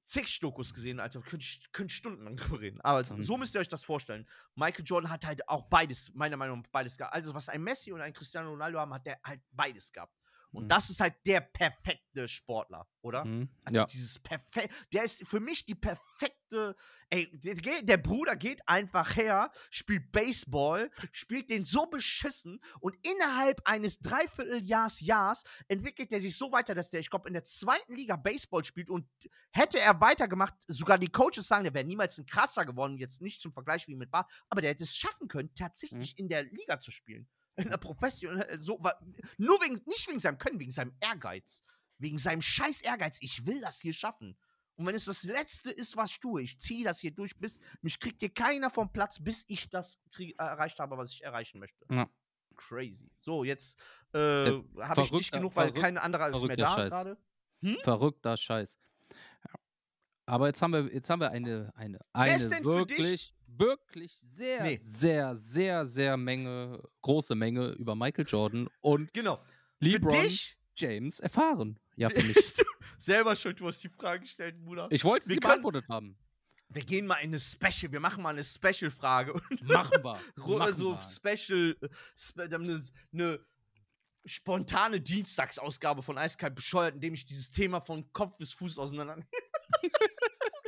zig 0.06 0.40
Dokus 0.40 0.74
gesehen, 0.74 1.00
Alter, 1.00 1.22
könnte 1.22 1.44
ich 1.44 1.96
stundenlang 1.96 2.36
drüber 2.38 2.60
reden. 2.60 2.82
Aber 2.82 3.02
Dann- 3.02 3.22
so 3.22 3.38
müsst 3.38 3.56
ihr 3.56 3.62
euch 3.62 3.70
das 3.70 3.84
vorstellen. 3.84 4.28
Michael 4.56 4.86
Jordan 4.86 5.10
hat 5.10 5.26
halt 5.26 5.48
auch 5.48 5.64
beides, 5.70 6.14
meiner 6.14 6.38
Meinung 6.38 6.60
nach, 6.60 6.68
beides 6.70 6.98
gehabt. 6.98 7.14
Also, 7.14 7.34
was 7.34 7.50
ein 7.50 7.64
Messi 7.64 7.92
und 7.92 8.02
ein 8.02 8.14
Cristiano 8.14 8.50
Ronaldo 8.50 8.80
haben, 8.80 8.94
hat 8.94 9.06
der 9.06 9.20
halt 9.24 9.42
beides 9.52 9.92
gehabt. 9.92 10.14
Und 10.52 10.66
Mhm. 10.66 10.70
das 10.70 10.90
ist 10.90 11.00
halt 11.00 11.16
der 11.26 11.40
perfekte 11.42 12.28
Sportler, 12.28 12.88
oder? 13.02 13.26
Mhm. 13.26 13.50
Also 13.64 13.80
Ja. 13.80 13.86
dieses 13.86 14.20
perfekt, 14.20 14.74
der 14.92 15.04
ist 15.04 15.26
für 15.26 15.40
mich 15.40 15.66
die 15.66 15.76
perfekte, 15.76 16.76
ey, 17.10 17.30
der, 17.40 17.82
der 17.84 17.98
Bruder 17.98 18.36
geht 18.36 18.62
einfach 18.68 19.16
her, 19.16 19.52
spielt 19.70 20.12
Baseball, 20.12 20.92
spielt 21.12 21.50
den 21.50 21.64
so 21.64 21.86
beschissen 21.86 22.60
und 22.82 22.96
innerhalb 23.08 23.62
eines 23.66 24.00
Dreivierteljahrs, 24.00 25.00
Jahres 25.00 25.44
entwickelt 25.70 26.12
er 26.12 26.20
sich 26.20 26.38
so 26.38 26.52
weiter, 26.52 26.76
dass 26.76 26.90
der, 26.90 27.00
ich 27.00 27.10
glaube, 27.10 27.28
in 27.30 27.34
der 27.34 27.46
zweiten 27.46 27.96
Liga 27.96 28.18
Baseball 28.18 28.66
spielt 28.66 28.90
und 28.90 29.08
hätte 29.52 29.80
er 29.80 30.00
weitergemacht, 30.02 30.54
sogar 30.68 30.98
die 30.98 31.08
Coaches 31.08 31.48
sagen, 31.48 31.64
der 31.64 31.74
wäre 31.74 31.86
niemals 31.86 32.18
ein 32.18 32.26
krasser 32.26 32.66
geworden, 32.66 32.98
jetzt 32.98 33.22
nicht 33.22 33.42
zum 33.42 33.54
Vergleich 33.54 33.88
wie 33.88 33.96
mit 33.96 34.12
Bar, 34.12 34.28
aber 34.50 34.60
der 34.62 34.72
hätte 34.72 34.84
es 34.84 34.96
schaffen 34.96 35.28
können, 35.30 35.54
tatsächlich 35.56 36.18
in 36.18 36.28
der 36.28 36.44
Liga 36.44 36.80
zu 36.80 36.92
spielen. 36.92 37.30
In 37.58 37.70
der 37.70 37.78
Profession, 37.78 38.44
so, 38.58 38.78
wa- 38.82 38.98
nur 39.38 39.60
wegen, 39.62 39.76
nicht 39.86 40.08
wegen 40.08 40.20
seinem 40.20 40.38
Können, 40.38 40.60
wegen 40.60 40.72
seinem 40.72 40.96
Ehrgeiz. 41.00 41.64
Wegen 41.98 42.18
seinem 42.18 42.42
scheiß 42.42 42.82
Ehrgeiz. 42.82 43.18
Ich 43.22 43.46
will 43.46 43.62
das 43.62 43.80
hier 43.80 43.94
schaffen. 43.94 44.38
Und 44.76 44.86
wenn 44.88 44.96
es 44.96 45.06
das 45.06 45.24
Letzte 45.24 45.70
ist, 45.70 45.96
was 45.98 46.12
ich 46.12 46.20
tue, 46.20 46.42
ich 46.42 46.60
ziehe 46.60 46.84
das 46.84 47.00
hier 47.00 47.12
durch, 47.12 47.38
bis 47.38 47.60
mich 47.82 48.00
kriegt 48.00 48.20
hier 48.22 48.34
keiner 48.34 48.70
vom 48.70 48.92
Platz, 48.92 49.22
bis 49.22 49.44
ich 49.48 49.70
das 49.70 50.00
krieg, 50.12 50.32
äh, 50.40 50.44
erreicht 50.44 50.80
habe, 50.80 50.98
was 50.98 51.12
ich 51.14 51.24
erreichen 51.24 51.60
möchte. 51.60 51.86
Ja. 51.92 52.10
Crazy. 52.56 53.12
So, 53.20 53.44
jetzt 53.44 53.78
äh, 54.14 54.18
habe 54.18 54.64
ich 55.02 55.12
dich 55.12 55.30
verrückter- 55.30 55.38
genug, 55.38 55.56
weil 55.56 55.72
kein 55.74 55.98
anderer 55.98 56.30
ist 56.30 56.42
mehr 56.44 56.56
da 56.58 56.76
gerade. 56.90 57.18
Verrückter 57.84 58.36
Scheiß. 58.38 58.80
Aber 60.26 60.48
jetzt 60.48 60.62
haben 60.62 60.72
wir, 60.72 60.92
jetzt 60.94 61.10
haben 61.10 61.20
wir 61.20 61.32
eine, 61.32 61.72
eine, 61.76 62.00
eine 62.14 62.36
ist 62.36 62.50
denn 62.50 62.64
für 62.64 62.86
dich- 62.86 62.98
wirklich, 62.98 63.36
wirklich 63.58 64.16
sehr, 64.18 64.64
Nee. 64.64 64.78
sehr, 64.78 65.36
sehr, 65.36 65.86
sehr 65.86 66.18
Menge, 66.18 66.82
große 67.02 67.36
Menge 67.36 67.70
über 67.74 67.96
Michael 67.96 68.26
Jordan 68.28 68.68
und 68.82 69.14
Genau. 69.14 69.40
LeBron 69.80 70.12
Für 70.22 70.28
dich 70.28 70.58
James 70.76 71.20
erfahren. 71.20 71.80
Ja, 71.96 72.10
für 72.10 72.24
mich. 72.24 72.54
selber 72.98 73.36
schuld, 73.36 73.60
du 73.60 73.68
hast 73.68 73.84
die 73.84 73.89
Frage 73.89 74.22
gestellt, 74.22 74.64
Bruder. 74.64 74.88
Ich 74.89 75.04
wollte 75.04 75.28
sie 75.28 75.36
beantwortet 75.36 75.86
haben. 75.89 76.18
Wir 76.70 76.84
gehen 76.86 77.06
mal 77.06 77.16
in 77.16 77.32
eine 77.32 77.39
Special, 77.39 77.91
wir 77.91 77.99
machen 77.99 78.24
mal 78.24 78.30
eine 78.30 78.43
Special-Frage. 78.43 79.34
Machen 79.64 80.04
wir. 80.04 80.20
Machen 80.58 80.74
so 80.74 80.93
wir. 80.93 81.36
Special, 81.36 81.76
spe 82.16 82.43
eine, 82.43 82.82
eine 83.12 83.39
spontane 84.26 85.02
Dienstagsausgabe 85.02 86.02
von 86.02 86.18
Eiskalt 86.18 86.56
bescheuert, 86.56 86.95
indem 86.95 87.14
ich 87.14 87.26
dieses 87.26 87.49
Thema 87.49 87.82
von 87.82 88.12
Kopf 88.14 88.38
bis 88.38 88.54
Fuß 88.54 88.78
auseinander. 88.80 89.18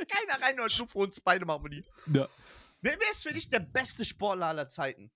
Keiner 0.08 0.42
rein 0.42 0.56
nur 0.56 0.68
für 0.68 0.98
uns 0.98 1.20
beide 1.20 1.46
machen 1.46 1.64
wir 1.64 1.70
die. 1.70 1.84
Ja. 2.12 2.28
Wer, 2.84 2.98
wer 3.00 3.10
ist 3.12 3.22
für 3.22 3.32
dich 3.32 3.48
der 3.48 3.60
beste 3.60 4.04
Sportler 4.04 4.46
aller 4.48 4.68
Zeiten? 4.68 5.10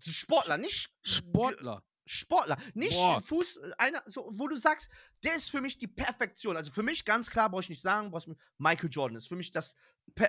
Sportler, 0.00 0.58
nicht 0.58 0.90
Sportler. 1.02 1.84
Sportler, 2.04 2.58
nicht 2.74 2.94
Boah. 2.96 3.22
Fuß, 3.22 3.60
einer, 3.78 4.02
so, 4.06 4.28
wo 4.34 4.48
du 4.48 4.56
sagst, 4.56 4.90
der 5.22 5.36
ist 5.36 5.50
für 5.50 5.60
mich 5.60 5.78
die 5.78 5.86
Perfektion. 5.86 6.56
Also 6.56 6.72
für 6.72 6.82
mich 6.82 7.04
ganz 7.04 7.30
klar, 7.30 7.48
brauche 7.48 7.62
ich 7.62 7.68
nicht 7.68 7.80
sagen, 7.82 8.10
du- 8.10 8.36
Michael 8.58 8.90
Jordan 8.90 9.16
ist 9.16 9.28
für 9.28 9.36
mich 9.36 9.52
das, 9.52 9.76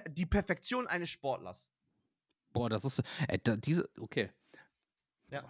die 0.10 0.26
Perfektion 0.28 0.86
eines 0.88 1.10
Sportlers. 1.10 1.72
Boah, 2.54 2.70
das 2.70 2.86
ist. 2.86 3.02
Ey, 3.28 3.40
da, 3.44 3.56
diese. 3.58 3.90
Okay. 4.00 4.32
Ja. 5.30 5.48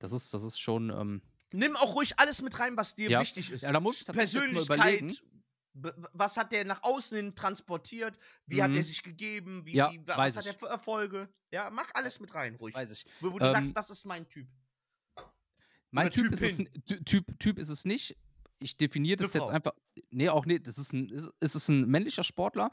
Das 0.00 0.10
ist, 0.12 0.34
das 0.34 0.42
ist 0.42 0.58
schon. 0.60 0.90
Ähm, 0.90 1.22
Nimm 1.52 1.76
auch 1.76 1.94
ruhig 1.94 2.18
alles 2.18 2.42
mit 2.42 2.58
rein, 2.58 2.76
was 2.76 2.94
dir 2.94 3.08
Ja. 3.08 3.20
wichtig 3.20 3.50
ist. 3.50 3.62
ja, 3.62 3.72
da 3.72 3.80
muss 3.80 4.00
ich. 4.00 4.06
Persönlichkeit, 4.06 5.22
was 6.12 6.36
hat 6.36 6.52
der 6.52 6.64
nach 6.64 6.82
außen 6.82 7.16
hin 7.16 7.34
transportiert? 7.34 8.18
Wie 8.46 8.62
hat 8.62 8.70
Mhm. 8.70 8.76
er 8.78 8.84
sich 8.84 9.02
gegeben? 9.02 9.64
Wie, 9.66 9.74
Ja, 9.74 9.92
wie, 9.92 10.06
was 10.06 10.36
hat 10.36 10.46
er 10.46 10.54
für 10.54 10.68
Erfolge? 10.68 11.28
Ja, 11.50 11.70
mach 11.70 11.90
alles 11.94 12.20
mit 12.20 12.34
rein, 12.34 12.54
ruhig. 12.56 12.74
Weiß 12.74 12.90
ich. 12.92 13.06
Wo, 13.20 13.32
wo 13.32 13.38
du 13.38 13.46
Ähm, 13.46 13.52
sagst, 13.52 13.76
das 13.76 13.90
ist 13.90 14.04
mein 14.04 14.28
Typ. 14.28 14.48
Mein 15.90 16.10
Typ, 16.10 16.24
Typ 16.24 16.32
ist 16.34 16.42
es, 16.42 17.04
typ, 17.04 17.38
typ 17.38 17.58
ist 17.58 17.70
es 17.70 17.84
nicht. 17.84 18.16
Ich 18.60 18.76
definiere 18.76 19.16
das 19.16 19.34
Eine 19.34 19.40
jetzt 19.42 19.48
Frau. 19.48 19.54
einfach. 19.56 19.72
Nee, 20.10 20.28
auch 20.28 20.44
nicht. 20.44 20.66
Das 20.66 20.76
ist 20.78 20.92
ein, 20.92 21.08
ist, 21.10 21.30
es 21.40 21.54
ist 21.54 21.68
ein 21.68 21.86
männlicher 21.86 22.24
Sportler. 22.24 22.70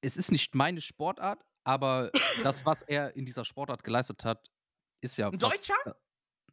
Es 0.00 0.16
ist 0.16 0.32
nicht 0.32 0.54
meine 0.54 0.80
Sportart, 0.80 1.44
aber 1.64 2.10
das, 2.42 2.64
was 2.64 2.82
er 2.82 3.14
in 3.14 3.26
dieser 3.26 3.44
Sportart 3.44 3.84
geleistet 3.84 4.24
hat, 4.24 4.48
ist 5.00 5.16
ja. 5.16 5.28
Ein 5.28 5.40
was- 5.40 5.50
Deutscher? 5.60 5.74
äh, 5.86 5.92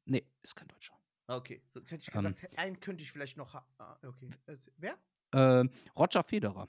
Nee, 0.08 0.24
ist 0.44 0.56
kein 0.56 0.68
Deutscher. 0.68 0.94
Okay, 1.28 1.64
sonst 1.74 1.92
hätte 1.92 2.02
ich 2.08 2.14
Ähm. 2.14 2.36
gesagt, 2.36 2.58
einen 2.60 2.80
könnte 2.80 3.04
ich 3.04 3.12
vielleicht 3.12 3.38
noch. 3.38 3.56
Ah, 3.80 3.98
okay. 4.06 4.30
Äh, 4.46 4.58
Wer? 4.78 5.00
Ähm, 5.34 5.70
Roger 5.98 6.24
Federer. 6.24 6.68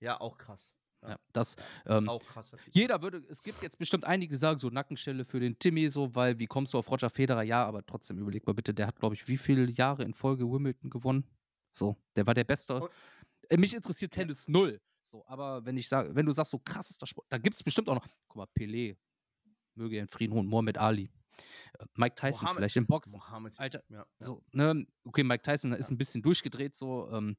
Ja, 0.00 0.20
auch 0.20 0.36
krass. 0.38 0.72
Ja. 1.02 1.18
Das, 1.32 1.54
ähm, 1.86 2.08
Auch 2.08 2.22
krass. 2.24 2.54
Jeder 2.72 3.00
würde, 3.00 3.18
es 3.28 3.42
gibt 3.42 3.62
jetzt 3.62 3.78
bestimmt 3.78 4.04
einige, 4.04 4.32
die 4.34 4.38
sagen 4.38 4.58
so 4.58 4.68
Nackenstelle 4.70 5.24
für 5.24 5.38
den 5.38 5.56
Timmy, 5.58 5.88
so, 5.88 6.14
weil 6.16 6.38
wie 6.38 6.46
kommst 6.46 6.74
du 6.74 6.78
auf 6.78 6.90
Roger 6.90 7.10
Federer? 7.10 7.42
Ja, 7.44 7.64
aber 7.64 7.84
trotzdem 7.86 8.18
überleg 8.18 8.44
mal 8.46 8.54
bitte, 8.54 8.74
der 8.74 8.88
hat, 8.88 8.98
glaube 8.98 9.14
ich, 9.14 9.28
wie 9.28 9.36
viele 9.36 9.70
Jahre 9.70 10.02
in 10.02 10.14
Folge 10.14 10.50
Wimbledon 10.50 10.90
gewonnen? 10.90 11.24
So, 11.70 11.96
der 12.16 12.26
war 12.26 12.34
der 12.34 12.44
Beste. 12.44 12.80
Und- 12.82 12.90
Äh, 13.48 13.56
Mich 13.58 13.74
interessiert 13.74 14.12
Tennis 14.12 14.48
null. 14.48 14.80
So, 15.04 15.24
aber 15.28 15.64
wenn 15.64 15.76
ich 15.76 15.88
sage, 15.88 16.12
wenn 16.16 16.26
du 16.26 16.32
sagst, 16.32 16.50
so 16.50 16.58
krass 16.58 16.90
ist 16.90 17.00
der 17.00 17.06
Sport, 17.06 17.26
da 17.30 17.38
gibt 17.38 17.56
es 17.56 17.62
bestimmt 17.62 17.88
auch 17.88 17.94
noch, 17.94 18.06
guck 18.26 18.36
mal, 18.38 18.48
Pelé, 18.58 18.96
möge 19.76 19.96
er 19.96 20.02
in 20.02 20.08
Frieden 20.08 20.32
ruhen, 20.32 20.46
Mohammed 20.48 20.78
Ali, 20.78 21.04
äh, 21.04 21.08
Mike 21.94 22.14
Tyson 22.14 22.44
Mohammed- 22.44 22.56
vielleicht 22.58 22.76
im 22.76 22.86
Boxen. 22.86 23.18
Mohammed. 23.18 23.58
Alter, 23.58 23.82
Ja, 23.88 23.98
ja. 23.98 24.06
So, 24.20 24.42
ne, 24.52 24.86
okay, 25.04 25.22
Mike 25.24 25.42
Tyson 25.42 25.72
ist 25.72 25.88
Ja. 25.88 25.94
ein 25.94 25.98
bisschen 25.98 26.22
durchgedreht, 26.22 26.74
so, 26.74 27.08
ähm, 27.10 27.36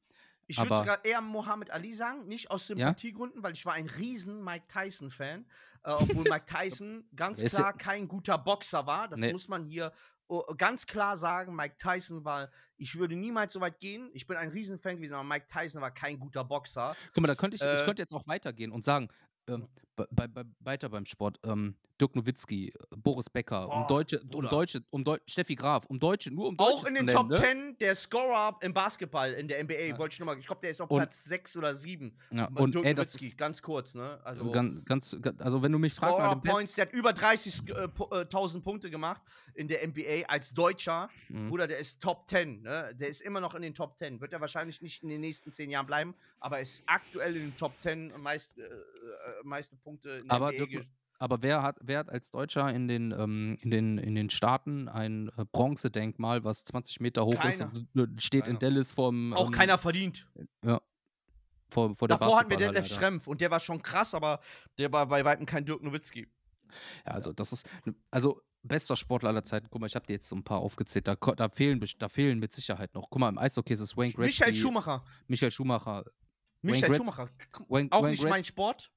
Ich 0.50 0.56
würde 0.58 0.76
sogar 0.76 1.04
eher 1.04 1.20
Mohammed 1.20 1.70
Ali 1.70 1.92
sagen, 1.94 2.26
nicht 2.26 2.50
aus 2.50 2.66
Sympathiegründen, 2.68 3.42
weil 3.42 3.52
ich 3.52 3.66
war 3.66 3.74
ein 3.74 3.86
riesen 3.86 4.42
Mike 4.42 4.66
Tyson-Fan. 4.68 5.44
Äh, 5.84 5.90
obwohl 5.92 6.24
Mike 6.24 6.46
Tyson 6.72 7.06
ganz 7.14 7.40
ja- 7.42 7.48
klar 7.50 7.76
kein 7.76 8.08
guter 8.08 8.38
Boxer 8.38 8.86
war. 8.86 9.08
Das 9.08 9.20
Nee. 9.20 9.30
muss 9.32 9.46
man 9.48 9.64
hier 9.66 9.92
oh, 10.30 10.42
ganz 10.56 10.86
klar 10.86 11.16
sagen. 11.16 11.54
Mike 11.56 11.76
Tyson 11.78 12.22
war, 12.24 12.50
ich 12.76 12.98
würde 12.98 13.16
niemals 13.16 13.52
so 13.54 13.60
weit 13.60 13.78
gehen. 13.80 14.10
Ich 14.12 14.26
bin 14.26 14.36
ein 14.36 14.48
Riesenfan 14.50 14.96
gewesen, 14.96 15.14
aber 15.14 15.24
Mike 15.24 15.46
Tyson 15.48 15.80
war 15.80 15.90
kein 15.90 16.18
guter 16.18 16.44
Boxer. 16.44 16.94
Guck 17.14 17.22
mal, 17.22 17.28
da 17.28 17.34
könnte 17.34 17.56
ich, 17.56 17.62
ich 17.62 17.66
Äh, 17.82 17.84
könnte 17.84 18.02
jetzt 18.02 18.12
auch 18.12 18.26
weitergehen 18.26 18.70
und 18.72 18.84
sagen, 18.84 19.08
ähm, 19.48 19.68
bei, 20.10 20.26
bei, 20.28 20.44
weiter 20.60 20.88
beim 20.88 21.04
Sport, 21.04 21.38
ähm, 21.44 21.74
Dirk 22.00 22.14
Nowitzki, 22.14 22.72
Boris 22.96 23.28
Becker, 23.28 23.64
um 23.64 23.80
Boah, 23.82 23.86
Deutsche, 23.88 24.20
um 24.20 24.28
Bruder. 24.28 24.48
Deutsche, 24.50 24.84
um 24.90 25.02
Deu 25.02 25.18
Steffi 25.26 25.56
Graf, 25.56 25.84
um 25.86 25.98
Deutsche, 25.98 26.30
nur 26.30 26.46
um 26.48 26.56
Deutsche 26.56 26.72
Auch 26.72 26.84
in 26.86 26.94
den 26.94 27.06
nennen, 27.06 27.16
Top 27.16 27.28
ne? 27.28 27.36
10 27.36 27.76
der 27.78 27.94
Scorer 27.96 28.56
im 28.60 28.72
Basketball 28.72 29.32
in 29.32 29.48
der 29.48 29.58
NBA, 29.64 29.74
Ja. 29.74 29.98
wollte 29.98 30.12
ich 30.14 30.20
nochmal. 30.20 30.38
Ich 30.38 30.46
glaube, 30.46 30.60
der 30.60 30.70
ist 30.70 30.80
auf 30.80 30.88
Und- 30.90 30.98
Platz 30.98 31.24
6 31.24 31.56
oder 31.56 31.74
7. 31.74 32.16
Ja, 32.30 32.46
Dirk 32.46 32.60
und 32.60 32.76
ey, 32.76 32.94
das 32.94 33.08
Nowitzki, 33.08 33.26
ist 33.26 33.36
ganz 33.38 33.60
kurz, 33.60 33.94
ne? 33.96 34.20
Also 34.24 34.48
ganz, 34.52 34.84
ganz, 34.84 35.16
also 35.38 35.60
wenn 35.62 35.72
du 35.72 35.78
mich 35.78 35.94
fragst, 35.94 36.14
Scorer 36.18 36.36
besten- 36.36 36.48
Points, 36.56 36.74
der 36.76 36.86
hat 36.86 36.92
über 36.92 37.12
30 37.12 37.68
äh, 37.68 37.72
äh, 37.72 38.24
1000 38.26 38.62
Punkte 38.62 38.90
gemacht 38.90 39.20
in 39.54 39.66
der 39.66 39.82
NBA 39.82 40.24
als 40.28 40.54
Deutscher. 40.54 41.08
Mhm. 41.28 41.48
Bruder, 41.48 41.66
der 41.66 41.78
ist 41.78 42.00
Top 42.00 42.28
10, 42.28 42.62
ne? 42.62 42.94
Der 42.94 43.08
ist 43.08 43.22
immer 43.22 43.40
noch 43.40 43.54
in 43.56 43.62
den 43.62 43.74
Top 43.74 43.98
10. 43.98 44.20
Wird 44.20 44.32
er 44.32 44.40
wahrscheinlich 44.40 44.80
nicht 44.82 45.02
in 45.02 45.08
den 45.08 45.20
nächsten 45.20 45.52
10 45.52 45.68
Jahren 45.68 45.86
bleiben, 45.86 46.14
aber 46.38 46.60
ist 46.60 46.84
aktuell 46.86 47.34
in 47.34 47.42
den 47.46 47.56
Top 47.56 47.72
10 47.80 48.12
meist, 48.18 48.56
äh, 48.56 48.62
äh, 48.62 48.72
meiste 49.42 49.74
Punkte 49.74 49.87
in 49.96 50.00
der 50.02 50.30
Aber. 50.30 50.52
Dirk- 50.52 50.86
Aber 51.20 51.42
wer 51.42 51.62
hat, 51.62 51.78
wer 51.82 51.98
hat 51.98 52.10
als 52.10 52.30
Deutscher 52.30 52.72
in 52.72 52.86
den, 52.86 53.10
ähm, 53.12 53.58
in 53.60 53.70
den, 53.70 53.98
in 53.98 54.14
den 54.14 54.30
Staaten 54.30 54.88
ein 54.88 55.28
äh, 55.36 55.44
Bronzedenkmal, 55.50 56.44
was 56.44 56.62
20 56.64 57.00
Meter 57.00 57.24
hoch 57.26 57.32
ist 57.44 57.58
Keiner. 57.58 57.72
und 57.74 58.18
äh, 58.18 58.20
steht 58.20 58.42
in 58.46 58.56
Keiner. 58.56 58.58
Dallas 58.60 58.92
vom. 58.92 59.32
Auch 59.34 59.46
ähm, 59.46 59.52
keiner 59.52 59.78
verdient. 59.78 60.26
Vor, 61.70 61.94
vor 61.94 62.08
der 62.08 62.16
Davor 62.18 62.38
hatten 62.38 62.50
wir 62.50 62.56
Detlef. 62.56 62.86
Schrempf 62.88 63.26
und 63.26 63.40
der 63.40 63.50
war 63.50 63.60
schon 63.60 63.82
krass, 63.82 64.14
aber 64.14 64.40
der 64.78 64.90
war 64.92 65.06
bei 65.06 65.24
Weitem 65.24 65.44
kein 65.44 65.66
Dirk 65.66 65.82
Nowitzki. 65.82 66.26
Ja, 67.04 67.12
also 67.12 67.32
das 67.32 67.52
ist, 67.52 67.68
also 68.10 68.40
bester 68.62 68.96
Sportler 68.96 69.30
aller 69.30 69.44
Zeiten. 69.44 69.68
Guck 69.70 69.80
mal, 69.80 69.86
ich 69.86 69.94
habe 69.94 70.06
dir 70.06 70.14
jetzt 70.14 70.28
so 70.28 70.36
ein 70.36 70.44
paar 70.44 70.60
aufgezählt. 70.60 71.06
Da, 71.08 71.14
da, 71.14 71.48
fehlen, 71.50 71.84
da 71.98 72.08
fehlen 72.08 72.38
mit 72.38 72.52
Sicherheit 72.52 72.94
noch. 72.94 73.10
Guck 73.10 73.20
mal, 73.20 73.28
im 73.28 73.38
Eishockey 73.38 73.72
ist 73.74 73.80
es 73.80 73.96
Wayne 73.96 74.12
Gretzky. 74.12 74.26
Michael 74.44 74.54
Schumacher. 74.54 75.04
Michael 75.26 75.50
Schumacher. 75.50 76.04
Michael 76.62 76.94
Schumacher. 76.94 77.28
Wayne, 77.68 77.88
Auch 77.92 78.02
Wayne, 78.02 78.10
nicht 78.12 78.22
mein 78.24 78.32
Gretz, 78.32 78.46
Sport. 78.46 78.90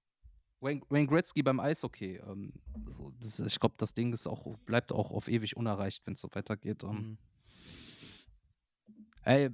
Wayne, 0.61 0.81
Wayne 0.89 1.07
Gretzky 1.07 1.41
beim 1.41 1.59
Eishockey. 1.59 2.17
Ähm, 2.17 2.53
so, 2.87 3.11
das, 3.19 3.39
ich 3.39 3.59
glaube, 3.59 3.75
das 3.77 3.93
Ding 3.93 4.13
ist 4.13 4.27
auch, 4.27 4.45
bleibt 4.65 4.91
auch 4.91 5.11
auf 5.11 5.27
ewig 5.27 5.57
unerreicht, 5.57 6.05
wenn 6.05 6.13
es 6.13 6.21
so 6.21 6.29
weitergeht. 6.31 6.83
Ähm, 6.83 6.89
Mhm. 6.89 7.17
Ey, 9.23 9.49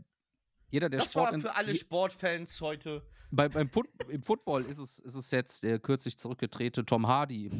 jeder, 0.70 0.90
der 0.90 1.00
Das 1.00 1.12
Sport 1.12 1.26
war 1.28 1.34
in- 1.34 1.42
für 1.42 1.56
alle 1.56 1.76
Sportfans 1.76 2.62
heute. 2.62 3.06
bei, 3.32 3.50
beim 3.50 3.70
Foot, 3.70 3.90
Im 4.10 4.24
Football 4.24 4.64
ist 4.66 4.78
es, 4.78 5.00
ist 5.00 5.16
es 5.16 5.32
jetzt 5.32 5.64
der 5.64 5.80
kürzlich 5.80 6.18
zurückgetretene 6.18 6.86
Tom 6.86 7.06
Hardy. 7.08 7.52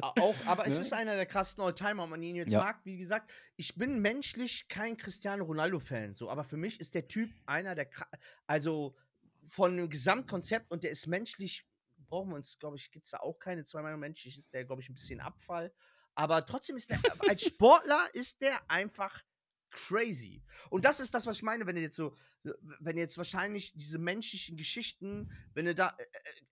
Auch, 0.00 0.36
aber 0.46 0.66
es 0.66 0.74
Ne? 0.78 0.80
ist 0.82 0.92
einer 0.92 1.16
der 1.16 1.26
krassen 1.26 1.60
Oldtimer, 1.62 2.04
ob 2.04 2.10
man 2.10 2.22
ihn 2.22 2.36
jetzt 2.36 2.52
Ja. 2.52 2.60
mag. 2.60 2.80
Wie 2.84 2.96
gesagt, 2.96 3.32
ich 3.56 3.74
bin 3.74 4.00
menschlich 4.00 4.68
kein 4.68 4.96
Cristiano 4.96 5.44
Ronaldo-Fan, 5.44 6.14
so, 6.14 6.30
aber 6.30 6.44
für 6.44 6.56
mich 6.56 6.78
ist 6.78 6.94
der 6.94 7.08
Typ 7.08 7.30
einer 7.46 7.74
der, 7.74 7.88
also 8.46 8.94
von 9.50 9.76
dem 9.76 9.90
Gesamtkonzept 9.90 10.70
und 10.72 10.84
der 10.84 10.90
ist 10.90 11.06
menschlich, 11.06 11.66
brauchen 12.08 12.30
wir 12.30 12.36
uns, 12.36 12.58
glaube 12.58 12.76
ich, 12.76 12.90
gibt 12.90 13.04
es 13.04 13.10
da 13.10 13.18
auch 13.18 13.38
keine 13.38 13.64
zwei 13.64 13.82
Meinungen. 13.82 14.00
Menschlich 14.00 14.38
ist 14.38 14.54
der, 14.54 14.64
glaube 14.64 14.80
ich, 14.80 14.88
ein 14.88 14.94
bisschen 14.94 15.20
Abfall. 15.20 15.72
Aber 16.14 16.44
trotzdem 16.46 16.76
ist 16.76 16.90
der, 16.90 17.00
als 17.28 17.42
Sportler 17.42 18.08
ist 18.14 18.40
der 18.40 18.70
einfach 18.70 19.22
crazy. 19.70 20.42
Und 20.68 20.84
das 20.84 21.00
ist 21.00 21.14
das, 21.14 21.26
was 21.26 21.36
ich 21.36 21.42
meine, 21.42 21.66
wenn 21.66 21.76
ihr 21.76 21.82
jetzt 21.82 21.96
so, 21.96 22.16
wenn 22.80 22.96
jetzt 22.96 23.18
wahrscheinlich 23.18 23.72
diese 23.74 23.98
menschlichen 23.98 24.56
Geschichten, 24.56 25.30
wenn 25.54 25.66
ihr 25.66 25.74
da, 25.74 25.96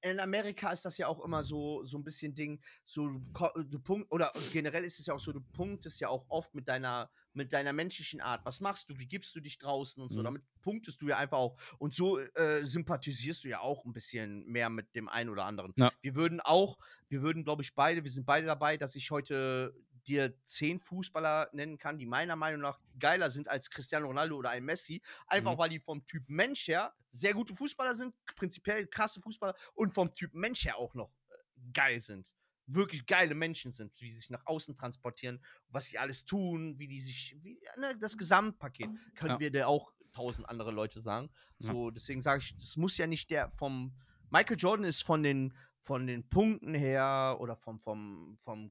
äh, 0.03 0.11
in 0.11 0.21
Amerika 0.21 0.71
ist 0.71 0.85
das 0.85 0.99
ja 0.99 1.09
auch 1.09 1.25
immer 1.25 1.43
so, 1.43 1.85
so 1.85 1.99
ein 1.99 2.05
bisschen 2.05 2.35
Ding, 2.35 2.63
so, 2.85 3.09
du 3.09 3.79
punkt, 3.81 4.11
oder 4.13 4.33
generell 4.53 4.85
ist 4.85 5.01
es 5.01 5.07
ja 5.07 5.15
auch 5.15 5.21
so, 5.21 5.33
du 5.33 5.41
punktest 5.41 6.01
ja 6.01 6.09
auch 6.09 6.27
oft 6.29 6.55
mit 6.55 6.69
deiner, 6.69 7.11
mit 7.39 7.53
deiner 7.55 7.73
menschlichen 7.73 8.21
Art. 8.21 8.45
Was 8.45 8.61
machst 8.61 8.91
du? 8.91 8.99
Wie 8.99 9.07
gibst 9.07 9.35
du 9.35 9.41
dich 9.41 9.59
draußen 9.59 10.03
und 10.03 10.11
so? 10.13 10.21
Mhm. 10.21 10.25
Damit 10.25 10.43
punktest 10.61 11.01
du 11.01 11.09
ja 11.09 11.17
einfach 11.17 11.39
auch. 11.39 11.57
Und 11.79 11.95
so 11.95 12.19
äh, 12.19 12.63
sympathisierst 12.67 13.45
du 13.45 13.49
ja 13.49 13.61
auch 13.61 13.87
ein 13.87 13.93
bisschen 13.95 14.45
mehr 14.47 14.69
mit 14.69 14.95
dem 14.95 15.09
einen 15.09 15.31
oder 15.31 15.47
anderen. 15.47 15.73
Ja. 15.77 15.91
Wir 16.03 16.15
würden 16.15 16.41
auch, 16.41 16.77
wir 17.09 17.23
würden, 17.23 17.45
glaube 17.45 17.63
ich, 17.63 17.75
beide, 17.75 18.05
wir 18.05 18.11
sind 18.11 18.27
beide 18.27 18.47
dabei, 18.47 18.77
dass 18.77 18.95
ich 18.97 19.11
heute 19.11 19.75
dir 20.07 20.35
zehn 20.45 20.79
Fußballer 20.81 21.51
nennen 21.53 21.79
kann, 21.79 21.99
die 21.99 22.07
meiner 22.07 22.35
Meinung 22.35 22.63
nach 22.63 22.81
geiler 22.99 23.31
sind 23.31 23.49
als 23.49 23.71
Cristiano 23.71 24.07
Ronaldo 24.07 24.37
oder 24.37 24.51
ein 24.51 24.65
Messi. 24.65 25.03
Einfach 25.27 25.55
Mhm. 25.55 25.59
weil 25.59 25.69
die 25.69 25.81
vom 25.81 26.05
Typ 26.07 26.25
Mensch 26.29 26.67
her 26.67 26.95
sehr 27.11 27.35
gute 27.35 27.55
Fußballer 27.55 27.95
sind, 27.95 28.15
prinzipiell 28.37 28.87
krasse 28.87 29.21
Fußballer 29.21 29.55
und 29.75 29.93
vom 29.93 30.15
Typ 30.15 30.35
Mensch 30.35 30.65
her 30.65 30.77
auch 30.77 30.95
noch 30.95 31.11
äh, 31.29 31.35
geil 31.73 32.01
sind. 32.01 32.27
Wirklich 32.71 33.07
geile 33.07 33.35
Menschen 33.35 33.73
sind, 33.73 33.93
wie 34.01 34.11
sie 34.11 34.19
sich 34.19 34.31
nach 34.31 34.45
außen 34.47 34.77
transportieren, 34.77 35.43
was 35.69 35.87
sie 35.87 35.99
alles 35.99 36.25
tun, 36.27 36.79
wie 36.79 36.87
die 36.87 37.01
sich, 37.01 37.35
wie, 37.43 37.59
ne, 37.79 37.97
das 37.99 38.17
Gesamtpaket. 38.17 38.89
Können 39.15 39.35
Ja. 39.35 39.41
wir 39.41 39.51
dir 39.51 39.69
auch 39.69 39.93
tausend 40.13 40.49
andere 40.49 40.71
Leute 40.71 41.01
sagen. 41.01 41.31
So, 41.59 41.91
deswegen 41.91 42.21
sage 42.21 42.43
ich, 42.43 42.55
das 42.59 42.77
muss 42.77 42.97
ja 42.99 43.07
nicht 43.07 43.31
der 43.31 43.51
vom 43.53 43.97
Michael 44.31 44.59
Jordan 44.59 44.85
ist 44.85 45.03
von 45.03 45.23
den 45.23 45.55
von 45.81 46.07
den 46.07 46.29
Punkten 46.29 46.75
her 46.75 47.37
oder 47.41 47.57
vom 47.57 47.81
vom 47.81 48.39
vom 48.43 48.71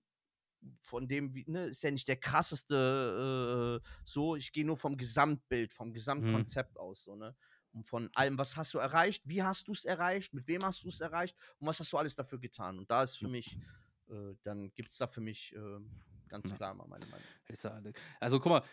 von 0.81 1.07
dem, 1.07 1.33
wie, 1.35 1.45
ne, 1.47 1.65
ist 1.65 1.83
ja 1.83 1.91
nicht 1.91 2.07
der 2.07 2.17
krasseste, 2.17 3.81
äh, 3.83 3.87
so, 4.03 4.35
ich 4.35 4.51
gehe 4.51 4.65
nur 4.65 4.77
vom 4.77 4.97
Gesamtbild, 4.97 5.73
vom 5.73 5.93
Gesamtkonzept 5.93 6.77
aus, 6.77 7.03
so, 7.03 7.15
ne? 7.15 7.35
Und 7.73 7.87
von 7.87 8.09
allem, 8.15 8.37
was 8.37 8.57
hast 8.57 8.73
du 8.73 8.79
erreicht, 8.79 9.23
wie 9.27 9.43
hast 9.43 9.67
du 9.67 9.71
es 9.73 9.85
erreicht, 9.85 10.33
mit 10.33 10.47
wem 10.47 10.63
hast 10.65 10.83
du 10.83 10.89
es 10.89 10.99
erreicht 10.99 11.37
und 11.59 11.67
was 11.67 11.79
hast 11.79 11.93
du 11.93 11.97
alles 11.97 12.15
dafür 12.15 12.39
getan? 12.39 12.79
Und 12.79 12.89
da 12.89 13.03
ist 13.03 13.17
für 13.17 13.27
mich, 13.27 13.59
äh, 13.61 13.86
dann 14.43 14.73
gibt 14.73 14.91
es 14.91 14.97
da 14.97 15.07
für 15.07 15.21
mich 15.21 15.53
äh, 15.55 15.59
ganz 16.27 16.53
klar 16.53 16.73
mal 16.73 16.87
meine 16.87 17.05
Meinung. 17.07 17.25
Also 18.19 18.39
guck 18.39 18.51
mal, 18.51 18.63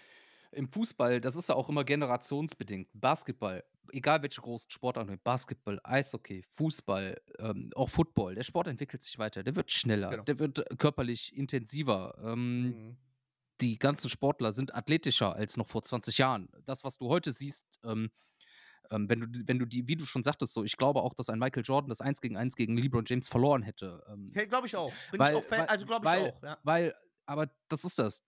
im 0.52 0.68
Fußball, 0.68 1.20
das 1.20 1.34
ist 1.36 1.48
ja 1.48 1.54
auch 1.56 1.68
immer 1.68 1.84
generationsbedingt. 1.84 2.88
Basketball, 2.92 3.64
egal 3.92 4.22
welche 4.22 4.40
großen 4.40 4.70
Sportarten, 4.70 5.18
Basketball, 5.24 5.80
Eishockey, 5.82 6.42
Fußball, 6.48 7.20
ähm, 7.38 7.70
auch 7.74 7.88
Football, 7.88 8.36
der 8.36 8.44
Sport 8.44 8.68
entwickelt 8.68 9.02
sich 9.02 9.18
weiter, 9.18 9.42
der 9.42 9.56
wird 9.56 9.72
schneller, 9.72 10.10
Genau. 10.10 10.22
der 10.24 10.38
wird 10.38 10.58
äh, 10.70 10.76
körperlich 10.76 11.36
intensiver. 11.36 12.14
Ähm, 12.22 12.62
Mhm. 12.62 12.96
Die 13.60 13.78
ganzen 13.78 14.10
Sportler 14.10 14.52
sind 14.52 14.74
athletischer 14.74 15.34
als 15.36 15.56
noch 15.56 15.68
vor 15.68 15.82
20 15.84 16.18
Jahren. 16.18 16.48
Das, 16.64 16.82
was 16.82 16.98
du 16.98 17.08
heute 17.08 17.30
siehst, 17.30 17.78
ähm, 17.84 18.10
Ähm, 18.90 19.08
wenn, 19.08 19.20
du, 19.20 19.26
wenn 19.46 19.58
du 19.58 19.66
die, 19.66 19.88
wie 19.88 19.96
du 19.96 20.04
schon 20.04 20.22
sagtest, 20.22 20.52
so, 20.52 20.64
ich 20.64 20.76
glaube 20.76 21.02
auch, 21.02 21.14
dass 21.14 21.28
ein 21.28 21.38
Michael 21.38 21.62
Jordan 21.64 21.88
das 21.88 22.00
1 22.00 22.20
gegen 22.20 22.36
1 22.36 22.54
gegen 22.56 22.76
LeBron 22.76 23.04
James 23.06 23.28
verloren 23.28 23.62
hätte. 23.62 24.02
Ähm, 24.08 24.30
Okay, 24.34 24.46
glaube 24.46 24.66
ich 24.66 24.76
auch. 24.76 24.92
Bin 25.10 25.20
Weil- 25.20 25.32
ich 25.32 25.38
auch 25.38 25.44
Fan, 25.44 25.68
also 25.68 25.86
glaube 25.86 26.06
ich 26.06 26.12
weil- 26.12 26.30
auch, 26.32 26.42
ja. 26.42 26.58
weil, 26.64 26.94
aber 27.26 27.50
das 27.68 27.84
ist 27.84 27.98
das. 27.98 28.24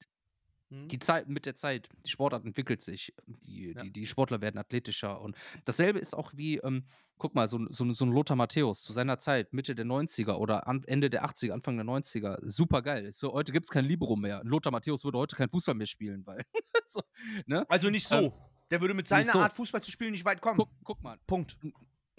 Hm. 0.71 0.89
Die 0.89 0.99
Zeit, 0.99 1.29
mit 1.29 1.47
der 1.47 1.55
Zeit, 1.55 1.89
die 2.05 2.11
Sportart 2.11 2.45
entwickelt 2.45 2.83
sich, 2.83 3.15
die, 3.27 3.73
Ja. 3.73 3.83
die, 3.83 3.93
die 3.93 4.07
Sportler 4.07 4.41
werden 4.41 4.59
athletischer 4.59 5.21
und 5.21 5.37
dasselbe 5.65 5.99
ist 6.01 6.15
auch 6.15 6.33
wie, 6.35 6.57
ähm, 6.57 6.87
guck 7.19 7.35
mal, 7.37 7.47
so, 7.49 7.59
ein- 7.59 7.69
so, 7.71 7.91
so 7.93 8.05
ein 8.05 8.11
Lothar 8.11 8.37
Matthäus 8.37 8.83
zu 8.83 8.93
seiner 8.93 9.19
Zeit, 9.19 9.53
Mitte 9.53 9.75
der 9.77 9.85
90er 9.85 10.39
oder 10.41 10.67
an, 10.67 10.83
Ende 10.87 11.09
der 11.09 11.25
80er, 11.25 11.53
Anfang 11.55 11.77
der 11.77 11.85
90er, 11.87 12.39
super 12.43 12.83
geil. 12.83 13.13
So, 13.13 13.33
heute 13.33 13.53
gibt 13.53 13.67
es 13.67 13.71
kein 13.71 13.85
Libero 13.85 14.17
mehr. 14.17 14.41
Lothar 14.45 14.73
Matthäus 14.73 15.05
würde 15.05 15.19
heute 15.19 15.37
kein 15.37 15.49
Fußball 15.51 15.75
mehr 15.77 15.87
spielen, 15.87 16.27
weil, 16.27 16.43
so, 16.85 17.01
ne? 17.47 17.65
Also 17.71 17.89
nicht 17.91 18.09
so. 18.09 18.17
Ähm, 18.17 18.33
Der 18.71 18.81
würde 18.81 18.95
mit 18.95 19.07
seiner 19.07 19.33
so. 19.33 19.39
Art, 19.39 19.53
Fußball 19.53 19.83
zu 19.83 19.91
spielen, 19.91 20.13
nicht 20.13 20.25
weit 20.25 20.41
kommen. 20.41 20.59
Guck, 20.59 20.71
guck 20.83 21.03
mal, 21.03 21.19
Punkt. 21.27 21.57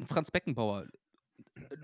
Franz 0.08 0.32
Beckenbauer, 0.32 0.88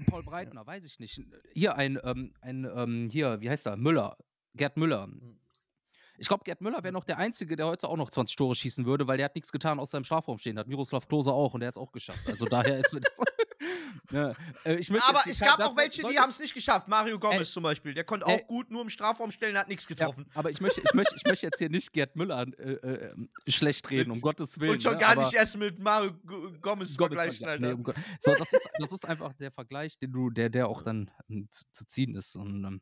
Paul 0.07 0.23
Breitner, 0.23 0.65
weiß 0.65 0.85
ich 0.85 0.99
nicht. 0.99 1.21
Hier 1.53 1.75
ein, 1.75 1.99
ähm, 2.03 2.33
ein 2.41 2.65
ähm, 2.75 3.09
hier, 3.11 3.41
wie 3.41 3.49
heißt 3.49 3.65
er? 3.67 3.75
Müller, 3.77 4.17
Gerd 4.55 4.77
Müller. 4.77 5.09
Ich 6.17 6.27
glaube, 6.27 6.43
Gerd 6.43 6.61
Müller 6.61 6.83
wäre 6.83 6.93
noch 6.93 7.05
der 7.05 7.17
Einzige, 7.17 7.55
der 7.55 7.65
heute 7.65 7.87
auch 7.89 7.97
noch 7.97 8.09
20 8.09 8.35
Tore 8.35 8.55
schießen 8.55 8.85
würde, 8.85 9.07
weil 9.07 9.17
der 9.17 9.25
hat 9.25 9.35
nichts 9.35 9.51
getan 9.51 9.79
außer 9.79 9.97
im 9.97 10.03
Strafraum 10.03 10.37
stehen. 10.37 10.59
Hat 10.59 10.67
Miroslav 10.67 11.07
Klose 11.07 11.31
auch 11.31 11.53
und 11.53 11.61
der 11.61 11.67
hat 11.67 11.75
es 11.75 11.81
auch 11.81 11.91
geschafft. 11.91 12.27
Also 12.27 12.45
daher 12.45 12.77
ist 12.77 12.93
mir 12.93 13.01
das. 13.01 13.19
ja, 14.11 14.33
äh, 14.65 14.75
ich 14.75 14.91
Aber 14.91 15.21
es 15.25 15.39
gab 15.39 15.59
auch 15.59 15.75
welche, 15.75 16.01
die 16.03 16.17
haben 16.19 16.29
es 16.29 16.39
nicht 16.39 16.53
geschafft. 16.53 16.87
Mario 16.87 17.19
Gomez 17.19 17.39
Ey. 17.39 17.45
zum 17.53 17.63
Beispiel. 17.63 17.93
Der 17.93 18.03
konnte 18.03 18.25
Ey. 18.27 18.35
auch 18.41 18.47
gut 18.47 18.69
nur 18.71 18.81
im 18.81 18.89
Strafraum 18.89 19.31
stellen, 19.31 19.57
hat 19.57 19.67
nichts 19.67 19.85
Ja, 19.85 19.95
getroffen. 19.95 20.25
aber 20.33 20.49
ich 20.51 20.61
möchte, 20.61 20.81
ich, 20.81 20.93
möchte, 20.93 21.15
ich 21.15 21.23
möchte 21.25 21.45
jetzt 21.45 21.57
hier 21.59 21.69
nicht 21.69 21.91
Gerd 21.93 22.15
Müller 22.15 22.45
äh, 22.57 22.71
äh, 22.73 23.11
ähm, 23.11 23.29
schlecht 23.47 23.89
reden, 23.89 24.11
um 24.11 24.21
Gottes 24.21 24.59
Willen. 24.59 24.73
Und 24.73 24.83
schon 24.83 24.93
ne, 24.93 24.99
gar 24.99 25.11
aber- 25.11 25.23
nicht 25.23 25.33
erst 25.33 25.57
mit 25.57 25.79
Mario 25.79 26.13
Gomez, 26.61 26.61
Gomez 26.61 26.95
vergleichen, 26.95 27.47
Alter. 27.47 27.67
nee, 27.67 27.73
um 27.73 27.83
so, 28.19 28.33
das 28.35 28.53
ist, 28.53 28.69
das 28.79 28.91
ist 28.91 29.07
einfach 29.07 29.33
der 29.33 29.51
Vergleich, 29.51 29.97
den 29.97 30.11
du, 30.11 30.29
der, 30.29 30.49
der 30.49 30.67
auch 30.67 30.83
dann 30.83 31.11
ähm, 31.29 31.47
zu, 31.49 31.63
zu 31.71 31.85
ziehen 31.85 32.15
ist. 32.15 32.35
Und, 32.35 32.63
ähm, 32.65 32.81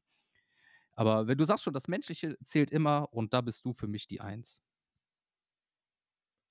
aber 0.94 1.28
wenn 1.28 1.38
du 1.38 1.46
sagst 1.46 1.64
schon, 1.64 1.74
das 1.74 1.88
Menschliche 1.88 2.38
zählt 2.46 2.72
immer 2.72 3.08
und 3.12 3.34
da 3.34 3.42
bist 3.42 3.66
du 3.66 3.74
für 3.74 3.88
mich 3.88 4.08
die 4.08 4.22
Eins. 4.22 4.62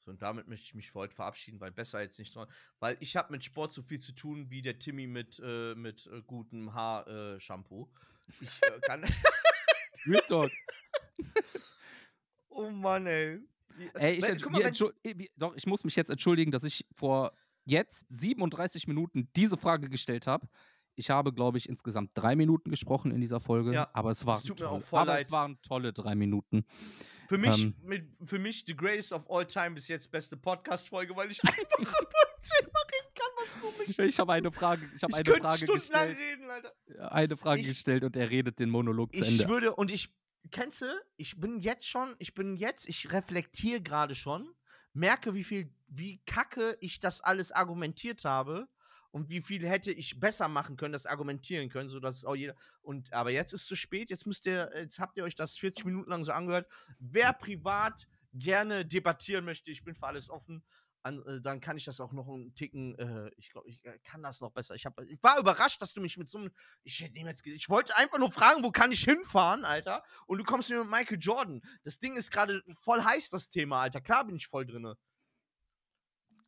So, 0.02 0.10
und 0.10 0.22
damit 0.22 0.48
möchte 0.48 0.64
ich 0.64 0.74
mich 0.74 0.90
für 0.90 1.00
heute 1.00 1.14
verabschieden, 1.14 1.60
weil 1.60 1.70
besser 1.70 2.00
jetzt 2.00 2.18
nicht 2.18 2.34
dran. 2.34 2.48
Weil 2.78 2.96
ich 3.00 3.16
habe 3.16 3.32
mit 3.32 3.44
Sport 3.44 3.72
so 3.72 3.82
viel 3.82 4.00
zu 4.00 4.12
tun 4.12 4.50
wie 4.50 4.62
der 4.62 4.78
Timmy 4.78 5.06
mit, 5.06 5.40
äh, 5.44 5.74
mit 5.74 6.06
äh, 6.06 6.22
gutem 6.22 6.72
Haarshampoo. 6.72 7.88
ich 8.40 8.62
äh, 8.62 8.80
kann. 8.82 9.04
Real 10.06 10.22
Talk. 10.26 10.50
oh 12.48 12.70
Mann, 12.70 13.06
ey. 13.06 13.40
Ey, 13.94 14.14
ich, 14.14 14.22
Wenn- 14.22 14.52
mal, 14.52 14.64
wenn- 14.64 15.26
doch, 15.36 15.54
ich 15.54 15.66
muss 15.66 15.84
mich 15.84 15.96
jetzt 15.96 16.10
entschuldigen, 16.10 16.50
dass 16.50 16.64
ich 16.64 16.86
vor 16.92 17.32
jetzt 17.64 18.06
37 18.08 18.88
Minuten 18.88 19.28
diese 19.36 19.56
Frage 19.56 19.88
gestellt 19.88 20.26
habe. 20.26 20.48
Ich 20.96 21.08
habe, 21.08 21.32
glaube 21.32 21.56
ich, 21.56 21.68
insgesamt 21.68 22.10
drei 22.14 22.36
Minuten 22.36 22.70
gesprochen 22.70 23.10
in 23.10 23.20
dieser 23.20 23.40
Folge, 23.40 23.72
Ja, 23.72 23.90
aber 23.94 24.10
es 24.10 24.26
waren, 24.26 24.42
tolle, 24.42 24.82
aber 24.92 25.20
es 25.20 25.30
waren 25.30 25.60
tolle 25.62 25.92
drei 25.92 26.14
Minuten. 26.14 26.64
Für 27.30 27.38
mich, 27.38 27.62
Ähm. 27.62 27.74
mit, 27.84 28.08
für 28.24 28.40
mich, 28.40 28.64
the 28.66 28.74
greatest 28.74 29.12
of 29.12 29.30
all 29.30 29.46
time 29.46 29.70
bis 29.76 29.86
jetzt 29.86 30.10
beste 30.10 30.36
Podcast-Folge, 30.36 31.14
weil 31.14 31.30
ich 31.30 31.40
einfach 31.44 31.76
Thema 31.76 32.80
reden 32.90 33.14
kann, 33.14 33.30
was 33.36 33.60
du 33.60 33.78
mich. 33.86 33.98
Ich 34.00 34.18
habe 34.18 34.32
eine 34.32 34.50
Frage, 34.50 34.90
ich 34.96 35.00
habe 35.04 35.12
ich 35.12 35.18
eine 35.20 35.36
Frage 35.40 35.58
stundenlang 35.58 36.08
gestellt, 36.08 36.18
reden, 36.18 36.50
Alter. 36.50 37.12
eine 37.12 37.36
Frage 37.36 37.60
Ich- 37.60 37.68
gestellt 37.68 38.02
und 38.02 38.16
er 38.16 38.30
redet 38.30 38.58
den 38.58 38.68
Monolog 38.68 39.14
zu 39.14 39.22
Ich 39.22 39.28
Ende. 39.30 39.48
würde, 39.48 39.76
und 39.76 39.92
ich, 39.92 40.12
kennst 40.50 40.80
du, 40.82 40.86
ich 41.18 41.38
bin 41.38 41.60
jetzt 41.60 41.86
schon, 41.88 42.16
ich 42.18 42.34
bin 42.34 42.56
jetzt, 42.56 42.88
ich 42.88 43.12
reflektiere 43.12 43.80
gerade 43.80 44.16
schon, 44.16 44.52
merke, 44.92 45.32
wie 45.32 45.44
viel, 45.44 45.72
wie 45.86 46.20
kacke 46.26 46.76
ich 46.80 46.98
das 46.98 47.20
alles 47.20 47.52
argumentiert 47.52 48.24
habe 48.24 48.66
und 49.10 49.28
wie 49.28 49.40
viel 49.40 49.66
hätte 49.66 49.92
ich 49.92 50.20
besser 50.20 50.48
machen 50.48 50.76
können, 50.76 50.92
das 50.92 51.06
argumentieren 51.06 51.68
können, 51.68 51.88
sodass 51.88 52.16
es 52.16 52.24
auch 52.24 52.36
jeder. 52.36 52.54
Und 52.82 53.12
aber 53.12 53.30
jetzt 53.30 53.52
ist 53.52 53.66
zu 53.66 53.76
spät, 53.76 54.10
jetzt 54.10 54.26
müsst 54.26 54.46
ihr, 54.46 54.70
jetzt 54.74 54.98
habt 55.00 55.16
ihr 55.16 55.24
euch 55.24 55.34
das 55.34 55.56
40 55.56 55.84
Minuten 55.84 56.10
lang 56.10 56.22
so 56.24 56.32
angehört. 56.32 56.70
Wer 56.98 57.32
privat 57.32 58.06
gerne 58.32 58.86
debattieren 58.86 59.44
möchte, 59.44 59.70
ich 59.70 59.82
bin 59.84 59.94
für 59.94 60.06
alles 60.06 60.30
offen. 60.30 60.62
An, 61.02 61.22
äh, 61.26 61.40
dann 61.40 61.62
kann 61.62 61.78
ich 61.78 61.84
das 61.86 61.98
auch 61.98 62.12
noch 62.12 62.28
einen 62.28 62.54
Ticken, 62.54 62.94
äh, 62.98 63.30
ich 63.38 63.48
glaube, 63.50 63.66
ich 63.70 63.82
äh, 63.86 63.98
kann 64.00 64.22
das 64.22 64.42
noch 64.42 64.52
besser. 64.52 64.74
Ich, 64.74 64.84
hab, 64.84 65.00
ich 65.00 65.22
war 65.22 65.38
überrascht, 65.38 65.80
dass 65.80 65.94
du 65.94 66.00
mich 66.02 66.18
mit 66.18 66.28
so 66.28 66.36
einem, 66.36 66.50
ich 66.82 67.00
hätte 67.00 67.14
ge- 67.14 67.54
ich 67.54 67.70
wollte 67.70 67.96
einfach 67.96 68.18
nur 68.18 68.30
fragen, 68.30 68.62
wo 68.62 68.70
kann 68.70 68.92
ich 68.92 69.02
hinfahren, 69.04 69.64
Alter? 69.64 70.04
Und 70.26 70.36
du 70.38 70.44
kommst 70.44 70.68
mir 70.68 70.84
mit 70.84 70.90
Michael 70.90 71.18
Jordan. 71.18 71.62
Das 71.84 71.98
Ding 72.00 72.16
ist 72.16 72.30
gerade 72.30 72.62
voll 72.74 73.02
heiß, 73.02 73.30
das 73.30 73.48
Thema, 73.48 73.80
Alter. 73.80 74.02
Klar 74.02 74.26
bin 74.26 74.36
ich 74.36 74.46
voll 74.46 74.66
drinne. 74.66 74.98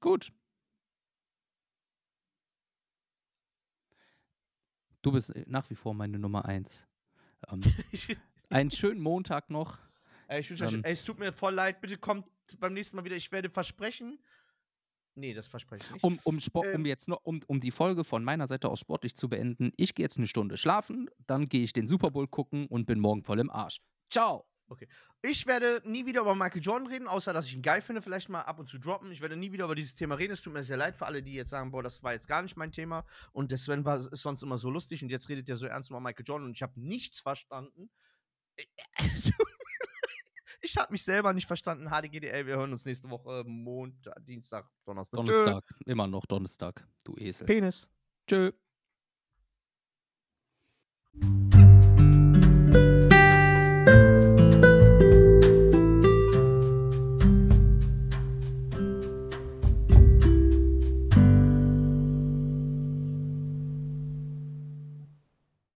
Gut. 0.01 0.33
Du 5.03 5.13
bist 5.13 5.31
äh, 5.35 5.45
nach 5.47 5.69
wie 5.71 5.75
vor 5.75 5.95
meine 5.95 6.19
Nummer 6.19 6.45
eins. 6.45 6.89
Ähm, 7.51 7.61
einen 8.51 8.71
schönen 8.71 9.01
Montag 9.01 9.51
noch. 9.51 9.79
Ey, 10.29 10.41
ich 10.41 10.51
wünsche 10.51 10.65
euch, 10.65 10.75
Ähm. 10.75 10.85
ey, 10.85 10.93
es 10.93 11.05
tut 11.05 11.19
mir 11.19 11.33
voll 11.33 11.55
leid, 11.55 11.81
bitte 11.81 11.99
kommt 11.99 12.27
beim 12.59 12.73
nächsten 12.73 12.97
Mal 12.97 13.05
wieder. 13.05 13.17
Ich 13.17 13.31
werde 13.33 13.51
versprechen. 13.51 14.19
Nee, 15.15 15.35
das 15.35 15.47
verspreche 15.47 15.85
ich 15.85 15.93
nicht. 15.93 16.05
Um, 16.05 16.19
um, 16.25 16.41
Sport, 16.41 16.67
um 16.69 16.81
Ähm. 16.81 16.87
jetzt 16.87 17.09
noch, 17.09 17.21
um, 17.25 17.41
um 17.47 17.61
die 17.61 17.71
Folge 17.71 18.05
von 18.05 18.25
meiner 18.25 18.47
Seite 18.47 18.71
aus 18.71 18.81
sportlich 18.81 19.15
zu 19.15 19.29
beenden, 19.29 19.73
ich 19.77 19.95
gehe 19.95 20.05
jetzt 20.05 20.17
eine 20.17 20.27
Stunde 20.27 20.57
schlafen, 20.57 21.11
dann 21.27 21.49
gehe 21.49 21.63
ich 21.63 21.73
den 21.75 21.87
Super 21.87 22.11
Bowl 22.11 22.27
gucken 22.29 22.67
und 22.67 22.87
bin 22.87 22.99
morgen 22.99 23.23
voll 23.23 23.41
im 23.41 23.51
Arsch. 23.51 23.83
Ciao! 24.11 24.47
Okay. 24.73 24.89
Ich 25.21 25.47
werde 25.47 25.83
nie 25.85 26.07
wieder 26.07 26.23
über 26.23 26.35
Michael 26.35 26.63
Jordan 26.63 26.87
reden, 26.87 27.07
außer 27.07 27.35
dass 27.35 27.47
ich 27.47 27.55
ihn 27.55 27.63
geil 27.63 27.83
finde, 27.83 28.01
vielleicht 28.01 28.31
mal 28.31 28.41
ab 28.41 28.59
und 28.59 28.69
zu 28.69 28.79
droppen. 28.79 29.13
Ich 29.13 29.21
werde 29.21 29.37
nie 29.37 29.53
wieder 29.53 29.67
über 29.67 29.75
dieses 29.75 29.95
Thema 29.95 30.15
reden. 30.15 30.33
Es 30.33 30.41
tut 30.41 30.55
mir 30.55 30.65
sehr 30.65 30.79
leid 30.79 30.97
für 30.97 31.05
alle, 31.05 31.23
die 31.23 31.35
jetzt 31.35 31.51
sagen, 31.51 31.71
boah, 31.71 31.83
das 31.83 32.03
war 32.03 32.15
jetzt 32.15 32.27
gar 32.27 32.41
nicht 32.41 32.57
mein 32.57 32.73
Thema. 32.73 33.05
Und 33.33 33.51
der 33.51 33.59
Sven 33.59 33.85
war, 33.85 33.97
ist 33.99 34.23
sonst 34.23 34.43
immer 34.43 34.57
so 34.57 34.71
lustig 34.71 35.03
und 35.03 35.11
jetzt 35.11 35.29
redet 35.29 35.49
er 35.51 35.57
so 35.57 35.67
ernst 35.67 35.91
über 35.91 36.01
Michael 36.01 36.25
Jordan 36.27 36.47
und 36.49 36.55
ich 36.55 36.63
habe 36.63 36.81
nichts 36.81 37.21
verstanden. 37.21 37.91
Ich 40.65 40.77
habe 40.77 40.93
mich 40.93 41.03
selber 41.03 41.33
nicht 41.33 41.47
verstanden. 41.47 41.89
HDGDL, 41.89 42.47
wir 42.47 42.57
hören 42.57 42.71
uns 42.71 42.85
nächste 42.85 43.11
Woche 43.11 43.43
Montag, 43.45 44.25
Dienstag, 44.25 44.71
Donnerstag. 44.85 45.17
Donnerstag, 45.17 45.67
Tschö. 45.67 45.91
immer 45.91 46.07
noch 46.07 46.25
Donnerstag, 46.25 46.87
du 47.05 47.17
Esel. 47.17 47.47
Penis. 47.47 47.91
Tschö. 48.29 48.53